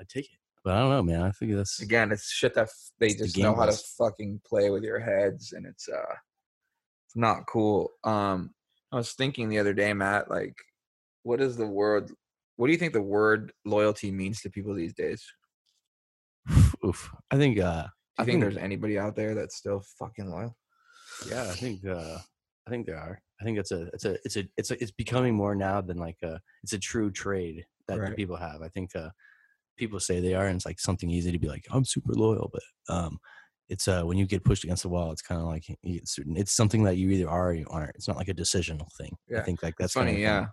I 0.00 0.04
take 0.08 0.24
it. 0.24 0.38
But 0.64 0.76
I 0.76 0.80
don't 0.80 0.90
know, 0.90 1.02
man. 1.02 1.20
I 1.22 1.30
think 1.32 1.52
that's 1.52 1.80
Again, 1.80 2.10
it's 2.10 2.30
shit 2.32 2.54
that 2.54 2.70
they 2.98 3.08
It's 3.08 3.16
the 3.18 3.24
just 3.26 3.36
know 3.38 3.54
how 3.54 3.66
to 3.66 3.76
fucking 3.98 4.40
play 4.46 4.70
with 4.70 4.82
your 4.82 4.98
heads, 4.98 5.52
and 5.52 5.66
it's 5.66 5.86
uh 5.90 6.14
it's 7.06 7.16
not 7.16 7.44
cool. 7.46 7.90
Um 8.02 8.53
I 8.94 8.98
was 8.98 9.12
thinking 9.12 9.48
the 9.48 9.58
other 9.58 9.74
day, 9.74 9.92
Matt, 9.92 10.30
like, 10.30 10.54
what 11.24 11.40
is 11.40 11.56
the 11.56 11.66
word? 11.66 12.12
What 12.56 12.66
do 12.68 12.72
you 12.72 12.78
think 12.78 12.92
the 12.92 13.02
word 13.02 13.52
loyalty 13.64 14.12
means 14.12 14.40
to 14.42 14.50
people 14.50 14.72
these 14.72 14.94
days? 14.94 15.24
oof. 16.84 17.10
I 17.30 17.36
think 17.36 17.58
uh 17.58 17.82
Do 17.82 17.88
you 17.88 17.88
I 18.18 18.24
think, 18.24 18.26
think 18.26 18.40
there's 18.42 18.56
anybody 18.56 18.98
out 18.98 19.16
there 19.16 19.34
that's 19.34 19.56
still 19.56 19.82
fucking 19.98 20.30
loyal? 20.30 20.56
yeah, 21.26 21.42
I 21.50 21.54
think 21.54 21.84
uh 21.86 22.18
I 22.66 22.70
think 22.70 22.86
there 22.86 22.98
are. 22.98 23.20
I 23.40 23.44
think 23.44 23.58
it's 23.58 23.72
a 23.72 23.88
it's 23.92 24.04
a 24.04 24.16
it's 24.24 24.36
a 24.36 24.44
it's 24.56 24.70
a, 24.70 24.80
it's 24.82 24.92
becoming 24.92 25.34
more 25.34 25.54
now 25.56 25.80
than 25.80 25.98
like 25.98 26.18
a 26.22 26.40
it's 26.62 26.72
a 26.72 26.78
true 26.78 27.10
trade 27.10 27.66
that 27.88 27.98
Right. 27.98 28.16
people 28.16 28.36
have. 28.36 28.62
I 28.62 28.68
think 28.68 28.94
uh 28.94 29.10
people 29.76 29.98
say 29.98 30.20
they 30.20 30.34
are 30.34 30.46
and 30.46 30.54
it's 30.56 30.66
like 30.66 30.78
something 30.78 31.10
easy 31.10 31.32
to 31.32 31.38
be 31.38 31.48
like 31.48 31.66
I'm 31.72 31.84
super 31.84 32.12
loyal, 32.14 32.48
but 32.52 32.62
um 32.94 33.18
it's 33.68 33.88
uh 33.88 34.02
when 34.02 34.18
you 34.18 34.26
get 34.26 34.44
pushed 34.44 34.64
against 34.64 34.82
the 34.82 34.88
wall, 34.88 35.10
it's 35.12 35.22
kind 35.22 35.40
of 35.40 35.46
like 35.46 35.64
it's, 35.82 36.18
it's 36.18 36.52
something 36.52 36.82
that 36.84 36.96
you 36.96 37.10
either 37.10 37.28
are 37.28 37.50
or 37.50 37.54
you 37.54 37.66
aren't. 37.70 37.94
It's 37.96 38.08
not 38.08 38.16
like 38.16 38.28
a 38.28 38.34
decisional 38.34 38.92
thing. 38.98 39.16
I 39.36 39.40
think 39.40 39.62
like 39.62 39.74
That's 39.78 39.92
funny, 39.94 40.12
thing. 40.12 40.22
yeah. 40.22 40.46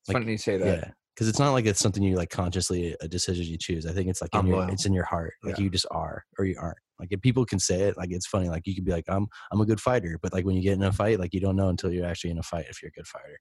It's 0.00 0.08
Like, 0.08 0.14
funny 0.16 0.32
you 0.32 0.38
say 0.38 0.56
that. 0.56 0.66
Yeah, 0.66 0.90
because 1.14 1.28
it's 1.28 1.38
not 1.38 1.50
like 1.52 1.66
it's 1.66 1.80
something 1.80 2.02
you 2.02 2.16
like 2.16 2.30
consciously 2.30 2.96
a 3.00 3.08
decision 3.08 3.46
you 3.46 3.58
choose. 3.58 3.84
I 3.86 3.92
think 3.92 4.08
it's 4.08 4.22
like 4.22 4.34
in 4.34 4.46
your, 4.46 4.68
it's 4.70 4.86
in 4.86 4.92
your 4.94 5.04
heart. 5.04 5.34
Like 5.42 5.58
Yeah. 5.58 5.64
you 5.64 5.70
just 5.70 5.86
are 5.90 6.24
or 6.38 6.44
you 6.46 6.56
aren't. 6.58 6.78
Like 6.98 7.08
if 7.12 7.20
people 7.20 7.44
can 7.46 7.58
say 7.58 7.82
it, 7.82 7.96
like 7.96 8.10
it's 8.10 8.26
funny. 8.26 8.48
Like 8.48 8.66
you 8.66 8.74
could 8.74 8.84
be 8.84 8.92
like, 8.92 9.04
I'm 9.08 9.26
I'm 9.52 9.60
a 9.60 9.66
good 9.66 9.80
fighter, 9.80 10.18
but 10.22 10.32
like 10.32 10.44
when 10.44 10.56
you 10.56 10.62
get 10.62 10.74
in 10.74 10.82
a 10.82 10.92
fight, 10.92 11.18
like 11.20 11.32
you 11.34 11.40
don't 11.40 11.56
know 11.56 11.68
until 11.68 11.92
you're 11.92 12.06
actually 12.06 12.30
in 12.30 12.38
a 12.38 12.42
fight 12.42 12.66
if 12.68 12.82
you're 12.82 12.88
a 12.90 12.92
good 12.98 13.06
fighter. 13.06 13.38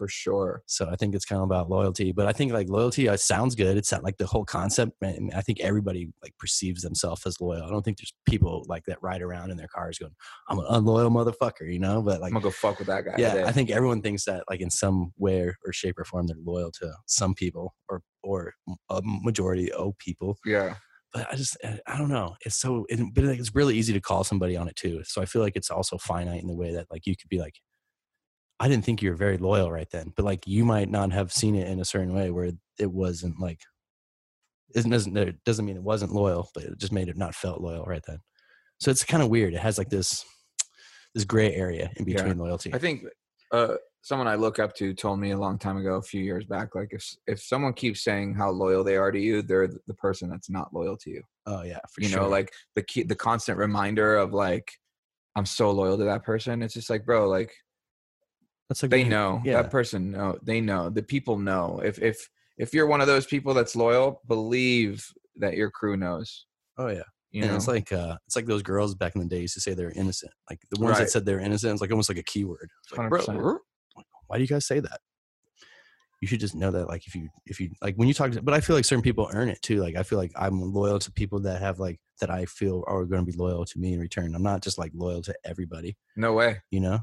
For 0.00 0.08
sure. 0.08 0.62
So 0.64 0.88
I 0.90 0.96
think 0.96 1.14
it's 1.14 1.26
kind 1.26 1.40
of 1.40 1.44
about 1.44 1.68
loyalty. 1.68 2.10
But 2.12 2.26
I 2.26 2.32
think 2.32 2.54
like 2.54 2.70
loyalty 2.70 3.06
uh, 3.06 3.18
sounds 3.18 3.54
good. 3.54 3.76
It's 3.76 3.92
not 3.92 4.02
like 4.02 4.16
the 4.16 4.26
whole 4.26 4.46
concept. 4.46 4.92
man, 5.02 5.28
I 5.36 5.42
think 5.42 5.60
everybody 5.60 6.08
like 6.22 6.32
perceives 6.38 6.80
themselves 6.80 7.26
as 7.26 7.38
loyal. 7.38 7.64
I 7.64 7.68
don't 7.68 7.84
think 7.84 7.98
there's 7.98 8.14
people 8.26 8.64
like 8.66 8.86
that 8.86 8.96
ride 9.02 9.20
around 9.20 9.50
in 9.50 9.58
their 9.58 9.68
cars 9.68 9.98
going, 9.98 10.14
"I'm 10.48 10.58
an 10.58 10.64
unloyal 10.70 11.10
motherfucker," 11.10 11.70
you 11.70 11.78
know. 11.78 12.00
But 12.00 12.22
like 12.22 12.28
I'm 12.28 12.40
gonna 12.40 12.44
go 12.44 12.50
fuck 12.50 12.78
with 12.78 12.86
that 12.86 13.04
guy. 13.04 13.14
yeah 13.18 13.34
today. 13.34 13.44
i 13.44 13.52
think 13.52 13.70
everyone 13.70 14.02
thinks 14.02 14.24
that 14.24 14.44
like 14.48 14.60
in 14.60 14.70
some 14.70 15.12
way 15.18 15.42
or- 15.42 15.72
shape 15.72 15.98
or 15.98 16.04
form 16.04 16.26
they're 16.26 16.36
loyal 16.44 16.70
to 16.72 16.92
some 17.06 17.34
people 17.34 17.74
or 17.88 18.02
or 18.22 18.54
a 18.88 19.00
majority 19.04 19.70
of 19.72 19.96
people 19.98 20.36
yeah. 20.44 20.74
but 21.12 21.26
i 21.32 21.36
just 21.36 21.56
i 21.64 21.78
I 21.86 21.98
don't 21.98 22.08
know 22.08 22.36
it's 22.44 22.56
so 22.56 22.86
it, 22.88 22.98
but 23.14 23.24
like, 23.24 23.38
it's 23.38 23.54
really 23.54 23.76
easy 23.76 23.92
to 23.92 24.00
call 24.00 24.24
somebody 24.24 24.56
on 24.56 24.68
it 24.68 24.76
too 24.76 25.02
so 25.04 25.22
i 25.22 25.26
feel 25.26 25.42
like 25.42 25.56
it's 25.56 25.70
also 25.70 25.96
finite 25.98 26.42
in 26.42 26.48
the 26.48 26.54
way 26.54 26.72
that 26.74 26.86
like 26.90 27.06
you 27.06 27.16
could 27.16 27.28
be 27.28 27.38
like 27.38 27.54
i 28.60 28.68
didn't 28.68 28.84
think 28.84 29.02
you 29.02 29.10
were 29.10 29.16
very 29.16 29.38
loyal 29.38 29.70
right 29.72 29.90
then 29.90 30.12
but 30.16 30.24
like 30.24 30.46
you 30.46 30.64
might 30.64 30.88
not 30.88 31.10
have 31.12 31.32
seen 31.32 31.54
it 31.54 31.66
in 31.68 31.80
a 31.80 31.84
certain 31.84 32.14
way 32.14 32.30
where 32.30 32.50
it 32.78 32.90
wasn't 32.90 33.38
like 33.40 33.60
it 34.74 34.88
doesn't 34.88 35.16
it 35.16 35.42
doesn't 35.44 35.64
mean 35.66 35.76
it 35.76 35.82
wasn't 35.82 36.12
loyal 36.12 36.48
but 36.54 36.62
it 36.64 36.78
just 36.78 36.92
made 36.92 37.08
it 37.08 37.16
not 37.16 37.34
felt 37.34 37.60
loyal 37.60 37.84
right 37.84 38.04
then 38.06 38.18
so 38.78 38.90
it's 38.90 39.04
kind 39.04 39.22
of 39.22 39.28
weird 39.28 39.52
it 39.54 39.60
has 39.60 39.78
like 39.78 39.90
this 39.90 40.24
this 41.14 41.24
gray 41.24 41.52
area 41.54 41.90
in 41.96 42.06
Yeah. 42.06 42.14
between 42.16 42.38
loyalty 42.38 42.72
I 42.72 42.78
think 42.78 43.02
uh, 43.52 43.74
someone 44.02 44.28
I 44.28 44.36
look 44.36 44.58
up 44.60 44.74
to 44.76 44.94
told 44.94 45.18
me 45.18 45.32
a 45.32 45.36
long 45.36 45.58
time 45.58 45.76
ago, 45.76 45.94
a 45.94 46.02
few 46.02 46.22
years 46.22 46.44
back, 46.44 46.76
like 46.76 46.90
if 46.92 47.04
if 47.26 47.42
someone 47.42 47.72
keeps 47.72 48.04
saying 48.04 48.34
how 48.34 48.50
loyal 48.50 48.84
they 48.84 48.96
are 48.96 49.10
to 49.10 49.18
you, 49.18 49.42
they're 49.42 49.66
the 49.68 49.94
person 49.94 50.30
that's 50.30 50.48
not 50.48 50.72
loyal 50.72 50.96
to 50.98 51.10
you. 51.10 51.22
Oh 51.46 51.62
yeah, 51.62 51.80
for 51.92 52.00
you 52.00 52.08
sure. 52.08 52.20
know, 52.22 52.28
like 52.28 52.52
the 52.76 52.82
key, 52.82 53.02
the 53.02 53.16
constant 53.16 53.58
reminder 53.58 54.16
of 54.16 54.32
like, 54.32 54.70
I'm 55.34 55.46
so 55.46 55.72
loyal 55.72 55.98
to 55.98 56.04
that 56.04 56.22
person. 56.22 56.62
It's 56.62 56.74
just 56.74 56.90
like, 56.90 57.04
bro, 57.04 57.28
like 57.28 57.52
that's 58.70 58.82
like 58.82 58.90
they 58.90 59.04
know 59.04 59.42
Yeah, 59.44 59.60
that 59.60 59.70
person 59.70 60.12
know 60.12 60.38
they 60.42 60.60
know 60.62 60.88
the 60.88 61.02
people 61.02 61.36
know 61.38 61.80
if 61.84 62.00
if 62.00 62.30
if 62.56 62.72
you're 62.72 62.86
one 62.86 63.00
of 63.00 63.06
those 63.08 63.26
people 63.26 63.52
that's 63.52 63.74
loyal, 63.74 64.22
believe 64.28 65.06
that 65.36 65.56
your 65.56 65.70
crew 65.70 65.96
knows. 65.96 66.46
oh 66.78 66.88
yeah. 66.88 67.02
You 67.32 67.42
and 67.42 67.50
know, 67.50 67.56
it's 67.56 67.68
like 67.68 67.92
uh, 67.92 68.16
it's 68.26 68.34
like 68.36 68.46
those 68.46 68.62
girls 68.62 68.94
back 68.94 69.14
in 69.14 69.20
the 69.22 69.26
day 69.28 69.40
used 69.42 69.54
to 69.54 69.60
say 69.60 69.72
they're 69.74 69.92
innocent. 69.92 70.32
Like 70.48 70.60
the 70.70 70.80
ones 70.80 70.92
Right. 70.98 71.04
that 71.04 71.10
said 71.10 71.24
they're 71.26 71.38
innocent, 71.40 71.72
it's 71.72 71.80
like 71.80 71.90
almost 71.92 72.08
like 72.08 72.18
a 72.18 72.22
keyword. 72.24 72.68
Like, 72.96 73.08
bro, 73.08 73.20
100%. 73.20 73.58
why 74.26 74.36
do 74.36 74.42
you 74.42 74.48
guys 74.48 74.66
say 74.66 74.80
that? 74.80 75.00
You 76.20 76.28
should 76.28 76.40
just 76.40 76.54
know 76.54 76.70
that, 76.72 76.86
like, 76.88 77.06
if 77.06 77.14
you 77.14 77.28
if 77.46 77.60
you 77.60 77.70
like 77.80 77.94
when 77.94 78.06
you 78.08 78.14
talk, 78.14 78.32
to, 78.32 78.42
but 78.42 78.52
I 78.52 78.60
feel 78.60 78.76
like 78.76 78.84
certain 78.84 79.00
people 79.02 79.30
earn 79.32 79.48
it 79.48 79.62
too. 79.62 79.80
Like 79.80 79.96
I 79.96 80.02
feel 80.02 80.18
like 80.18 80.32
I'm 80.36 80.60
loyal 80.60 80.98
to 80.98 81.12
people 81.12 81.40
that 81.42 81.60
have 81.62 81.78
like 81.78 81.98
that 82.20 82.30
I 82.30 82.44
feel 82.44 82.84
are 82.88 83.04
going 83.06 83.24
to 83.24 83.32
be 83.32 83.38
loyal 83.38 83.64
to 83.64 83.78
me 83.78 83.94
in 83.94 84.00
return. 84.00 84.34
I'm 84.34 84.42
not 84.42 84.60
just 84.62 84.76
like 84.76 84.90
loyal 84.94 85.22
to 85.22 85.34
everybody, 85.44 85.96
no 86.16 86.32
way. 86.34 86.60
you 86.70 86.80
know. 86.80 86.98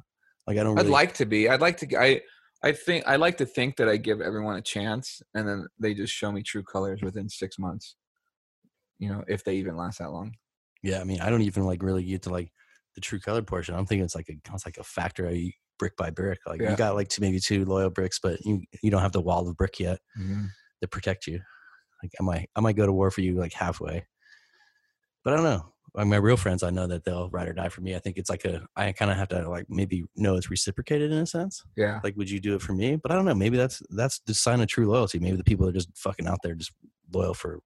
Like 0.48 0.58
I 0.58 0.64
don't. 0.64 0.80
I'd 0.80 0.88
like 0.88 1.14
to 1.16 1.26
be. 1.26 1.50
I'd 1.50 1.62
like 1.62 1.78
to. 1.78 1.98
I. 2.00 2.22
I 2.64 2.72
think 2.72 3.04
I 3.06 3.18
like 3.18 3.38
to 3.38 3.46
think 3.46 3.76
that 3.76 3.88
I 3.88 3.98
give 3.98 4.20
everyone 4.20 4.56
a 4.56 4.64
chance, 4.64 5.22
and 5.36 5.48
then 5.48 5.68
they 5.80 5.94
just 5.94 6.12
show 6.12 6.32
me 6.32 6.42
true 6.42 6.64
colors 6.64 7.02
within 7.04 7.30
six 7.30 7.60
months. 7.60 7.96
You 8.98 9.10
know, 9.10 9.24
if 9.28 9.44
they 9.44 9.58
even 9.58 9.78
last 9.78 10.00
that 10.00 10.12
long. 10.12 10.34
Yeah, 10.82 11.00
I 11.00 11.04
mean, 11.04 11.22
I 11.22 11.30
don't 11.30 11.44
even 11.44 11.66
like 11.66 11.84
really 11.84 12.04
get 12.04 12.24
to 12.24 12.32
like 12.32 12.52
the 12.96 13.02
true 13.02 13.20
color 13.20 13.44
portion. 13.44 13.76
I'm 13.76 13.86
thinking 13.86 14.06
it's 14.06 14.16
like 14.16 14.30
a 14.30 14.34
it's 14.54 14.66
like 14.66 14.78
a 14.78 14.84
factor. 14.84 15.32
Brick 15.78 15.96
by 15.96 16.10
brick. 16.10 16.40
Like 16.48 16.60
Yeah. 16.60 16.72
you 16.72 16.76
got 16.76 16.96
like 16.96 17.08
two, 17.08 17.22
maybe 17.22 17.40
two 17.40 17.64
loyal 17.64 17.92
bricks, 17.92 18.20
but 18.22 18.44
you 18.44 18.64
you 18.82 18.90
don't 18.90 19.04
have 19.04 19.12
the 19.12 19.22
wall 19.22 19.48
of 19.48 19.56
brick 19.56 19.80
yet 19.80 20.00
mm-hmm. 20.20 20.46
that 20.82 20.90
protect 20.90 21.28
you. 21.28 21.40
Like 22.02 22.12
I 22.20 22.24
might 22.24 22.50
I 22.56 22.62
might 22.62 22.76
go 22.76 22.88
to 22.88 22.92
war 22.92 23.12
for 23.12 23.22
you 23.22 23.36
like 23.36 23.54
halfway, 23.54 24.04
but 25.24 25.34
I 25.34 25.36
don't 25.36 25.46
know. 25.46 25.74
Like 25.98 26.06
my 26.06 26.18
real 26.18 26.38
friends, 26.38 26.62
I 26.62 26.70
know 26.70 26.86
that 26.86 27.04
they'll 27.06 27.28
ride 27.30 27.48
or 27.48 27.54
die 27.54 27.70
for 27.70 27.82
me. 27.82 27.96
I 27.96 28.00
think 28.00 28.18
it's 28.18 28.30
like 28.30 28.46
a 28.46 28.62
I 28.76 28.92
kind 28.92 29.10
of 29.10 29.18
have 29.18 29.30
to 29.30 29.50
like 29.50 29.66
maybe 29.68 30.06
know 30.16 30.36
it's 30.36 30.52
reciprocated 30.52 31.12
in 31.12 31.18
a 31.18 31.26
sense. 31.26 31.64
Yeah. 31.76 32.00
Like, 32.04 32.16
would 32.16 32.30
you 32.30 32.40
do 32.40 32.54
it 32.54 32.62
for 32.62 32.74
me? 32.74 32.98
But 32.98 33.12
I 33.12 33.16
don't 33.16 33.26
know. 33.26 33.34
Maybe 33.34 33.58
that's 33.58 33.82
that's 33.90 34.20
the 34.20 34.36
sign 34.36 34.62
of 34.62 34.68
true 34.68 34.88
loyalty. 34.88 35.18
Maybe 35.18 35.38
the 35.38 35.44
people 35.44 35.68
are 35.68 35.72
just 35.72 35.90
fucking 35.98 36.28
out 36.28 36.38
there, 36.44 36.54
just 36.54 36.72
loyal 37.12 37.34
for 37.34 37.62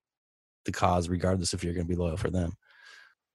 the 0.64 0.72
cause, 0.72 1.10
regardless 1.10 1.52
if 1.52 1.62
you're 1.62 1.74
going 1.74 1.86
to 1.86 1.92
be 1.92 2.00
loyal 2.00 2.16
for 2.16 2.30
them. 2.30 2.54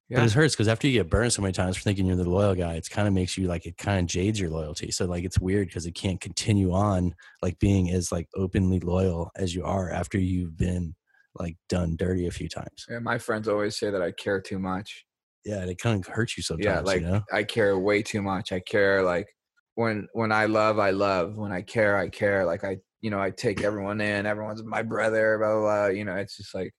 Yeah. 0.09 0.19
But 0.19 0.27
it 0.27 0.33
hurts 0.33 0.55
because 0.55 0.67
after 0.67 0.87
you 0.87 0.93
get 0.93 1.11
burned 1.11 1.33
so 1.33 1.43
many 1.43 1.51
times 1.51 1.77
for 1.77 1.83
thinking 1.83 2.07
you're 2.07 2.15
the 2.15 2.27
loyal 2.27 2.55
guy, 2.55 2.73
it's 2.73 2.89
kind 2.89 3.07
of 3.07 3.13
makes 3.13 3.37
you 3.37 3.47
like 3.47 3.67
it 3.67 3.77
kind 3.77 3.99
of 3.99 4.05
jades 4.07 4.39
your 4.39 4.49
loyalty. 4.49 4.89
So 4.89 5.05
like 5.05 5.25
it's 5.25 5.37
weird 5.37 5.67
because 5.67 5.85
it 5.85 5.93
can't 5.93 6.19
continue 6.19 6.71
on 6.71 7.13
like 7.43 7.59
being 7.59 7.91
as 7.91 8.11
like 8.11 8.29
openly 8.33 8.79
loyal 8.79 9.29
as 9.35 9.53
you 9.53 9.63
are 9.63 9.91
after 9.91 10.17
you've 10.17 10.57
been 10.57 10.95
like 11.39 11.55
done 11.69 11.95
dirty 11.97 12.27
a 12.27 12.31
few 12.31 12.49
times. 12.49 12.85
Yeah. 12.89 12.99
My 12.99 13.17
friends 13.17 13.47
always 13.47 13.77
say 13.77 13.89
that 13.89 14.01
I 14.01 14.11
care 14.11 14.41
too 14.41 14.59
much. 14.59 15.05
Yeah, 15.45 15.59
and 15.61 15.69
it 15.69 15.79
kind 15.79 15.99
of 15.99 16.11
hurts 16.11 16.35
you 16.35 16.43
sometimes. 16.43 16.65
yeah. 16.65 16.79
Like 16.81 17.01
you 17.01 17.07
know? 17.07 17.21
I 17.31 17.43
care 17.43 17.77
way 17.79 18.01
too 18.01 18.21
much. 18.21 18.51
I 18.51 18.59
care 18.59 19.01
like 19.03 19.27
when 19.75 20.07
when 20.13 20.31
I 20.31 20.45
love, 20.45 20.79
I 20.79 20.89
love. 20.89 21.37
When 21.37 21.51
I 21.51 21.61
care, 21.61 21.97
I 21.97 22.09
care. 22.09 22.45
Like 22.45 22.63
I, 22.63 22.77
you 23.01 23.09
know, 23.09 23.21
I 23.21 23.29
take 23.29 23.63
everyone 23.63 24.01
in. 24.01 24.25
Everyone's 24.25 24.63
my 24.63 24.81
brother. 24.81 25.37
Blah 25.37 25.53
blah. 25.53 25.61
blah. 25.61 25.85
You 25.87 26.03
know, 26.03 26.15
it's 26.15 26.37
just 26.37 26.53
like, 26.53 26.73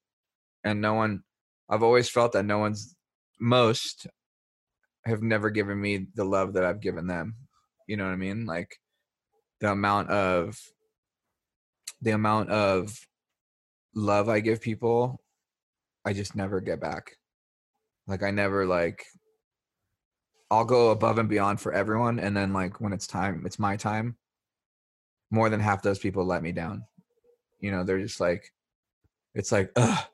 and 0.65 0.81
no 0.81 0.95
one. 0.95 1.21
I've 1.71 1.83
always 1.83 2.09
felt 2.11 2.33
that 2.33 2.45
no 2.45 2.59
one's 2.59 2.95
most 3.41 4.07
have 5.05 5.23
never 5.23 5.51
given 5.51 5.81
me 5.81 6.07
the 6.15 6.25
love 6.25 6.55
that 6.55 6.65
I've 6.65 6.81
given 6.81 7.07
them. 7.07 7.35
You 7.87 7.97
know 7.97 8.05
what 8.05 8.13
I 8.13 8.17
mean? 8.17 8.47
Like 8.47 8.77
the 9.61 9.73
amount 9.73 10.11
of 10.11 10.59
the 12.01 12.11
amount 12.13 12.51
of 12.51 12.95
love 13.95 14.29
I 14.29 14.41
give 14.41 14.61
people, 14.61 15.21
I 16.05 16.13
just 16.13 16.35
never 16.35 16.61
get 16.61 16.81
back. 16.81 17.13
Like 18.07 18.23
I 18.23 18.31
never 18.31 18.65
like 18.65 19.05
I'll 20.51 20.65
go 20.65 20.91
above 20.91 21.19
and 21.19 21.29
beyond 21.29 21.61
for 21.61 21.73
everyone 21.73 22.19
and 22.19 22.37
then 22.37 22.53
like 22.53 22.81
when 22.81 22.93
it's 22.93 23.07
time, 23.07 23.43
it's 23.45 23.59
my 23.59 23.77
time. 23.77 24.17
More 25.31 25.51
than 25.51 25.61
half 25.61 25.83
those 25.83 25.99
people 25.99 26.25
let 26.25 26.43
me 26.43 26.53
down. 26.53 26.85
You 27.61 27.71
know, 27.71 27.85
they're 27.85 28.01
just 28.01 28.21
like 28.21 28.51
it's 29.35 29.53
like, 29.53 29.71
ugh, 29.77 30.05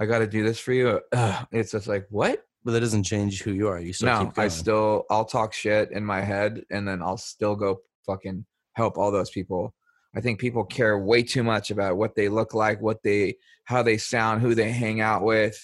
I 0.00 0.06
gotta 0.06 0.26
do 0.26 0.42
this 0.42 0.58
for 0.58 0.72
you. 0.72 1.00
Ugh. 1.12 1.46
It's 1.52 1.70
just 1.70 1.86
like, 1.86 2.06
what? 2.10 2.44
But 2.64 2.72
that 2.72 2.80
doesn't 2.80 3.04
change 3.04 3.42
who 3.42 3.52
you 3.52 3.68
are. 3.68 3.78
You 3.78 3.92
still 3.92 4.08
no, 4.08 4.24
keep 4.24 4.34
going. 4.34 4.46
I 4.46 4.48
still 4.48 5.04
I'll 5.10 5.24
talk 5.24 5.52
shit 5.52 5.92
in 5.92 6.04
my 6.04 6.22
head 6.22 6.62
and 6.70 6.88
then 6.88 7.02
I'll 7.02 7.18
still 7.18 7.54
go 7.54 7.82
fucking 8.06 8.44
help 8.72 8.98
all 8.98 9.12
those 9.12 9.30
people. 9.30 9.74
I 10.16 10.20
think 10.20 10.38
people 10.38 10.64
care 10.64 10.98
way 10.98 11.22
too 11.22 11.42
much 11.42 11.70
about 11.70 11.96
what 11.96 12.14
they 12.14 12.28
look 12.28 12.54
like, 12.54 12.80
what 12.80 13.02
they 13.02 13.36
how 13.64 13.82
they 13.82 13.96
sound, 13.98 14.42
who 14.42 14.54
they 14.54 14.70
hang 14.70 15.00
out 15.00 15.22
with. 15.22 15.56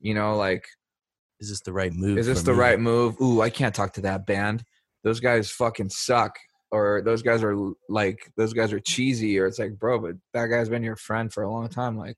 You 0.00 0.14
know, 0.14 0.36
like 0.36 0.64
is 1.40 1.48
this 1.50 1.60
the 1.60 1.72
right 1.72 1.92
move? 1.92 2.18
is 2.18 2.26
this 2.26 2.42
the 2.42 2.52
me? 2.52 2.58
right 2.58 2.80
move? 2.80 3.20
Ooh, 3.20 3.40
I 3.40 3.50
can't 3.50 3.74
talk 3.74 3.92
to 3.94 4.00
that 4.02 4.26
band. 4.26 4.64
Those 5.04 5.20
guys 5.20 5.50
fucking 5.50 5.90
suck. 5.90 6.36
Or 6.70 7.02
those 7.04 7.20
guys 7.22 7.42
are 7.42 7.54
like 7.88 8.30
those 8.36 8.52
guys 8.54 8.72
are 8.72 8.80
cheesy. 8.80 9.38
Or 9.38 9.46
it's 9.46 9.58
like, 9.58 9.78
bro, 9.78 9.98
but 9.98 10.14
that 10.34 10.46
guy's 10.46 10.68
been 10.70 10.82
your 10.82 10.96
friend 10.96 11.30
for 11.32 11.42
a 11.42 11.50
long 11.50 11.68
time. 11.68 11.96
Like, 11.98 12.16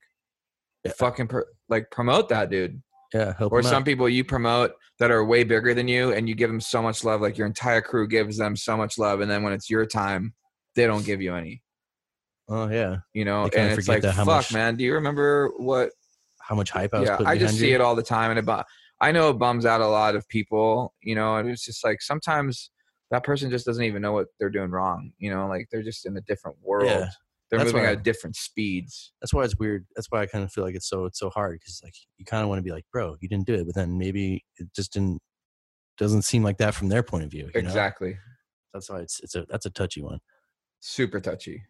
Yeah. 0.85 0.93
fucking 0.97 1.27
pro- 1.27 1.43
like 1.69 1.91
promote 1.91 2.29
that 2.29 2.49
dude. 2.49 2.81
Yeah, 3.13 3.33
Or 3.39 3.61
some 3.61 3.75
out. 3.81 3.85
people 3.85 4.07
you 4.09 4.23
promote 4.23 4.71
that 4.99 5.11
are 5.11 5.23
way 5.25 5.43
bigger 5.43 5.73
than 5.73 5.87
you, 5.87 6.11
and 6.13 6.27
you 6.27 6.35
give 6.35 6.49
them 6.49 6.59
so 6.61 6.81
much 6.81 7.03
love. 7.03 7.21
Like 7.21 7.37
your 7.37 7.47
entire 7.47 7.81
crew 7.81 8.07
gives 8.07 8.37
them 8.37 8.55
so 8.55 8.75
much 8.77 8.97
love, 8.97 9.19
and 9.21 9.29
then 9.29 9.43
when 9.43 9.53
it's 9.53 9.69
your 9.69 9.85
time, 9.85 10.33
they 10.75 10.85
don't 10.87 11.05
give 11.05 11.21
you 11.21 11.35
any. 11.35 11.61
Oh 12.47 12.69
yeah, 12.69 12.97
You 13.13 13.25
know, 13.25 13.43
and 13.45 13.71
it's 13.71 13.87
like, 13.87 14.03
fuck, 14.03 14.25
much- 14.25 14.53
man. 14.53 14.75
Do 14.75 14.83
you 14.83 14.93
remember 14.93 15.51
what 15.57 15.89
how 16.41 16.55
much 16.55 16.69
hype 16.69 16.93
I 16.93 16.99
was 16.99 17.09
yeah, 17.09 17.17
I 17.25 17.37
just 17.39 17.57
see 17.57 17.69
you. 17.69 17.75
it 17.75 17.81
all 17.81 17.95
the 17.95 18.03
time, 18.03 18.29
and 18.29 18.37
it, 18.39 18.45
bu- 18.45 18.61
I 19.01 19.11
know 19.11 19.31
it 19.31 19.39
bums 19.39 19.65
out 19.65 19.81
a 19.81 19.87
lot 19.87 20.15
of 20.15 20.27
people, 20.29 20.93
you 21.01 21.15
know, 21.15 21.37
and 21.37 21.49
it's 21.49 21.65
just 21.65 21.83
like 21.83 22.01
sometimes 22.03 22.69
that 23.11 23.23
person 23.23 23.49
just 23.49 23.65
doesn't 23.65 23.83
even 23.83 24.01
know 24.01 24.11
what 24.13 24.27
they're 24.39 24.51
doing 24.51 24.69
wrong, 24.69 25.11
you 25.17 25.31
know, 25.31 25.47
like 25.47 25.67
they're 25.71 25.81
just 25.83 26.05
in 26.05 26.15
a 26.17 26.21
different 26.21 26.57
world. 26.61 26.85
Yeah, 26.87 27.09
they're 27.49 27.57
that's 27.59 27.73
moving 27.73 27.85
why- 27.87 27.93
at 27.93 28.03
different 28.03 28.35
speeds. 28.35 29.11
That's 29.21 29.33
why 29.33 29.43
it's 29.43 29.57
weird. 29.57 29.87
That's 29.95 30.07
why 30.11 30.21
I 30.21 30.27
kind 30.27 30.43
of 30.43 30.51
feel 30.51 30.63
like 30.63 30.75
it's 30.75 30.87
so 30.87 31.05
it's 31.05 31.17
so 31.19 31.31
hard 31.31 31.59
because 31.59 31.81
like 31.83 31.95
you 32.17 32.25
kind 32.25 32.43
of 32.43 32.49
want 32.49 32.59
to 32.59 32.63
be 32.63 32.71
like, 32.71 32.85
bro, 32.91 33.15
you 33.21 33.27
didn't 33.27 33.47
do 33.47 33.55
it, 33.55 33.65
but 33.65 33.73
then 33.73 33.97
maybe 33.97 34.45
it 34.57 34.67
just 34.75 34.93
didn't 34.93 35.19
doesn't 35.97 36.23
seem 36.23 36.43
like 36.43 36.57
that 36.59 36.75
from 36.75 36.89
their 36.89 37.01
point 37.03 37.23
of 37.23 37.31
view. 37.31 37.49
you 37.55 37.61
know? 37.61 37.67
Exactly. 37.67 38.17
That's 38.71 38.87
why 38.89 38.99
it's 38.99 39.19
it's 39.21 39.33
a 39.33 39.47
that's 39.49 39.65
a 39.65 39.71
touchy 39.71 40.01
one. 40.03 40.19
Super 40.79 41.19
touchy. 41.19 41.63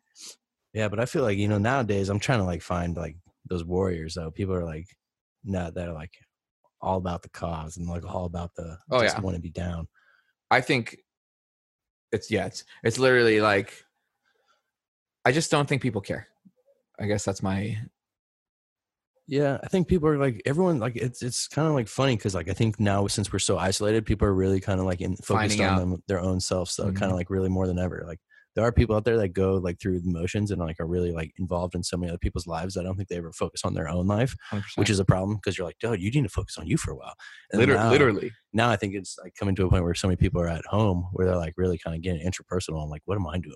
Yeah, 0.76 0.90
but 0.90 1.00
I 1.00 1.08
feel 1.08 1.24
like 1.24 1.40
you 1.40 1.48
know 1.48 1.58
nowadays 1.58 2.10
I'm 2.10 2.20
trying 2.20 2.40
to 2.40 2.46
like 2.46 2.62
find 2.62 2.98
like 2.98 3.18
those 3.50 3.64
warriors 3.64 4.16
though. 4.16 4.32
People 4.32 4.56
are 4.56 4.66
like 4.66 4.88
no, 5.44 5.72
that 5.72 5.90
are 5.90 5.94
like 5.94 6.14
all 6.82 6.98
about 6.98 7.24
the 7.24 7.30
cause 7.30 7.78
and 7.78 7.88
like 7.90 8.06
all 8.06 8.26
about 8.26 8.56
the 8.56 8.80
Oh, 8.92 9.02
just 9.02 9.18
yeah. 9.18 9.22
want 9.22 9.38
to 9.38 9.42
be 9.42 9.52
down. 9.52 9.88
I 10.52 10.62
think 10.62 10.98
it's 12.12 12.32
yeah, 12.32 12.46
it's 12.46 12.64
it's 12.84 13.00
literally 13.00 13.42
like 13.42 13.86
I 15.26 15.32
just 15.32 15.52
don't 15.52 15.68
think 15.68 15.82
people 15.82 16.02
care. 16.02 16.28
I 17.00 17.08
guess 17.08 17.26
that's 17.26 17.44
my 17.44 17.78
Yeah, 19.28 19.58
I 19.64 19.68
think 19.68 19.88
people 19.88 20.08
are 20.08 20.18
like 20.20 20.42
everyone 20.46 20.80
like 20.80 20.96
it's 20.96 21.24
it's 21.24 21.48
kind 21.48 21.68
of 21.68 21.74
like 21.74 21.88
funny 21.88 22.16
because 22.16 22.36
like 22.36 22.48
I 22.48 22.54
think 22.54 22.80
now 22.80 23.08
since 23.08 23.34
we're 23.34 23.40
so 23.40 23.58
isolated, 23.58 24.06
people 24.06 24.28
are 24.28 24.34
really 24.34 24.60
kind 24.60 24.80
of 24.80 24.86
like 24.86 25.02
in, 25.02 25.16
focused 25.18 25.60
Finding 25.60 25.62
on 25.62 25.76
them, 25.76 26.04
their 26.08 26.20
own 26.20 26.40
self. 26.40 26.70
So 26.70 26.92
kind 26.92 27.12
Mhm. 27.12 27.12
of 27.12 27.18
like 27.18 27.32
really 27.32 27.50
more 27.50 27.66
than 27.66 27.80
ever. 27.80 28.04
Like 28.06 28.20
there 28.56 28.64
are 28.66 28.72
people 28.72 28.96
out 28.96 29.04
there 29.06 29.18
that 29.18 29.30
go 29.30 29.56
like 29.56 29.80
through 29.80 30.00
the 30.00 30.10
motions 30.12 30.50
and 30.52 30.62
like 30.62 30.80
are 30.80 30.88
really 30.88 31.12
like 31.12 31.34
involved 31.38 31.76
in 31.76 31.84
so 31.84 31.98
many 31.98 32.10
other 32.10 32.18
people's 32.18 32.48
lives. 32.48 32.78
I 32.78 32.84
don't 32.84 32.96
think 32.96 33.10
they 33.10 33.18
ever 33.18 33.34
focus 33.34 33.62
on 33.66 33.74
their 33.74 33.88
own 33.90 34.08
life, 34.08 34.36
100%. 34.52 34.64
which 34.78 34.90
is 34.90 35.00
a 35.00 35.06
problem 35.06 35.36
because 35.38 35.58
you're 35.58 35.68
like, 35.68 35.78
dude, 35.80 36.02
you 36.02 36.10
need 36.12 36.24
to 36.24 36.30
focus 36.30 36.58
on 36.58 36.66
you 36.68 36.78
for 36.78 36.92
a 36.92 36.96
while. 36.96 37.14
And 37.52 37.60
Liter- 37.60 37.76
now- 37.76 37.92
literally. 37.92 38.32
now 38.54 38.70
I 38.70 38.76
think 38.78 38.96
it's 38.96 39.18
like 39.22 39.36
coming 39.36 39.56
to 39.56 39.66
a 39.66 39.70
point 39.70 39.84
where 39.84 39.94
so 39.94 40.08
many 40.08 40.16
people 40.16 40.42
are 40.42 40.48
at 40.48 40.66
home 40.66 41.08
where 41.14 41.28
they're 41.28 41.36
like 41.38 41.54
really 41.58 41.78
kind 41.78 41.96
of 41.96 42.02
getting 42.02 42.26
interpersonal. 42.26 42.82
I'm 42.84 42.90
like, 42.90 43.02
what 43.06 43.16
am 43.18 43.28
I 43.28 43.38
doing? 43.40 43.56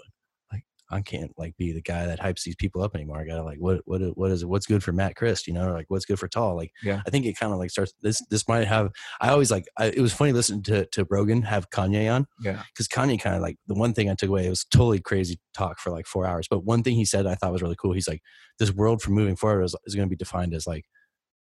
I 0.92 1.02
can't 1.02 1.32
like 1.38 1.56
be 1.58 1.72
the 1.72 1.82
guy 1.82 2.06
that 2.08 2.20
hypes 2.20 2.44
these 2.44 2.56
people 2.56 2.82
up 2.82 2.96
anymore. 2.96 3.20
I 3.20 3.26
gotta 3.26 3.44
like, 3.44 3.60
what, 3.60 3.82
what, 3.86 4.02
what 4.18 4.32
is, 4.32 4.44
what's 4.46 4.66
good 4.66 4.84
for 4.84 4.92
Matt 4.92 5.16
Christ? 5.16 5.46
You 5.48 5.54
know, 5.54 5.68
or, 5.68 5.74
like 5.74 5.86
what's 5.90 6.06
good 6.06 6.18
for 6.18 6.28
Tall? 6.28 6.56
Like, 6.56 6.72
Yeah. 6.84 7.02
I 7.06 7.10
think 7.10 7.26
it 7.26 7.38
kind 7.38 7.54
of 7.54 7.60
like 7.60 7.70
starts. 7.70 7.94
This, 8.02 8.22
this 8.30 8.48
might 8.48 8.68
have. 8.68 8.92
I 9.22 9.30
always 9.30 9.52
like. 9.52 9.66
I, 9.78 9.86
it 9.88 10.00
was 10.00 10.14
funny 10.14 10.32
listening 10.32 10.64
to 10.64 10.86
to 10.88 11.06
Rogan 11.10 11.44
have 11.44 11.70
Kanye 11.70 12.12
on 12.14 12.26
Yeah. 12.42 12.64
because 12.74 12.88
Kanye 12.88 13.20
kind 13.20 13.36
of 13.36 13.42
like 13.42 13.58
the 13.68 13.76
one 13.76 13.94
thing 13.94 14.10
I 14.10 14.16
took 14.16 14.30
away. 14.30 14.48
It 14.48 14.50
was 14.50 14.66
totally 14.66 15.00
crazy 15.00 15.40
talk 15.54 15.80
for 15.80 15.92
like 15.92 16.08
four 16.08 16.26
hours, 16.26 16.48
but 16.50 16.64
one 16.64 16.82
thing 16.84 16.96
he 16.96 17.06
said 17.06 17.28
I 17.28 17.36
thought 17.36 17.52
was 17.52 17.62
really 17.62 17.76
cool. 17.76 17.94
He's 17.94 18.08
like, 18.08 18.22
this 18.58 18.72
world 18.72 19.02
from 19.02 19.14
moving 19.14 19.36
forward 19.36 19.64
is, 19.64 19.76
is 19.86 19.96
going 19.96 20.08
to 20.08 20.10
be 20.10 20.16
defined 20.18 20.54
as 20.54 20.66
like 20.66 20.86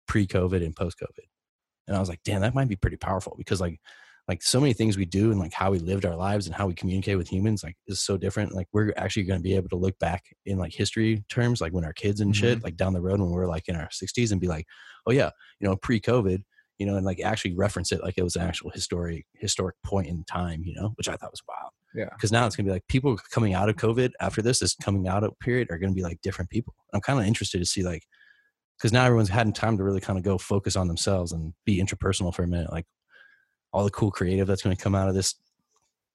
pre-COVID 0.08 0.62
and 0.64 0.76
post-COVID. 0.76 1.24
And 1.88 1.96
I 1.96 2.00
was 2.00 2.08
like, 2.08 2.20
damn, 2.24 2.42
that 2.42 2.54
might 2.54 2.68
be 2.68 2.76
pretty 2.76 2.96
powerful 2.96 3.34
because 3.36 3.60
like 3.60 3.80
like 4.28 4.42
so 4.42 4.60
many 4.60 4.72
things 4.72 4.96
we 4.96 5.04
do 5.04 5.30
and 5.30 5.40
like 5.40 5.52
how 5.52 5.70
we 5.70 5.78
lived 5.78 6.06
our 6.06 6.14
lives 6.14 6.46
and 6.46 6.54
how 6.54 6.66
we 6.66 6.74
communicate 6.74 7.18
with 7.18 7.28
humans 7.28 7.64
like 7.64 7.76
is 7.88 8.00
so 8.00 8.16
different. 8.16 8.54
Like 8.54 8.68
we're 8.72 8.92
actually 8.96 9.24
going 9.24 9.40
to 9.40 9.42
be 9.42 9.56
able 9.56 9.68
to 9.70 9.76
look 9.76 9.98
back 9.98 10.24
in 10.46 10.58
like 10.58 10.72
history 10.72 11.24
terms, 11.28 11.60
like 11.60 11.72
when 11.72 11.84
our 11.84 11.92
kids 11.92 12.20
and 12.20 12.34
shit, 12.34 12.58
mm-hmm. 12.58 12.64
like 12.64 12.76
down 12.76 12.92
the 12.92 13.00
road 13.00 13.20
when 13.20 13.30
we're 13.30 13.46
like 13.46 13.68
in 13.68 13.74
our 13.74 13.88
60s 13.88 14.30
and 14.30 14.40
be 14.40 14.46
like, 14.46 14.66
oh 15.06 15.12
yeah, 15.12 15.30
you 15.58 15.68
know, 15.68 15.76
pre-COVID, 15.76 16.42
you 16.78 16.86
know, 16.86 16.96
and 16.96 17.04
like 17.04 17.20
actually 17.20 17.54
reference 17.54 17.90
it 17.90 18.02
like 18.02 18.14
it 18.16 18.22
was 18.22 18.36
an 18.36 18.42
actual 18.42 18.70
historic 18.70 19.26
historic 19.34 19.74
point 19.84 20.06
in 20.06 20.24
time, 20.24 20.62
you 20.64 20.74
know, 20.74 20.92
which 20.96 21.08
I 21.08 21.16
thought 21.16 21.32
was 21.32 21.42
wild. 21.48 21.72
Yeah. 21.94 22.08
Because 22.14 22.30
now 22.30 22.46
it's 22.46 22.54
gonna 22.54 22.68
be 22.68 22.72
like 22.72 22.86
people 22.88 23.16
coming 23.32 23.54
out 23.54 23.68
of 23.68 23.76
COVID 23.76 24.12
after 24.20 24.40
this, 24.40 24.60
this 24.60 24.76
coming 24.76 25.08
out 25.08 25.24
of 25.24 25.38
period 25.40 25.68
are 25.70 25.78
gonna 25.78 25.92
be 25.92 26.02
like 26.02 26.20
different 26.22 26.48
people. 26.48 26.74
I'm 26.94 27.00
kind 27.00 27.18
of 27.18 27.26
interested 27.26 27.58
to 27.58 27.66
see 27.66 27.82
like 27.82 28.04
because 28.78 28.92
now 28.92 29.04
everyone's 29.04 29.28
had 29.28 29.52
time 29.54 29.76
to 29.78 29.84
really 29.84 30.00
kind 30.00 30.18
of 30.18 30.24
go 30.24 30.38
focus 30.38 30.76
on 30.76 30.88
themselves 30.88 31.32
and 31.32 31.54
be 31.64 31.82
interpersonal 31.82 32.34
for 32.34 32.44
a 32.44 32.48
minute. 32.48 32.72
Like 32.72 32.86
all 33.72 33.84
the 33.84 33.90
cool 33.90 34.10
creative 34.10 34.46
that's 34.46 34.62
going 34.62 34.76
to 34.76 34.82
come 34.82 34.94
out 34.94 35.08
of 35.08 35.14
this 35.14 35.34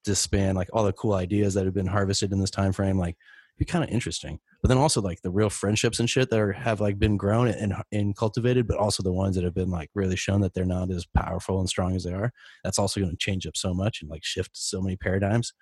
this 0.05 0.20
span, 0.20 0.55
like 0.55 0.70
all 0.72 0.86
the 0.86 0.93
cool 0.93 1.14
ideas 1.14 1.53
that 1.53 1.66
have 1.66 1.74
been 1.74 1.88
harvested 1.88 2.32
in 2.32 2.39
this 2.39 2.51
time 2.51 2.72
frame, 2.72 2.97
like 2.97 3.18
be 3.58 3.66
kind 3.66 3.84
of 3.84 3.89
interesting. 3.89 4.39
But 4.62 4.70
then 4.70 4.78
also 4.78 5.01
like 5.01 5.22
the 5.22 5.30
real 5.30 5.49
friendships 5.49 5.99
and 5.99 6.10
shit 6.10 6.30
that 6.30 6.39
are, 6.39 6.53
have 6.53 6.80
like 6.80 6.97
been 6.97 7.18
grown 7.18 7.47
and 7.47 7.76
and 7.91 8.16
cultivated, 8.16 8.68
but 8.68 8.78
also 8.78 9.03
the 9.03 9.12
ones 9.12 9.36
that 9.36 9.43
have 9.43 9.53
been 9.53 9.70
like 9.70 9.89
really 9.95 10.16
shown 10.16 10.41
that 10.41 10.53
they're 10.53 10.66
not 10.66 10.91
as 10.91 11.05
powerful 11.05 11.60
and 11.60 11.70
strong 11.70 11.95
as 11.95 12.03
they 12.03 12.14
are. 12.14 12.32
That's 12.64 12.80
also 12.80 12.99
going 12.99 13.12
to 13.12 13.18
change 13.18 13.45
up 13.45 13.58
so 13.58 13.74
much 13.74 14.01
and 14.01 14.10
like 14.10 14.24
shift 14.24 14.51
so 14.53 14.82
many 14.82 14.95
paradigms. 14.95 15.53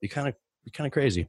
Be 0.00 0.08
kind 0.08 0.28
of 0.28 0.34
be 0.64 0.70
kind 0.70 0.86
of 0.86 0.92
crazy. 0.92 1.28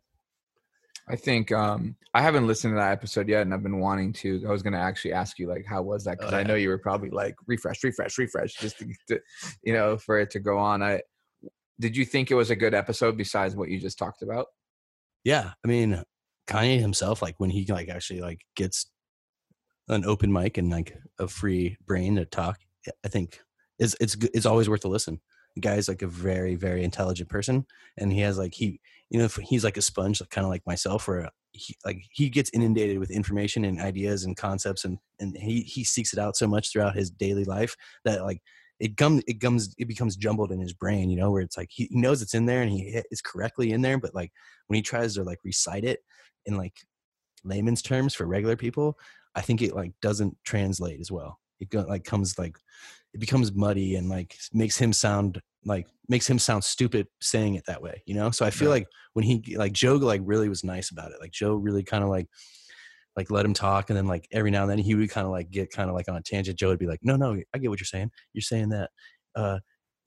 I 1.07 1.15
think 1.15 1.51
um 1.51 1.95
I 2.13 2.21
haven't 2.21 2.47
listened 2.47 2.73
to 2.73 2.77
that 2.77 2.91
episode 2.91 3.27
yet 3.29 3.43
and 3.43 3.53
I've 3.53 3.63
been 3.63 3.79
wanting 3.79 4.13
to. 4.13 4.43
I 4.47 4.51
was 4.51 4.63
gonna 4.63 4.79
actually 4.79 5.13
ask 5.13 5.37
you 5.37 5.47
like 5.47 5.65
how 5.65 5.81
was 5.81 6.03
that? 6.05 6.17
Because 6.19 6.33
Oh, 6.33 6.37
I 6.37 6.43
know 6.43 6.55
you 6.55 6.69
were 6.69 6.79
probably 6.79 7.09
like 7.09 7.35
refresh, 7.47 7.83
refresh, 7.83 8.17
refresh, 8.17 8.55
just 8.55 8.79
to, 8.79 8.87
to 9.09 9.19
you 9.63 9.73
know, 9.73 9.97
for 9.97 10.19
it 10.19 10.31
to 10.31 10.39
go 10.39 10.57
on. 10.57 10.81
I 10.81 11.01
did 11.79 11.95
you 11.97 12.05
think 12.05 12.31
it 12.31 12.35
was 12.35 12.49
a 12.49 12.55
good 12.55 12.73
episode 12.73 13.17
besides 13.17 13.55
what 13.55 13.69
you 13.69 13.79
just 13.79 13.99
talked 13.99 14.21
about? 14.21 14.47
Yeah, 15.23 15.51
I 15.63 15.67
mean, 15.67 16.03
Kanye 16.47 16.79
himself, 16.79 17.21
like 17.21 17.35
when 17.39 17.49
he 17.49 17.65
like 17.65 17.89
actually 17.89 18.21
like 18.21 18.41
gets 18.55 18.89
an 19.89 20.05
open 20.05 20.31
mic 20.31 20.57
and 20.57 20.69
like 20.69 20.97
a 21.19 21.27
free 21.27 21.77
brain 21.85 22.15
to 22.15 22.25
talk, 22.25 22.59
I 23.03 23.09
think 23.09 23.41
it's 23.79 23.95
it's 23.99 24.15
it's 24.33 24.45
always 24.45 24.69
worth 24.69 24.85
a 24.85 24.87
listen. 24.89 25.19
The 25.55 25.61
guy's 25.61 25.87
like 25.87 26.01
a 26.01 26.07
very 26.07 26.55
very 26.55 26.83
intelligent 26.83 27.29
person, 27.29 27.65
and 27.97 28.11
he 28.11 28.21
has 28.21 28.37
like 28.37 28.53
he 28.53 28.79
you 29.09 29.19
know 29.19 29.27
he's 29.43 29.63
like 29.63 29.77
a 29.77 29.81
sponge, 29.81 30.21
like, 30.21 30.29
kind 30.29 30.45
of 30.45 30.49
like 30.49 30.65
myself, 30.65 31.07
where 31.07 31.29
he 31.51 31.75
like 31.85 32.03
he 32.11 32.29
gets 32.29 32.49
inundated 32.53 32.99
with 32.99 33.11
information 33.11 33.65
and 33.65 33.79
ideas 33.79 34.23
and 34.23 34.37
concepts, 34.37 34.85
and 34.85 34.97
and 35.19 35.35
he 35.37 35.61
he 35.61 35.83
seeks 35.83 36.13
it 36.13 36.19
out 36.19 36.35
so 36.35 36.47
much 36.47 36.71
throughout 36.71 36.95
his 36.95 37.09
daily 37.09 37.45
life 37.45 37.75
that 38.03 38.23
like 38.23 38.41
it 38.79 38.97
comes 38.97 39.23
it 39.27 39.39
comes 39.39 39.73
it 39.77 39.87
becomes 39.87 40.17
jumbled 40.17 40.51
in 40.51 40.59
his 40.59 40.73
brain 40.73 41.09
you 41.09 41.15
know 41.15 41.31
where 41.31 41.41
it's 41.41 41.55
like 41.55 41.69
he, 41.71 41.87
he 41.89 41.97
knows 41.97 42.21
it's 42.21 42.33
in 42.33 42.45
there 42.45 42.61
and 42.61 42.69
he 42.71 43.01
is 43.09 43.21
correctly 43.21 43.71
in 43.71 43.81
there 43.81 43.97
but 43.97 44.13
like 44.13 44.31
when 44.67 44.75
he 44.75 44.81
tries 44.81 45.15
to 45.15 45.23
like 45.23 45.39
recite 45.45 45.85
it 45.85 45.99
in 46.45 46.57
like 46.57 46.73
layman's 47.45 47.81
terms 47.81 48.13
for 48.13 48.25
regular 48.25 48.57
people 48.57 48.97
i 49.35 49.41
think 49.41 49.61
it 49.61 49.73
like 49.73 49.93
doesn't 50.01 50.35
translate 50.43 50.99
as 50.99 51.11
well. 51.11 51.39
It 51.59 51.69
go, 51.69 51.85
like 51.87 52.03
comes 52.03 52.37
like 52.37 52.57
it 53.13 53.19
becomes 53.19 53.53
muddy 53.53 53.95
and 53.95 54.09
like 54.09 54.35
makes 54.53 54.77
him 54.77 54.91
sound 54.91 55.41
like 55.65 55.87
makes 56.07 56.29
him 56.29 56.37
sound 56.39 56.63
stupid 56.63 57.07
saying 57.21 57.55
it 57.55 57.63
that 57.65 57.81
way 57.81 58.01
you 58.05 58.13
know 58.13 58.31
so 58.31 58.45
i 58.45 58.49
feel 58.51 58.69
Right. 58.69 58.81
like 58.81 58.87
when 59.13 59.25
he 59.25 59.55
like 59.57 59.73
joe 59.73 59.95
like 59.95 60.21
really 60.23 60.49
was 60.49 60.63
nice 60.63 60.91
about 60.91 61.11
it 61.11 61.17
like 61.19 61.31
joe 61.31 61.55
really 61.55 61.83
kind 61.83 62.03
of 62.03 62.09
like 62.09 62.27
like 63.15 63.31
let 63.31 63.45
him 63.45 63.53
talk 63.53 63.89
and 63.89 63.97
then 63.97 64.07
like 64.07 64.27
every 64.31 64.51
now 64.51 64.61
and 64.63 64.71
then 64.71 64.77
he 64.77 64.93
would 64.95 65.09
kind 65.09 65.25
of 65.25 65.31
like 65.31 65.49
get 65.49 65.71
kind 65.71 65.89
of 65.89 65.95
like 65.95 66.07
on 66.09 66.15
a 66.15 66.21
tangent 66.21 66.59
joe 66.59 66.67
would 66.69 66.79
be 66.79 66.87
like 66.87 66.99
no 67.01 67.15
no 67.15 67.35
i 67.53 67.57
get 67.57 67.69
what 67.69 67.79
you're 67.79 67.85
saying 67.85 68.11
you're 68.33 68.41
saying 68.41 68.69
that 68.69 68.89
uh 69.35 69.57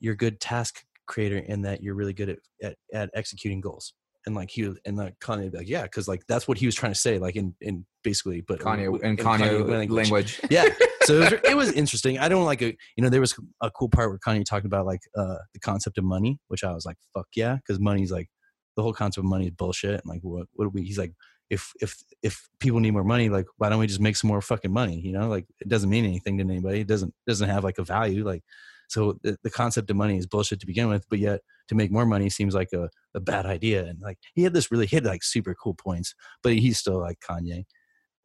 you're 0.01 0.15
a 0.15 0.17
good 0.17 0.41
task 0.41 0.83
creator 1.07 1.43
and 1.49 1.65
that 1.65 1.83
you're 1.83 1.95
really 1.95 2.13
good 2.13 2.29
at 2.29 2.39
at, 2.63 2.77
at 2.93 3.11
executing 3.15 3.61
goals 3.61 3.95
and 4.29 4.37
like 4.37 4.51
he 4.51 4.63
was 4.63 4.79
and 4.85 4.97
like 4.97 5.19
kanye 5.21 5.45
would 5.45 5.53
be 5.53 5.59
like 5.59 5.69
yeah 5.69 5.83
because 5.83 6.07
like 6.07 6.23
that's 6.29 6.47
what 6.47 6.59
he 6.59 6.67
was 6.67 6.75
trying 6.75 6.93
to 6.93 6.99
say 6.99 7.19
like 7.19 7.35
in 7.35 7.55
in 7.63 7.85
basically 8.05 8.43
but 8.43 8.61
Kanye 8.61 8.87
and 9.03 9.19
in 9.19 9.25
Kanye, 9.25 9.91
language. 9.91 10.41
yeah. 10.51 10.67
So 11.03 11.15
it 11.15 11.19
was, 11.19 11.33
it 11.51 11.57
was 11.57 11.73
interesting. 11.83 12.19
I 12.19 12.29
don't 12.29 12.45
like 12.45 12.63
a 12.63 12.77
you 12.97 13.03
know 13.03 13.09
there 13.09 13.21
was 13.21 13.35
a 13.63 13.71
cool 13.71 13.89
part 13.89 14.11
where 14.11 14.19
kanye 14.19 14.45
talked 14.45 14.67
about 14.67 14.87
like 14.87 15.01
uh 15.17 15.39
the 15.55 15.61
concept 15.61 15.99
of 15.99 16.05
money 16.05 16.39
which 16.49 16.63
i 16.63 16.73
was 16.73 16.85
like 16.87 16.97
fuck 17.15 17.27
yeah 17.35 17.57
because 17.57 17.81
money's 17.81 18.13
like 18.13 18.29
the 18.77 18.83
whole 18.83 18.93
concept 18.93 19.25
of 19.25 19.31
money 19.31 19.47
is 19.47 19.53
bullshit 19.53 20.01
and 20.01 20.07
like 20.07 20.21
what 20.23 20.47
what 20.53 20.67
do 20.67 20.71
we 20.73 20.83
he's 20.83 20.99
like 20.99 21.13
if 21.51 21.73
if 21.81 21.97
if 22.23 22.49
people 22.61 22.81
need 22.81 22.93
more 22.93 23.05
money 23.05 23.29
like 23.29 23.47
why 23.57 23.69
don't 23.69 23.79
we 23.79 23.87
just 23.87 24.01
make 24.01 24.17
some 24.17 24.29
more 24.29 24.41
fucking 24.41 24.73
money 24.73 25.01
you 25.01 25.13
know? 25.13 25.29
Like 25.29 25.47
it 25.61 25.69
doesn't 25.69 25.91
mean 25.91 26.05
anything 26.05 26.39
to 26.39 26.45
anybody. 26.45 26.81
It 26.81 26.87
doesn't 26.87 27.15
doesn't 27.27 27.49
have 27.49 27.65
like 27.65 27.79
a 27.79 27.85
value 27.85 28.25
like 28.25 28.43
so 28.89 29.19
the, 29.23 29.37
the 29.45 29.51
concept 29.51 29.89
of 29.91 29.97
money 29.97 30.19
is 30.19 30.27
bullshit 30.27 30.59
to 30.61 30.67
begin 30.67 30.89
with 30.89 31.05
but 31.09 31.19
yet 31.19 31.41
to 31.69 31.75
make 31.75 31.91
more 31.93 32.07
money 32.07 32.29
seems 32.29 32.55
like 32.55 32.73
a, 32.73 32.89
a 33.15 33.21
bad 33.21 33.47
idea 33.47 33.85
and 33.85 34.01
like 34.01 34.19
he 34.35 34.43
had 34.43 34.53
this 34.55 34.71
really 34.73 34.87
hit 34.87 35.05
like 35.05 35.23
super 35.23 35.55
cool 35.55 35.75
points 35.75 36.15
but 36.43 36.53
he's 36.55 36.79
still 36.79 36.99
like 36.99 37.19
kanye 37.21 37.65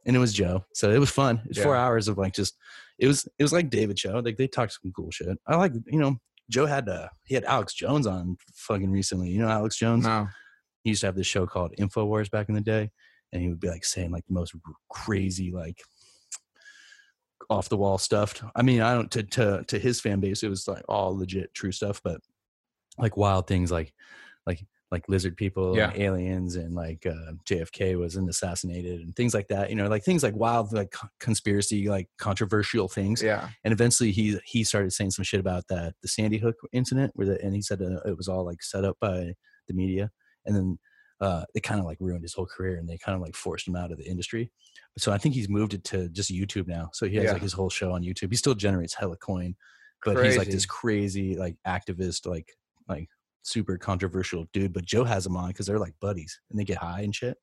and 0.06 0.16
it 0.16 0.20
was 0.20 0.34
joe 0.34 0.64
so 0.74 0.90
it 0.92 1.00
was 1.00 1.10
fun 1.12 1.42
it's 1.46 1.62
four 1.62 1.76
Yeah. 1.76 1.84
hours 1.86 2.08
of 2.08 2.18
like 2.18 2.34
just 2.34 2.56
it 2.98 3.08
was 3.08 3.28
it 3.38 3.44
was 3.44 3.54
like 3.54 3.70
david 3.70 4.00
show 4.00 4.20
like 4.20 4.38
they 4.38 4.48
talked 4.48 4.78
some 4.82 4.92
cool 4.96 5.12
shit 5.12 5.38
i 5.48 5.56
like 5.56 5.74
you 5.88 6.00
know 6.00 6.18
joe 6.50 6.66
had 6.66 6.90
uh 6.90 7.08
he 7.26 7.36
had 7.36 7.44
alex 7.46 7.74
jones 7.74 8.06
on 8.08 8.38
fucking 8.54 8.92
recently 8.92 9.30
you 9.30 9.40
know 9.40 9.50
alex 9.50 9.78
jones 9.78 10.06
No. 10.06 10.28
he 10.84 10.90
used 10.92 11.02
to 11.02 11.08
have 11.08 11.16
this 11.16 11.28
show 11.28 11.46
called 11.48 11.74
Infowars 11.80 12.30
back 12.30 12.50
in 12.50 12.56
the 12.56 12.62
day, 12.62 12.92
and 13.32 13.42
he 13.42 13.48
would 13.50 13.60
be 13.62 13.70
like 13.70 13.86
saying 13.86 14.12
like 14.12 14.26
the 14.28 14.34
most 14.34 14.54
crazy 14.90 15.52
like 15.52 15.80
off 17.50 17.70
the 17.70 17.78
wall 17.78 17.98
stuff. 17.98 18.44
I 18.56 18.62
mean, 18.62 18.82
I 18.82 18.94
don't 18.94 19.12
to 19.12 19.24
to 19.24 19.64
to 19.68 19.80
his 19.80 20.00
fan 20.02 20.20
base, 20.20 20.44
it 20.44 20.50
was 20.50 20.68
like 20.68 20.84
all 20.88 21.18
legit 21.18 21.54
true 21.54 21.72
stuff, 21.72 22.02
but 22.04 22.22
like 22.98 23.18
wild 23.18 23.48
things 23.48 23.72
like 23.72 23.94
like 24.46 24.66
like 24.92 25.10
lizard 25.10 25.36
people 25.36 25.76
and 25.90 25.98
aliens 26.00 26.56
and 26.56 26.76
like 26.76 27.04
uh, 27.08 27.32
JFK 27.50 27.98
wasn't 28.00 28.30
assassinated 28.30 29.02
and 29.02 29.16
things 29.16 29.34
like 29.34 29.48
that. 29.48 29.72
You 29.72 29.76
know, 29.76 29.88
like 29.88 30.04
things 30.04 30.22
like 30.22 30.36
wild 30.36 30.72
like 30.72 30.94
conspiracy 31.20 31.90
like 31.90 32.08
controversial 32.20 32.88
things 32.88 33.24
Yeah. 33.24 33.50
and 33.64 33.72
eventually 33.72 34.12
he 34.12 34.38
he 34.46 34.64
started 34.64 34.94
saying 34.94 35.12
some 35.12 35.24
shit 35.24 35.40
about 35.40 35.68
that 35.70 35.96
the 36.04 36.08
Sandy 36.08 36.38
Hook 36.38 36.58
incident 36.72 37.12
where 37.16 37.26
the, 37.26 37.42
and 37.44 37.56
he 37.56 37.62
said 37.64 37.82
uh, 37.82 38.02
it 38.08 38.16
was 38.16 38.28
all 38.28 38.46
like 38.46 38.62
set 38.62 38.86
up 38.86 38.98
by 39.02 39.34
the 39.68 39.74
media 39.74 40.12
and 40.46 40.56
then 40.56 40.78
uh, 41.24 41.44
it 41.56 41.62
kind 41.64 41.80
of 41.80 41.86
like 41.86 41.98
ruined 42.00 42.24
his 42.24 42.34
whole 42.34 42.46
career, 42.46 42.76
and 42.78 42.88
they 42.88 42.98
kind 42.98 43.16
of 43.16 43.22
like 43.22 43.36
forced 43.36 43.68
him 43.68 43.76
out 43.76 43.92
of 43.92 43.98
the 43.98 44.06
industry. 44.06 44.52
So 44.98 45.12
I 45.12 45.18
think 45.18 45.34
he's 45.36 45.50
moved 45.50 45.74
it 45.74 45.84
to 45.86 46.10
just 46.10 46.32
YouTube 46.32 46.68
now. 46.68 46.90
So 46.94 47.08
he 47.08 47.16
has 47.16 47.26
Yeah. 47.26 47.34
like 47.34 47.42
his 47.42 47.54
whole 47.54 47.70
show 47.70 47.92
on 47.94 48.04
YouTube. 48.04 48.30
He 48.32 48.36
still 48.38 48.54
generates 48.56 48.94
hella 48.94 49.18
coin, 49.18 49.56
but 50.06 50.24
he's 50.24 50.38
like 50.38 50.50
this 50.50 50.66
crazy 50.66 51.36
like 51.36 51.56
activist, 51.68 52.26
like 52.28 52.52
like 52.88 53.08
super 53.44 53.78
controversial 53.78 54.46
dude. 54.54 54.74
But 54.74 54.86
Joe 54.86 55.04
has 55.06 55.26
him 55.26 55.36
on 55.38 55.48
because 55.50 55.66
they're 55.66 55.80
like 55.80 55.96
buddies 56.02 56.40
and 56.52 56.60
they 56.60 56.64
get 56.66 56.78
high 56.78 57.02
and 57.02 57.16
shit. 57.16 57.38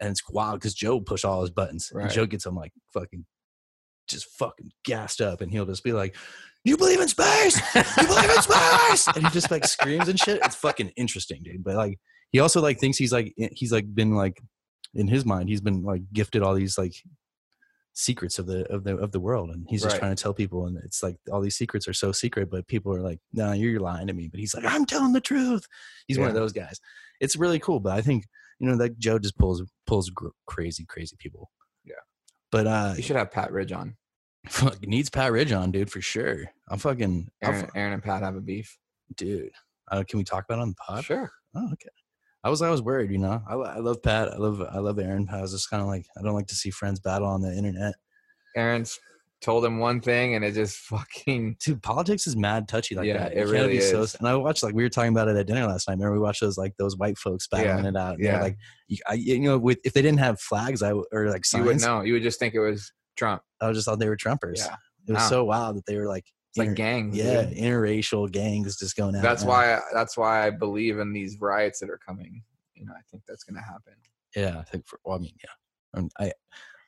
And 0.00 0.10
it's 0.10 0.22
wild 0.30 0.60
because 0.60 0.74
Joe 0.74 1.00
push 1.00 1.24
all 1.24 1.40
his 1.40 1.50
buttons. 1.50 1.90
And 1.92 2.02
Joe 2.14 2.26
gets 2.26 2.46
him 2.46 2.54
like 2.54 2.72
fucking 2.94 3.24
just 4.08 4.26
fucking 4.38 4.70
gassed 4.84 5.20
up 5.20 5.40
and 5.40 5.50
he'll 5.50 5.66
just 5.66 5.82
be 5.84 5.92
like, 5.92 6.14
You 6.64 6.76
believe 6.76 7.00
in 7.00 7.08
space? 7.08 7.60
You 7.74 8.06
believe 8.06 8.30
in 8.30 8.42
space? 8.42 9.08
And 9.08 9.24
he 9.24 9.30
just 9.30 9.50
like 9.50 9.66
screams 9.66 10.08
and 10.08 10.18
shit. 10.18 10.40
It's 10.44 10.54
fucking 10.56 10.90
interesting, 10.96 11.42
dude. 11.42 11.64
But 11.64 11.74
like 11.76 11.98
he 12.32 12.40
also 12.40 12.60
like 12.60 12.78
thinks 12.78 12.98
he's 12.98 13.12
like 13.12 13.34
he's 13.52 13.72
like 13.72 13.92
been 13.94 14.14
like 14.14 14.40
in 14.94 15.06
his 15.08 15.24
mind, 15.24 15.48
he's 15.48 15.60
been 15.60 15.82
like 15.82 16.02
gifted 16.12 16.42
all 16.42 16.54
these 16.54 16.78
like 16.78 16.94
secrets 17.94 18.38
of 18.38 18.46
the 18.46 18.64
of 18.72 18.84
the 18.84 18.96
of 18.96 19.10
the 19.10 19.18
world 19.18 19.50
and 19.50 19.66
he's 19.68 19.82
just 19.82 19.94
Right. 19.94 19.98
trying 20.00 20.14
to 20.14 20.22
tell 20.22 20.32
people 20.32 20.66
and 20.66 20.78
it's 20.84 21.02
like 21.02 21.16
all 21.32 21.40
these 21.40 21.56
secrets 21.56 21.88
are 21.88 21.92
so 21.92 22.12
secret 22.12 22.48
but 22.48 22.68
people 22.68 22.94
are 22.94 23.00
like 23.00 23.18
no 23.32 23.50
you're 23.52 23.80
lying 23.80 24.06
to 24.06 24.12
me 24.12 24.28
but 24.28 24.38
he's 24.38 24.54
like 24.54 24.64
i'm 24.64 24.86
telling 24.86 25.12
the 25.12 25.20
truth 25.20 25.66
he's 26.06 26.16
one 26.16 26.28
of 26.28 26.34
those 26.34 26.52
guys 26.52 26.78
it's 27.20 27.34
really 27.34 27.58
cool 27.58 27.80
but 27.80 27.92
i 27.92 28.00
think 28.00 28.22
you 28.60 28.68
know 28.68 28.76
that 28.76 29.00
joe 29.00 29.18
just 29.18 29.36
pulls 29.36 29.64
pulls 29.84 30.10
gr- 30.10 30.28
crazy 30.46 30.84
crazy 30.88 31.16
people 31.18 31.50
Yeah. 31.84 31.94
but 32.52 32.68
uh 32.68 32.94
You 32.96 33.02
should 33.02 33.16
have 33.16 33.32
Pat 33.32 33.50
Ridge 33.50 33.72
on. 33.72 33.96
fuck, 34.48 34.80
needs 34.86 35.10
pat 35.10 35.32
ridge 35.32 35.50
on 35.50 35.72
dude 35.72 35.90
for 35.90 36.00
sure 36.00 36.44
i'm 36.70 36.78
fucking 36.78 37.28
I'm 37.42 37.50
Aaron, 37.54 37.66
fu- 37.66 37.72
Aaron 37.74 37.92
and 37.94 38.02
Pat 38.02 38.22
have 38.22 38.36
a 38.36 38.40
beef. 38.40 38.78
dude 39.16 39.50
uh, 39.90 40.04
can 40.08 40.18
we 40.18 40.24
talk 40.24 40.44
about 40.44 40.58
it 40.58 40.62
on 40.62 40.68
the 40.68 40.76
pod 40.86 41.04
Sure. 41.04 41.32
Oh, 41.56 41.66
okay. 41.72 41.88
I 42.48 42.50
was 42.50 42.62
I 42.62 42.70
was 42.70 42.80
worried, 42.80 43.10
you 43.10 43.18
know. 43.18 43.42
I, 43.46 43.52
I 43.54 43.76
love 43.78 44.02
Pat. 44.02 44.32
I 44.32 44.36
love 44.38 44.62
I 44.62 44.78
love 44.78 44.98
Aaron. 44.98 45.28
I 45.30 45.42
was 45.42 45.52
just 45.52 45.68
kind 45.68 45.82
of 45.82 45.86
like 45.86 46.06
I 46.18 46.22
don't 46.22 46.32
like 46.34 46.46
to 46.46 46.54
see 46.54 46.70
friends 46.70 46.98
battle 46.98 47.28
on 47.28 47.42
the 47.42 47.54
internet. 47.54 47.94
Aaron's 48.56 48.98
told 49.42 49.64
him 49.66 49.78
one 49.78 50.00
thing 50.00 50.34
and 50.34 50.42
it 50.44 50.52
just 50.54 50.76
fucking 50.88 51.56
Dude, 51.62 51.82
politics 51.82 52.26
is 52.26 52.36
mad 52.36 52.66
touchy 52.66 52.94
like 52.94 53.06
Yeah, 53.06 53.18
that. 53.18 53.32
it 53.36 53.46
You 53.46 53.52
really 53.52 53.74
be 53.74 53.80
so- 53.82 54.00
is. 54.00 54.14
and 54.14 54.26
I 54.26 54.34
watched 54.34 54.62
like 54.62 54.74
we 54.74 54.82
were 54.82 54.88
talking 54.88 55.12
about 55.12 55.28
it 55.28 55.36
at 55.36 55.46
dinner 55.46 55.66
last 55.66 55.86
night. 55.88 55.94
Remember 55.98 56.14
we 56.14 56.18
watched 56.20 56.40
those 56.40 56.56
like 56.56 56.74
those 56.78 56.96
white 56.96 57.18
folks 57.18 57.46
battling 57.48 57.84
it 57.84 57.96
out. 57.96 58.16
Yeah. 58.18 58.40
like 58.40 58.56
you, 58.88 58.96
I, 59.06 59.12
you 59.12 59.38
know, 59.40 59.58
with 59.58 59.78
if 59.84 59.92
they 59.92 60.00
didn't 60.00 60.20
have 60.20 60.40
flags, 60.40 60.82
I 60.82 60.92
or 60.92 61.28
like 61.28 61.44
you 61.52 61.62
would 61.64 61.80
signs, 61.80 61.84
know. 61.84 62.00
You 62.00 62.14
would 62.14 62.22
just 62.22 62.38
think 62.38 62.54
it 62.54 62.60
was 62.60 62.90
Trump. 63.16 63.42
I 63.60 63.68
was 63.68 63.76
just 63.76 63.84
thought 63.86 63.98
they 63.98 64.08
were 64.08 64.16
Trumpers. 64.16 64.56
Yeah. 64.56 64.76
It 65.06 65.12
was 65.12 65.28
so 65.28 65.44
wild 65.44 65.76
that 65.76 65.84
they 65.86 65.96
were 65.96 66.06
like, 66.08 66.24
It's 66.50 66.58
like 66.58 66.68
inter- 66.68 66.74
gangs. 66.76 67.16
yeah, 67.16 67.44
dude. 67.44 67.56
interracial 67.58 68.30
gangs 68.30 68.76
just 68.78 68.96
going 68.96 69.14
out. 69.16 69.22
That's 69.22 69.44
why 69.44 69.80
that's 69.92 70.16
why 70.16 70.46
I 70.46 70.50
believe 70.50 70.98
in 70.98 71.12
these 71.12 71.36
riots 71.40 71.80
that 71.80 71.90
are 71.90 71.98
coming. 71.98 72.42
You 72.74 72.86
know, 72.86 72.92
I 72.96 73.00
think 73.10 73.22
that's 73.28 73.44
gonna 73.44 73.62
happen. 73.62 73.94
Yeah, 74.36 74.58
I 74.58 74.62
think 74.64 74.86
for 74.86 74.98
well, 75.04 75.16
I 75.16 75.20
mean, 75.20 75.34
yeah, 75.42 75.98
Um, 76.00 76.08
I 76.18 76.32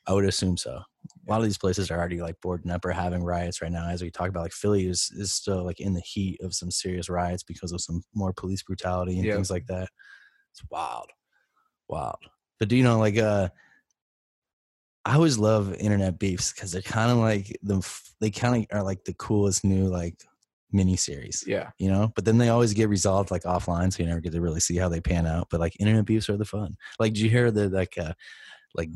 I 0.07 0.15
would 0.15 0.25
assume 0.25 0.57
so. 0.57 0.73
A 0.73 1.31
lot 1.31 1.39
of 1.39 1.45
these 1.45 1.59
places 1.59 1.91
are 1.91 1.99
already 1.99 2.21
like 2.21 2.37
boarding 2.41 2.71
up 2.71 2.85
or 2.85 2.91
having 2.91 3.23
riots 3.23 3.61
right 3.63 3.71
now. 3.71 3.87
As 3.89 4.03
we 4.03 4.11
talk 4.11 4.29
about, 4.29 4.43
like 4.43 4.53
Philly 4.53 4.87
is 4.87 5.11
is 5.17 5.33
still 5.33 5.63
like 5.65 5.79
in 5.81 5.93
the 5.95 6.01
heat 6.01 6.41
of 6.43 6.55
some 6.55 6.71
serious 6.71 7.09
riots 7.09 7.43
because 7.43 7.73
of 7.73 7.81
some 7.81 8.03
more 8.15 8.33
police 8.33 8.63
brutality 8.63 9.17
and 9.19 9.27
Yeah. 9.27 9.35
things 9.35 9.51
like 9.51 9.67
that. 9.67 9.89
It's 10.53 10.63
wild, 10.71 11.11
wild. 11.89 12.19
But 12.59 12.69
do 12.69 12.77
you 12.77 12.83
know, 12.83 12.99
like, 12.99 13.17
uh, 13.19 13.49
I 15.05 15.15
always 15.15 15.39
love 15.39 15.75
internet 15.75 16.19
beefs 16.19 16.53
because 16.53 16.73
they're 16.73 16.83
kind 16.83 17.11
of 17.11 17.19
like 17.19 17.59
the 17.63 17.87
they 18.21 18.31
kind 18.31 18.67
of 18.71 18.77
are 18.79 18.83
like 18.85 19.05
the 19.05 19.15
coolest 19.15 19.65
new 19.65 19.87
like 19.87 20.15
mini 20.73 20.97
series 20.97 21.43
Yeah. 21.47 21.71
you 21.79 21.91
know? 21.91 22.13
But 22.15 22.25
then 22.25 22.39
they 22.39 22.49
always 22.51 22.75
get 22.75 22.89
resolved 22.89 23.31
like 23.31 23.43
offline 23.43 23.93
so 23.93 24.03
you 24.03 24.09
never 24.09 24.21
get 24.21 24.33
to 24.33 24.41
really 24.41 24.61
see 24.61 24.77
how 24.77 24.89
they 24.89 25.01
pan 25.01 25.27
out 25.27 25.49
but 25.51 25.59
like 25.61 25.79
internet 25.81 26.05
beefs 26.05 26.29
are 26.29 26.37
the 26.37 26.45
fun. 26.45 26.77
Like 26.99 27.15
did 27.15 27.23
you 27.23 27.31
hear 27.31 27.51
that 27.51 27.73
like 27.73 27.97
uh 27.99 28.13
like 28.75 28.91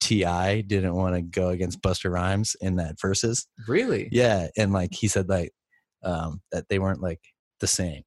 ti 0.00 0.62
didn't 0.62 0.94
want 0.94 1.14
to 1.14 1.20
go 1.22 1.48
against 1.50 1.82
Busta 1.82 2.10
Rhymes 2.10 2.56
in 2.60 2.76
that 2.76 3.00
verses? 3.00 3.46
Really? 3.68 4.08
yeah 4.12 4.48
and 4.56 4.72
like 4.72 4.94
he 4.94 5.08
said 5.08 5.28
like 5.28 5.52
um 6.02 6.40
that 6.52 6.68
they 6.68 6.78
weren't 6.78 7.02
like 7.02 7.20
the 7.60 7.66
same. 7.66 8.02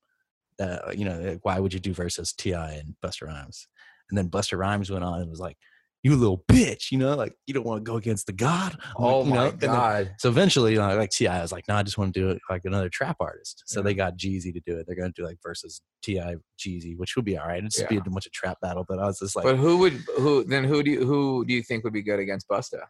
Uh, 0.60 0.78
you 0.96 1.04
know 1.04 1.20
like, 1.20 1.39
why 1.44 1.60
would 1.60 1.74
you 1.74 1.80
do 1.80 1.94
versus 1.94 2.32
ti 2.34 2.54
and 2.54 2.96
Busta 3.04 3.28
Rhymes? 3.28 3.68
And 4.10 4.18
then 4.18 4.30
Busta 4.30 4.58
Rhymes 4.58 4.89
went 4.89 5.04
on 5.04 5.20
and 5.22 5.30
was 5.30 5.39
like 5.39 5.58
you 6.04 6.16
little 6.16 6.43
bitch 6.49 6.91
you 6.91 6.97
know 6.97 7.16
like 7.16 7.34
you 7.47 7.54
don't 7.54 7.66
want 7.66 7.80
to 7.84 7.89
go 7.89 7.95
against 7.97 8.26
the 8.28 8.34
god 8.34 8.78
Oh 8.97 9.24
know? 9.24 9.30
my 9.36 9.49
then- 9.51 9.70
god. 9.70 10.16
so 10.20 10.28
eventually, 10.30 10.74
you 10.74 10.78
know, 10.78 10.95
like 10.97 11.10
Ti 11.12 11.28
I 11.28 11.41
was 11.41 11.51
like, 11.54 11.66
"No, 11.68 11.76
I 11.76 11.84
just 11.84 11.97
want 11.97 12.14
to 12.14 12.20
do 12.20 12.30
it 12.30 12.39
like 12.49 12.66
another 12.66 12.89
trap 12.89 13.16
artist." 13.22 13.64
So 13.66 13.82
they 13.82 13.93
got 13.93 14.18
Jeezy 14.18 14.54
to 14.54 14.60
do 14.66 14.78
it. 14.78 14.86
They're 14.86 14.95
gonna 14.97 15.14
do 15.16 15.24
like 15.26 15.38
versus 15.41 15.82
Ti 16.01 16.20
Jeezy, 16.60 16.97
which 16.97 17.16
would 17.16 17.24
be 17.26 17.38
all 17.38 17.47
right. 17.47 17.60
It'd 17.60 17.72
just 17.72 17.88
be 17.89 17.95
a 17.95 17.99
Yeah. 17.99 18.04
bunch 18.12 18.26
of 18.26 18.34
trap 18.34 18.58
battle. 18.62 18.86
But 18.88 18.99
I 18.99 19.06
was 19.06 19.20
just 19.20 19.36
like, 19.36 19.45
but 19.45 19.56
who 19.58 19.78
would 19.78 19.93
who 20.18 20.43
then 20.43 20.64
who 20.66 20.84
do 20.84 20.91
you 20.91 21.06
who 21.06 21.45
do 21.45 21.54
you 21.54 21.64
think 21.64 21.84
would 21.86 21.93
be 21.93 22.01
good 22.04 22.20
against 22.20 22.47
Busta? 22.49 22.82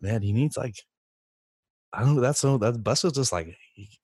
man, 0.00 0.22
he 0.22 0.32
needs 0.32 0.56
like, 0.56 0.76
I 1.92 2.00
don't 2.00 2.14
know. 2.16 2.22
That's 2.22 2.40
so 2.40 2.56
that 2.58 2.82
Busta's 2.82 3.12
just 3.12 3.32
like, 3.32 3.54
he- 3.74 3.98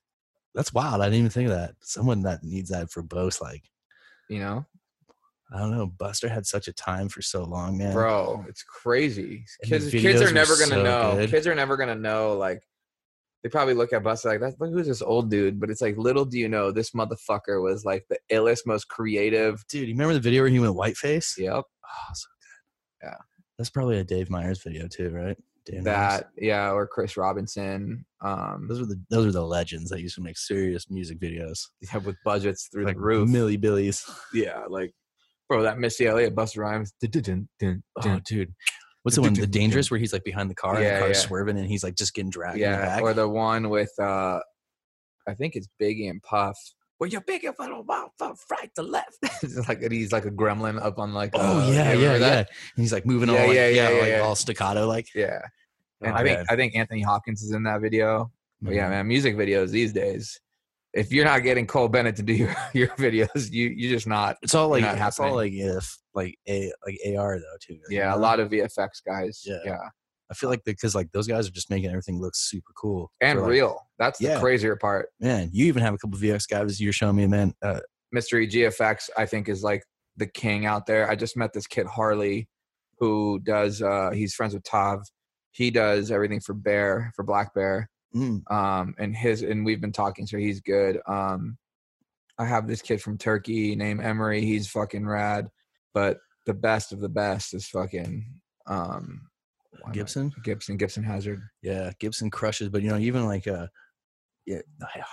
that's 0.55 0.73
wild. 0.75 1.01
I 1.01 1.07
didn't 1.07 1.19
even 1.21 1.31
think 1.31 1.49
of 1.49 1.55
that. 1.57 1.75
Someone 1.81 2.23
that 2.23 2.43
needs 2.45 2.69
that 2.71 2.91
for 2.91 3.03
both, 3.03 3.41
like, 3.41 3.65
You 4.29 4.41
know? 4.41 4.67
I 5.53 5.59
don't 5.59 5.71
know. 5.71 5.87
Busta 5.87 6.29
had 6.29 6.45
such 6.47 6.67
a 6.67 6.73
time 6.73 7.09
for 7.09 7.23
so 7.23 7.45
long, 7.45 7.79
man. 7.79 7.93
Bro, 7.93 8.47
it's 8.49 8.63
crazy. 8.65 9.45
Kids 9.65 9.91
kids 9.91 10.21
are 10.21 10.33
never 10.33 10.55
gonna 10.57 10.67
so 10.71 10.83
know. 10.83 11.15
good. 11.17 11.31
Kids 11.31 11.47
are 11.47 11.55
never 11.55 11.77
gonna 11.77 11.95
know 11.95 12.35
like 12.37 12.63
they 13.43 13.49
probably 13.49 13.75
look 13.75 13.93
at 13.93 14.03
Busta 14.03 14.25
like 14.25 14.41
that's 14.41 14.57
look 14.59 14.73
who's 14.73 14.89
this 14.89 15.03
old 15.03 15.31
dude, 15.31 15.61
but 15.61 15.71
it's 15.71 15.81
like 15.81 15.97
little 15.97 16.25
do 16.25 16.37
you 16.39 16.49
know 16.49 16.73
this 16.73 16.91
motherfucker 16.91 17.63
was 17.63 17.85
like 17.85 18.05
the 18.11 18.19
illest, 18.33 18.67
most 18.67 18.89
creative. 18.89 19.65
dude, 19.69 19.87
you 19.89 19.95
remember 19.95 20.15
the 20.15 20.21
video 20.21 20.43
where 20.43 20.51
he 20.51 20.59
went 20.59 20.75
whiteface? 20.75 21.39
Yep. 21.39 21.53
Oh, 21.55 22.13
so 22.15 22.27
good. 22.41 23.07
Yeah. 23.09 23.17
that's 23.57 23.71
probably 23.71 23.99
a 24.01 24.05
Dave 24.05 24.31
Meyers 24.31 24.63
video 24.65 24.89
too, 24.89 25.11
right? 25.11 25.37
Dave 25.65 25.85
Meyers. 25.85 25.85
that 25.85 26.31
yeah, 26.37 26.73
or 26.73 26.89
Chris 26.89 27.17
Robinson. 27.17 28.05
Um 28.21 28.67
Those 28.69 28.81
were 28.81 28.87
the 28.87 29.01
those 29.11 29.27
were 29.27 29.33
the 29.33 29.47
legends 29.47 29.91
that 29.91 30.01
used 30.01 30.17
to 30.17 30.23
make 30.23 30.39
serious 30.39 30.91
music 30.91 31.21
videos. 31.21 31.69
yeah, 31.81 31.99
with 31.99 32.17
budgets 32.25 32.69
through 32.73 32.87
like 32.87 32.97
the 32.97 33.01
roof. 33.01 33.29
Millie 33.29 33.57
Billies. 33.57 34.05
yeah, 34.35 34.65
like 34.69 34.93
bro, 35.49 35.63
that 35.63 35.79
Missy 35.79 36.07
Elliott 36.07 36.35
Busta 36.35 36.59
Rhymes. 36.59 36.93
Oh, 37.03 38.21
dude. 38.25 38.55
What's 39.03 39.15
the 39.17 39.23
one? 39.23 39.35
The 39.35 39.47
dangerous 39.47 39.91
where 39.91 40.01
he's 40.01 40.13
like 40.13 40.25
behind 40.25 40.51
the 40.51 40.55
car 40.55 40.75
and 40.75 40.83
Yeah, 40.83 40.95
the 40.95 41.01
car's 41.07 41.17
yeah. 41.23 41.27
swerving 41.29 41.59
and 41.59 41.67
he's 41.69 41.85
like 41.85 41.95
just 41.95 42.13
getting 42.15 42.31
dragged. 42.31 42.57
in 42.57 42.63
the 42.63 42.77
Yeah, 42.77 42.81
back. 42.97 43.03
or 43.03 43.15
the 43.15 43.29
one 43.29 43.71
with 43.71 43.93
uh 44.01 44.41
I 45.29 45.35
think 45.35 45.55
it's 45.57 45.69
Biggie 45.81 46.09
and 46.11 46.21
Puff. 46.23 46.57
Well, 46.99 47.09
you're 47.11 47.21
big 47.21 47.45
if 47.45 47.61
I 47.61 47.69
don't 47.69 47.87
want 47.87 48.13
from 48.17 48.35
right 48.51 48.71
to 48.77 48.83
left. 48.83 49.19
it's 49.43 49.69
like 49.69 49.81
he's 49.93 50.13
like 50.13 50.25
a 50.25 50.31
gremlin 50.31 50.81
up 50.83 50.99
on 50.99 51.13
like. 51.15 51.31
oh 51.35 51.61
uh, 51.61 51.71
yeah, 51.71 51.93
you 51.93 52.01
yeah, 52.01 52.07
remember 52.07 52.13
yeah. 52.13 52.19
that? 52.19 52.49
And 52.77 52.83
he's 52.83 52.93
like 52.93 53.07
moving 53.07 53.29
Yeah, 53.29 53.41
all 53.43 53.47
like, 53.49 53.55
yeah, 53.57 53.69
yeah, 53.69 53.89
yeah, 53.91 54.01
like 54.01 54.09
yeah. 54.11 54.21
all 54.21 54.35
staccato 54.35 54.87
like. 54.89 55.07
Yeah. 55.15 55.41
And 56.03 56.13
Oh, 56.13 56.17
I 56.17 56.23
think 56.25 56.39
man. 56.39 56.47
I 56.51 56.57
think 56.57 56.75
Anthony 56.75 57.03
Hopkins 57.03 57.43
is 57.43 57.53
in 57.53 57.63
that 57.65 57.81
video. 57.81 58.31
But 58.63 58.75
yeah, 58.75 58.87
Mhm. 58.87 58.91
man, 58.91 59.07
music 59.09 59.37
videos 59.37 59.71
these 59.71 59.93
days. 59.93 60.41
If 60.97 61.13
you're 61.13 61.25
not 61.27 61.43
getting 61.43 61.67
Cole 61.67 61.89
Bennett 61.89 62.17
to 62.17 62.23
do 62.23 62.33
your, 62.33 62.57
your 62.73 62.89
videos, 62.89 63.51
you 63.53 63.69
you're 63.69 63.91
just 63.93 64.07
not. 64.07 64.37
It's 64.43 64.55
all 64.55 64.69
like 64.69 64.83
it's 64.85 65.21
all 65.21 65.35
like 65.35 65.53
if 65.53 65.97
like 66.15 66.37
a 66.49 66.73
like 66.87 66.99
AR 67.17 67.39
though 67.39 67.57
too. 67.61 67.79
Yeah, 67.91 68.13
a 68.13 68.17
know? 68.17 68.23
lot 68.23 68.41
of 68.41 68.51
VFX 68.51 68.89
guys. 69.07 69.43
Yeah. 69.47 69.59
Yeah. 69.65 69.79
I 70.31 70.35
feel 70.35 70.51
like 70.51 70.63
because 70.65 70.95
like 70.95 71.13
those 71.13 71.29
guys 71.29 71.47
are 71.47 71.53
just 71.53 71.71
making 71.71 71.91
everything 71.91 72.21
look 72.21 72.35
super 72.35 72.73
cool 72.77 73.13
And 73.21 73.39
like- 73.41 73.49
real. 73.51 73.79
That's 73.99 74.19
the 74.19 74.27
Yeah. 74.29 74.41
crazier 74.41 74.75
part. 74.75 75.11
Man, 75.21 75.51
you 75.53 75.67
even 75.67 75.83
have 75.83 75.95
a 75.95 75.99
couple 75.99 76.19
VX 76.19 76.49
guys 76.49 76.81
you're 76.81 76.93
showing 76.93 77.15
me, 77.17 77.27
man. 77.29 77.55
Uh, 77.63 77.81
Mystery 78.11 78.49
GFX, 78.49 79.09
I 79.17 79.27
think, 79.27 79.49
is 79.49 79.63
like 79.63 79.85
the 80.17 80.27
king 80.27 80.67
out 80.67 80.87
there. 80.87 81.09
I 81.11 81.15
just 81.15 81.37
met 81.37 81.53
this 81.53 81.67
kid 81.67 81.87
Harley, 81.87 82.49
who 82.99 83.39
does. 83.41 83.83
uh 83.83 84.11
He's 84.13 84.35
friends 84.35 84.55
with 84.55 84.65
Tav. 84.65 85.03
He 85.53 85.71
does 85.71 86.11
everything 86.11 86.41
for 86.41 86.55
Bear 86.55 87.13
for 87.15 87.23
Black 87.23 87.55
Bear. 87.55 87.89
Mm, 88.15 88.51
Um, 88.51 88.95
and 88.99 89.17
his 89.17 89.43
and 89.43 89.65
we've 89.65 89.81
been 89.81 89.93
talking, 89.93 90.27
so 90.27 90.37
he's 90.39 90.61
good. 90.61 91.01
Um, 91.07 91.59
I 92.39 92.45
have 92.45 92.67
this 92.67 92.83
kid 92.83 93.01
from 93.01 93.17
Turkey 93.19 93.75
named 93.77 94.03
Emery. 94.03 94.43
He's 94.43 94.69
fucking 94.69 95.07
rad. 95.07 95.49
But 95.95 96.19
the 96.45 96.55
best 96.55 96.93
of 96.93 97.01
the 97.01 97.09
best 97.09 97.55
is 97.55 97.67
fucking 97.69 98.27
um 98.67 99.23
why 99.81 99.89
am 99.89 99.91
I- 99.91 99.95
Gibson. 99.95 100.33
Gibson 100.45 100.77
Gibson 100.77 101.03
Hazard. 101.05 101.41
Yeah, 101.63 101.93
Gibson 101.99 102.31
crushes, 102.31 102.69
but 102.69 102.83
you 102.83 102.91
know, 102.91 102.99
even 102.99 103.25
like 103.27 103.47
uh 103.47 103.67
yeah, 104.47 104.59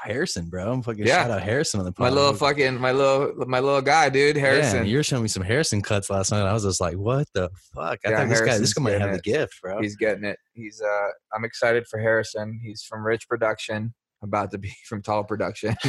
Harrison, 0.03 0.47
bro. 0.49 0.71
I'm 0.71 0.83
fucking 0.83 1.05
Yeah. 1.07 1.23
shout 1.23 1.31
out 1.31 1.41
Harrison 1.41 1.79
on 1.79 1.85
the 1.87 1.91
podcast. 1.91 1.99
My 1.99 2.09
little 2.09 2.33
fucking 2.33 2.79
my 2.79 2.91
little 2.91 3.33
my 3.47 3.59
little 3.59 3.81
guy, 3.81 4.09
dude, 4.09 4.37
Harrison. 4.37 4.79
Man, 4.81 4.85
you 4.87 4.97
were 4.97 5.03
showing 5.03 5.23
me 5.23 5.27
some 5.29 5.41
Harrison 5.43 5.81
cuts 5.81 6.09
last 6.09 6.31
night. 6.31 6.41
I 6.45 6.53
was 6.53 6.63
just 6.63 6.79
like, 6.79 6.95
what 6.97 7.27
the 7.33 7.49
fuck? 7.73 7.99
I 8.05 8.09
Yeah, 8.11 8.17
thought 8.19 8.29
this 8.29 8.41
guy, 8.41 8.57
this 8.59 8.73
guy 8.73 8.83
might 8.83 8.91
have 8.91 8.99
getting 9.01 9.15
the 9.15 9.21
gift, 9.21 9.59
bro. 9.61 9.81
He's 9.81 9.95
getting 9.95 10.23
it. 10.23 10.37
He's 10.53 10.81
uh 10.81 11.07
I'm 11.35 11.43
excited 11.45 11.87
for 11.87 11.99
Harrison. 11.99 12.59
He's 12.63 12.83
from 12.83 13.03
Rich 13.05 13.27
Production, 13.27 13.93
about 14.21 14.51
to 14.51 14.57
be 14.59 14.71
from 14.87 15.01
Tall 15.01 15.23
Production. 15.23 15.75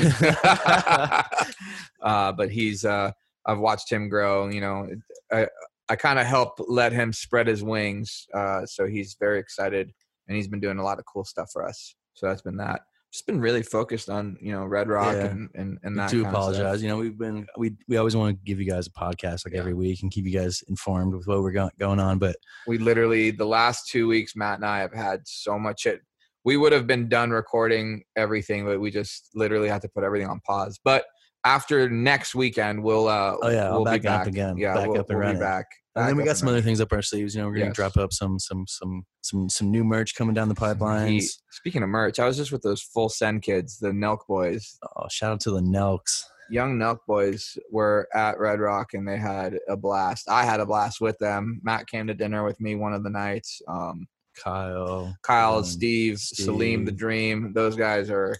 uh 2.02 2.32
but 2.32 2.50
he's 2.50 2.84
uh 2.84 3.10
I've 3.46 3.58
watched 3.58 3.90
him 3.92 4.08
grow, 4.08 4.48
you 4.48 4.60
know. 4.60 4.88
I 5.32 5.48
I 5.90 5.96
kind 5.96 6.18
of 6.18 6.24
help 6.26 6.54
let 6.66 6.92
him 6.92 7.12
spread 7.12 7.46
his 7.46 7.62
wings. 7.62 8.26
Uh 8.34 8.64
so 8.66 8.86
he's 8.86 9.16
very 9.20 9.38
excited 9.38 9.92
and 10.28 10.36
he's 10.36 10.48
been 10.48 10.60
doing 10.60 10.78
a 10.78 10.82
lot 10.84 10.98
of 10.98 11.04
cool 11.04 11.24
stuff 11.24 11.50
for 11.52 11.66
us. 11.66 11.94
So 12.14 12.26
that's 12.26 12.42
been 12.42 12.56
that. 12.56 12.80
Just 13.14 13.26
been 13.28 13.40
really 13.40 13.62
focused 13.62 14.10
on 14.10 14.36
you 14.40 14.50
know 14.50 14.64
Red 14.64 14.88
Rock 14.88 15.14
Yeah. 15.14 15.26
and 15.26 15.48
and, 15.54 15.78
and 15.84 15.96
that. 15.98 16.10
do 16.10 16.26
apologize. 16.26 16.82
You 16.82 16.88
know, 16.88 16.96
we've 16.96 17.16
been 17.16 17.46
we 17.56 17.76
we 17.88 17.96
always 17.96 18.16
want 18.16 18.36
to 18.36 18.44
give 18.44 18.58
you 18.60 18.68
guys 18.68 18.88
a 18.88 18.90
podcast 18.90 19.46
like 19.46 19.54
Yeah. 19.54 19.60
every 19.60 19.72
week 19.74 20.02
and 20.02 20.10
keep 20.10 20.24
you 20.26 20.36
guys 20.36 20.64
informed 20.68 21.14
with 21.14 21.26
what 21.28 21.40
we're 21.40 21.52
going 21.52 21.70
going 21.78 22.00
on. 22.00 22.18
But 22.18 22.34
we 22.66 22.78
literally 22.78 23.30
the 23.30 23.46
last 23.46 23.88
two 23.88 24.08
weeks 24.08 24.34
matt 24.34 24.56
and 24.56 24.66
i 24.66 24.80
have 24.80 24.92
had 24.92 25.20
so 25.26 25.58
much 25.58 25.82
shit 25.82 26.00
we 26.44 26.56
would 26.56 26.72
have 26.72 26.86
been 26.86 27.08
done 27.08 27.30
recording 27.30 28.02
everything 28.16 28.64
but 28.66 28.80
we 28.80 28.90
just 28.90 29.30
literally 29.34 29.68
had 29.68 29.80
to 29.82 29.88
put 29.88 30.02
everything 30.02 30.28
on 30.28 30.40
pause 30.40 30.80
but 30.84 31.04
after 31.44 31.88
next 31.88 32.34
weekend 32.34 32.82
we'll 32.82 33.06
uh 33.06 33.36
Oh, 33.42 33.48
yeah, 33.50 33.66
I'll 33.66 33.82
we'll 33.84 33.92
be 33.92 33.98
back 34.00 34.06
up 34.06 34.20
back 34.20 34.26
again. 34.26 34.56
yeah 34.56 34.74
Back 34.74 34.88
we'll, 34.88 35.00
up 35.00 35.10
and 35.10 35.18
we'll 35.20 35.32
be 35.34 35.38
back 35.38 35.66
and 35.96 36.06
then 36.08 36.14
Back 36.16 36.22
we 36.22 36.24
got 36.28 36.36
some 36.36 36.48
other 36.48 36.60
things 36.62 36.80
up 36.80 36.92
our 36.92 37.02
sleeves. 37.02 37.34
You 37.34 37.42
know, 37.42 37.48
we're 37.48 37.54
gonna 37.54 37.66
Yes. 37.66 37.76
drop 37.76 37.96
up 37.96 38.12
some 38.12 38.38
some 38.38 38.64
some 38.66 39.04
some 39.22 39.48
some 39.48 39.70
new 39.70 39.84
merch 39.84 40.14
coming 40.14 40.34
down 40.34 40.48
the 40.48 40.54
Some 40.54 40.76
pipelines. 40.76 41.38
speaking 41.50 41.82
of 41.82 41.88
merch 41.88 42.18
i 42.18 42.26
was 42.26 42.36
just 42.36 42.52
with 42.52 42.62
those 42.62 42.82
full 42.82 43.08
send 43.08 43.42
kids 43.42 43.78
the 43.78 43.88
nelk 43.90 44.26
boys 44.28 44.76
Oh, 44.96 45.06
shout 45.10 45.32
out 45.32 45.40
to 45.42 45.50
the 45.50 45.60
Nelks. 45.60 46.24
young 46.50 46.76
nelk 46.78 46.98
boys 47.06 47.56
were 47.70 48.06
at 48.14 48.38
red 48.38 48.60
rock 48.60 48.92
and 48.92 49.06
they 49.08 49.16
had 49.16 49.58
a 49.68 49.76
blast 49.76 50.28
i 50.28 50.44
had 50.44 50.60
a 50.60 50.66
blast 50.66 51.00
with 51.00 51.16
them 51.18 51.60
matt 51.62 51.86
came 51.86 52.06
to 52.08 52.14
dinner 52.14 52.44
with 52.44 52.60
me 52.60 52.74
one 52.74 52.92
of 52.92 53.02
the 53.02 53.10
nights 53.10 53.62
um 53.68 54.06
Kyle. 54.36 55.16
Kyle, 55.22 55.58
Um, 55.58 55.64
Steve, 55.64 56.18
Salim, 56.18 56.84
the 56.84 56.90
Dream. 56.90 57.52
Those 57.54 57.76
guys 57.76 58.10
are, 58.10 58.36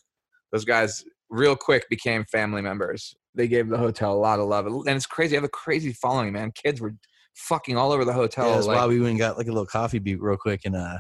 those 0.51 0.65
guys 0.65 1.05
real 1.31 1.55
quick 1.55 1.89
became 1.89 2.25
family 2.25 2.63
members. 2.63 3.15
They 3.37 3.47
gave 3.47 3.69
the 3.69 3.79
hotel 3.79 4.13
a 4.13 4.19
lot 4.19 4.41
of 4.41 4.49
love, 4.49 4.67
and 4.67 4.89
it's 4.89 5.07
crazy. 5.07 5.37
I 5.37 5.39
have 5.39 5.45
a 5.45 5.49
crazy 5.49 5.93
following, 5.93 6.33
man. 6.33 6.51
Kids 6.53 6.81
were 6.81 6.95
fucking 7.35 7.77
all 7.77 7.93
over 7.93 8.05
the 8.05 8.13
hotel. 8.13 8.49
Yeah, 8.49 8.55
that's 8.55 8.67
like, 8.67 8.79
why 8.79 8.87
we 8.87 8.99
went 8.99 9.11
and 9.11 9.19
got 9.19 9.37
like 9.37 9.47
a 9.47 9.53
little 9.53 9.67
coffee 9.67 9.99
beat 9.99 10.21
real 10.21 10.37
quick 10.37 10.63
and 10.65 10.77
uh 10.77 10.99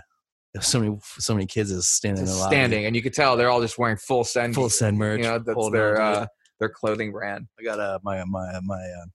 so 0.60 0.80
many 0.80 0.96
so 1.02 1.34
many 1.34 1.46
kids 1.46 1.70
is 1.70 1.88
standing 1.88 2.22
in 2.22 2.26
just 2.26 2.38
the 2.38 2.44
lobby. 2.44 2.54
standing, 2.54 2.86
and 2.86 2.94
you 2.94 3.02
could 3.02 3.14
tell 3.14 3.36
they're 3.36 3.50
all 3.50 3.60
just 3.60 3.78
wearing 3.78 3.96
full 3.96 4.24
send. 4.24 4.54
full 4.54 4.70
send 4.70 4.98
merch. 4.98 5.18
You 5.18 5.24
know, 5.24 5.38
that's 5.38 5.70
their 5.70 6.00
uh, 6.00 6.26
their 6.60 6.68
clothing 6.68 7.12
brand. 7.12 7.46
I 7.58 7.64
got 7.64 7.80
uh, 7.80 7.98
my 8.04 8.24
my 8.24 8.60
my 8.62 8.76
uh, 8.76 9.06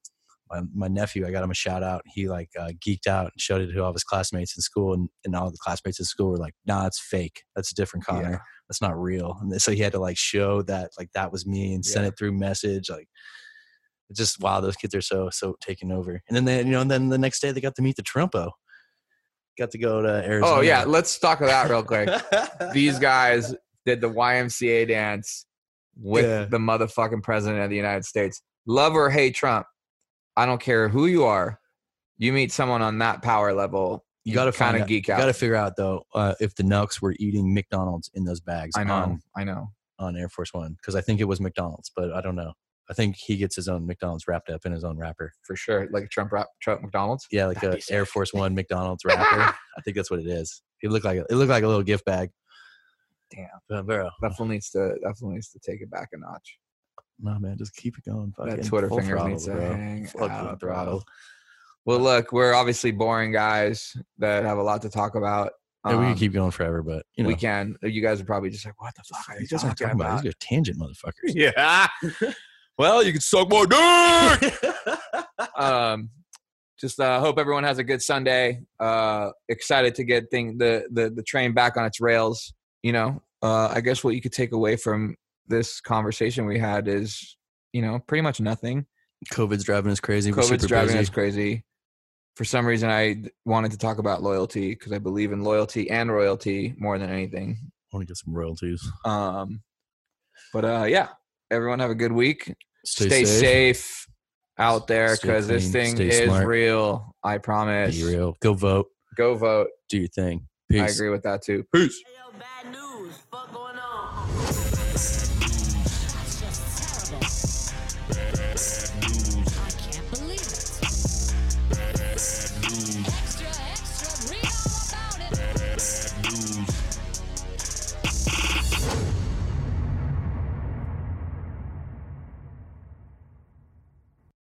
my 0.52 0.62
my 0.74 0.88
nephew. 0.88 1.26
I 1.26 1.32
got 1.32 1.44
him 1.44 1.52
a 1.52 1.56
shout 1.56 1.84
out. 1.84 2.02
He 2.06 2.28
like 2.28 2.50
uh, 2.60 2.72
geeked 2.86 3.08
out 3.08 3.26
and 3.26 3.40
showed 3.40 3.62
it 3.62 3.72
to 3.72 3.80
all 3.84 3.90
of 3.90 3.96
his 3.96 4.04
classmates 4.04 4.58
in 4.58 4.62
school, 4.62 4.94
and, 4.94 5.08
and 5.24 5.36
all 5.36 5.50
the 5.50 5.58
classmates 5.62 6.00
in 6.00 6.06
school 6.06 6.32
were 6.32 6.38
like, 6.38 6.56
"Nah, 6.66 6.88
it's 6.88 7.00
fake. 7.00 7.44
That's 7.56 7.72
a 7.72 7.76
different 7.76 8.06
Connor. 8.06 8.32
Yeah. 8.32 8.38
That's 8.68 8.82
not 8.82 9.00
real." 9.00 9.38
And 9.42 9.62
so 9.62 9.72
he 9.72 9.80
had 9.80 9.94
to 9.94 10.00
like 10.00 10.18
show 10.18 10.62
that 10.64 10.92
like 10.98 11.10
that 11.14 11.32
was 11.32 11.46
me 11.46 11.74
and 11.74 11.86
send 11.86 12.06
it 12.06 12.16
through 12.18 12.34
message. 12.34 12.90
Like, 12.90 13.08
it's 14.10 14.18
just 14.20 14.40
wow, 14.42 14.60
those 14.60 14.76
kids 14.76 14.94
are 14.96 15.02
so 15.02 15.30
so 15.30 15.56
taken 15.62 15.92
over. 15.92 16.22
And 16.28 16.36
then 16.36 16.46
they 16.46 16.58
you 16.60 16.66
know 16.72 16.82
and 16.82 16.90
then 16.92 17.10
the 17.10 17.18
next 17.18 17.40
day 17.42 17.52
they 17.52 17.62
got 17.62 17.76
to 17.76 17.82
meet 17.82 17.96
the 17.96 18.04
Trumpo. 18.04 18.52
Got 19.58 19.72
to 19.72 19.78
go 19.78 20.02
to 20.02 20.08
Arizona. 20.26 20.54
Oh 20.58 20.62
yeah, 20.62 20.84
let's 20.86 21.20
talk 21.20 21.40
about 21.42 21.68
that 21.68 21.70
real 21.70 21.84
quick. 21.84 22.10
These 22.74 22.98
guys 23.12 23.54
did 23.86 24.02
the 24.02 24.10
YMCA 24.10 24.88
dance 24.88 25.46
with 26.02 26.26
Yeah. 26.26 26.46
the 26.46 26.58
motherfucking 26.58 27.24
president 27.24 27.62
of 27.64 27.70
the 27.70 27.76
United 27.76 28.06
States. 28.06 28.42
Love 28.66 28.94
or 28.94 29.10
hate 29.10 29.36
Trump, 29.36 29.66
I 30.38 30.46
don't 30.46 30.62
care 30.62 30.88
who 30.90 31.08
you 31.08 31.26
are. 31.26 31.60
You 32.18 32.32
meet 32.34 32.52
someone 32.52 32.82
on 32.82 33.00
that 33.00 33.22
power 33.22 33.54
level, 33.54 34.06
You 34.24 34.34
got 34.34 34.46
to 34.46 34.52
kind 34.52 34.58
find 34.58 34.76
of 34.78 34.82
out- 34.84 34.88
geek 34.88 35.08
You 35.08 35.14
out. 35.16 35.20
got 35.20 35.26
to 35.26 35.34
figure 35.34 35.56
out 35.56 35.76
though 35.76 36.04
uh, 36.16 36.36
if 36.40 36.56
the 36.56 36.64
Nelks 36.64 37.02
were 37.02 37.16
eating 37.20 37.54
McDonald's 37.54 38.10
in 38.14 38.24
those 38.26 38.40
bags. 38.40 38.72
I 38.78 38.84
know, 38.86 38.94
on 38.94 39.22
I 39.36 39.44
know. 39.44 39.72
on 39.98 40.16
Air 40.16 40.30
Force 40.30 40.54
One 40.54 40.74
because 40.74 40.96
I 40.96 41.02
think 41.02 41.20
it 41.20 41.26
was 41.26 41.42
McDonald's, 41.42 41.92
but 41.96 42.14
I 42.14 42.22
don't 42.22 42.36
know. 42.36 42.54
I 42.90 42.94
think 42.94 43.16
he 43.18 43.38
gets 43.38 43.56
his 43.56 43.68
own 43.68 43.86
McDonald's 43.86 44.28
wrapped 44.28 44.50
up 44.50 44.66
in 44.66 44.72
his 44.72 44.84
own 44.84 44.98
wrapper. 44.98 45.32
for 45.44 45.56
sure. 45.56 45.88
Like 45.92 46.06
a 46.06 46.08
Trump, 46.08 46.32
rap, 46.32 46.48
Trump 46.62 46.82
McDonald's. 46.82 47.28
Yeah, 47.32 47.46
like 47.46 47.62
That'd 47.62 47.84
a 47.90 47.94
Air. 47.94 48.06
Force 48.06 48.34
One 48.34 48.56
McDonald's 48.56 49.06
wrapper. 49.06 49.42
I 49.78 49.82
think 49.86 49.96
that's 49.96 50.10
what 50.10 50.20
it 50.20 50.28
is. 50.28 50.62
It 50.82 50.90
looked 50.92 51.06
like 51.06 51.18
a, 51.20 51.26
it 51.30 51.36
looked 51.36 51.50
like 51.52 51.64
a 51.64 51.68
little 51.68 51.84
gift 51.84 52.06
bag. 52.06 52.32
Damn. 53.32 53.48
But 53.68 53.86
bro, 53.86 54.10
That 54.22 54.36
fool 54.36 54.48
needs 54.48 54.72
to. 54.72 54.96
definitely 55.04 55.36
needs 55.36 55.50
to 55.50 55.60
take 55.60 55.82
it 55.82 55.92
back 55.92 56.10
a 56.14 56.18
notch. 56.18 56.58
no 57.20 57.38
man, 57.38 57.58
just 57.60 57.76
keep 57.76 57.96
it 57.98 58.04
going. 58.10 58.34
That 58.40 58.50
Fucking 58.50 58.64
Twitter 58.66 58.88
full 58.88 58.98
fingers 58.98 59.12
throttle, 59.14 59.30
needs 59.30 59.46
to 59.46 59.52
bro. 59.52 59.72
hang 59.76 60.06
Fucking 60.08 60.30
out, 60.32 60.60
bro. 60.60 60.70
throttle. 60.74 61.04
Well, 61.86 62.00
look, 62.00 62.32
we're 62.32 62.54
obviously 62.56 62.92
boring 62.92 63.32
guys 63.32 63.96
that 64.18 64.44
have 64.46 64.58
a 64.58 64.64
lot 64.64 64.82
to 64.82 64.90
talk 64.90 65.14
about. 65.16 65.52
Yeah, 65.86 65.92
we 65.98 66.06
Um, 66.06 66.12
can 66.12 66.20
keep 66.20 66.34
going 66.34 66.52
forever, 66.52 66.82
but 66.84 67.06
you 67.16 67.24
know, 67.24 67.28
we 67.30 67.36
can. 67.36 67.76
You 67.84 68.02
guys 68.02 68.20
are 68.20 68.26
probably 68.26 68.50
just 68.50 68.66
like, 68.66 68.80
what 68.82 68.94
the 68.96 69.04
fuck 69.04 69.30
are 69.30 69.36
you 69.36 69.42
you 69.42 69.48
guys 69.48 69.62
talking 69.62 69.76
talking 69.76 69.96
about. 70.02 70.08
about? 70.14 70.24
These 70.24 70.32
are 70.34 70.38
tangent 70.40 70.78
motherfuckers. 70.80 71.12
Yeah. 71.36 71.88
well, 72.80 73.04
you 73.04 73.12
can 73.12 73.22
suck 73.22 73.50
more 73.50 73.68
dick. 73.68 74.54
um, 75.58 76.10
just 76.80 76.98
uh, 77.00 77.20
hope 77.20 77.38
everyone 77.38 77.66
has 77.66 77.78
a 77.78 77.84
good 77.84 78.02
Sunday. 78.02 78.62
Uh, 78.80 79.32
excited 79.50 79.94
to 79.96 80.06
get 80.06 80.32
thing 80.32 80.58
the, 80.58 80.86
the 80.92 81.10
the 81.10 81.24
train 81.24 81.54
back 81.54 81.76
on 81.76 81.86
its 81.86 82.00
rails. 82.00 82.54
You 82.82 82.94
know, 82.94 83.22
uh, 83.44 83.68
I 83.68 83.82
guess 83.82 84.02
what 84.02 84.16
you 84.16 84.22
could 84.22 84.32
take 84.32 84.54
away 84.54 84.78
from 84.78 85.16
this 85.48 85.82
conversation 85.82 86.46
we 86.46 86.58
had 86.58 86.88
is, 86.88 87.38
you 87.74 87.82
know, 87.82 88.00
pretty 88.08 88.22
much 88.22 88.40
nothing. 88.40 88.86
COVID's 89.34 89.66
driving 89.66 89.92
us 89.92 90.00
crazy. 90.00 90.32
COVID's 90.32 90.66
driving 90.66 90.96
busy. 90.96 91.00
us 91.00 91.10
crazy. 91.10 91.66
For 92.38 92.46
some 92.46 92.66
reason, 92.66 92.90
I 92.90 93.24
wanted 93.44 93.72
to 93.72 93.78
talk 93.78 93.98
about 93.98 94.24
loyalty 94.24 94.70
because 94.70 94.94
I 94.94 95.00
believe 95.00 95.34
in 95.34 95.44
loyalty 95.44 95.90
and 95.90 96.10
royalty 96.10 96.74
more 96.78 96.98
than 96.98 97.10
anything. 97.10 97.58
I 97.62 97.98
want 97.98 98.08
to 98.08 98.12
get 98.12 98.18
some 98.18 98.34
royalties. 98.34 98.82
Um, 99.04 99.62
but 100.54 100.64
uh, 100.64 100.86
yeah, 100.88 101.10
everyone 101.52 101.80
have 101.80 101.92
a 101.92 101.96
good 101.96 102.14
week. 102.14 102.54
Stay, 102.86 103.08
Stay, 103.08 103.26
safe. 103.26 103.78
safe. 103.78 104.08
out 104.58 104.88
there 104.88 105.16
because 105.22 105.48
this 105.48 105.72
thing 105.72 105.96
stay 105.96 106.08
is 106.10 106.26
smart. 106.30 106.48
real. 106.48 107.16
I 107.24 107.38
promise. 107.38 107.98
Be 107.98 108.04
real. 108.06 108.36
Go 108.42 108.54
vote. 108.54 108.88
Go 109.16 109.36
vote. 109.36 109.68
Do 109.90 109.98
your 110.00 110.08
thing. 110.08 110.48
Peace. 110.70 110.82
I 110.82 110.86
agree 110.88 111.10
with 111.10 111.24
that 111.24 111.42
too. 111.42 111.66
Peace. 111.74 112.02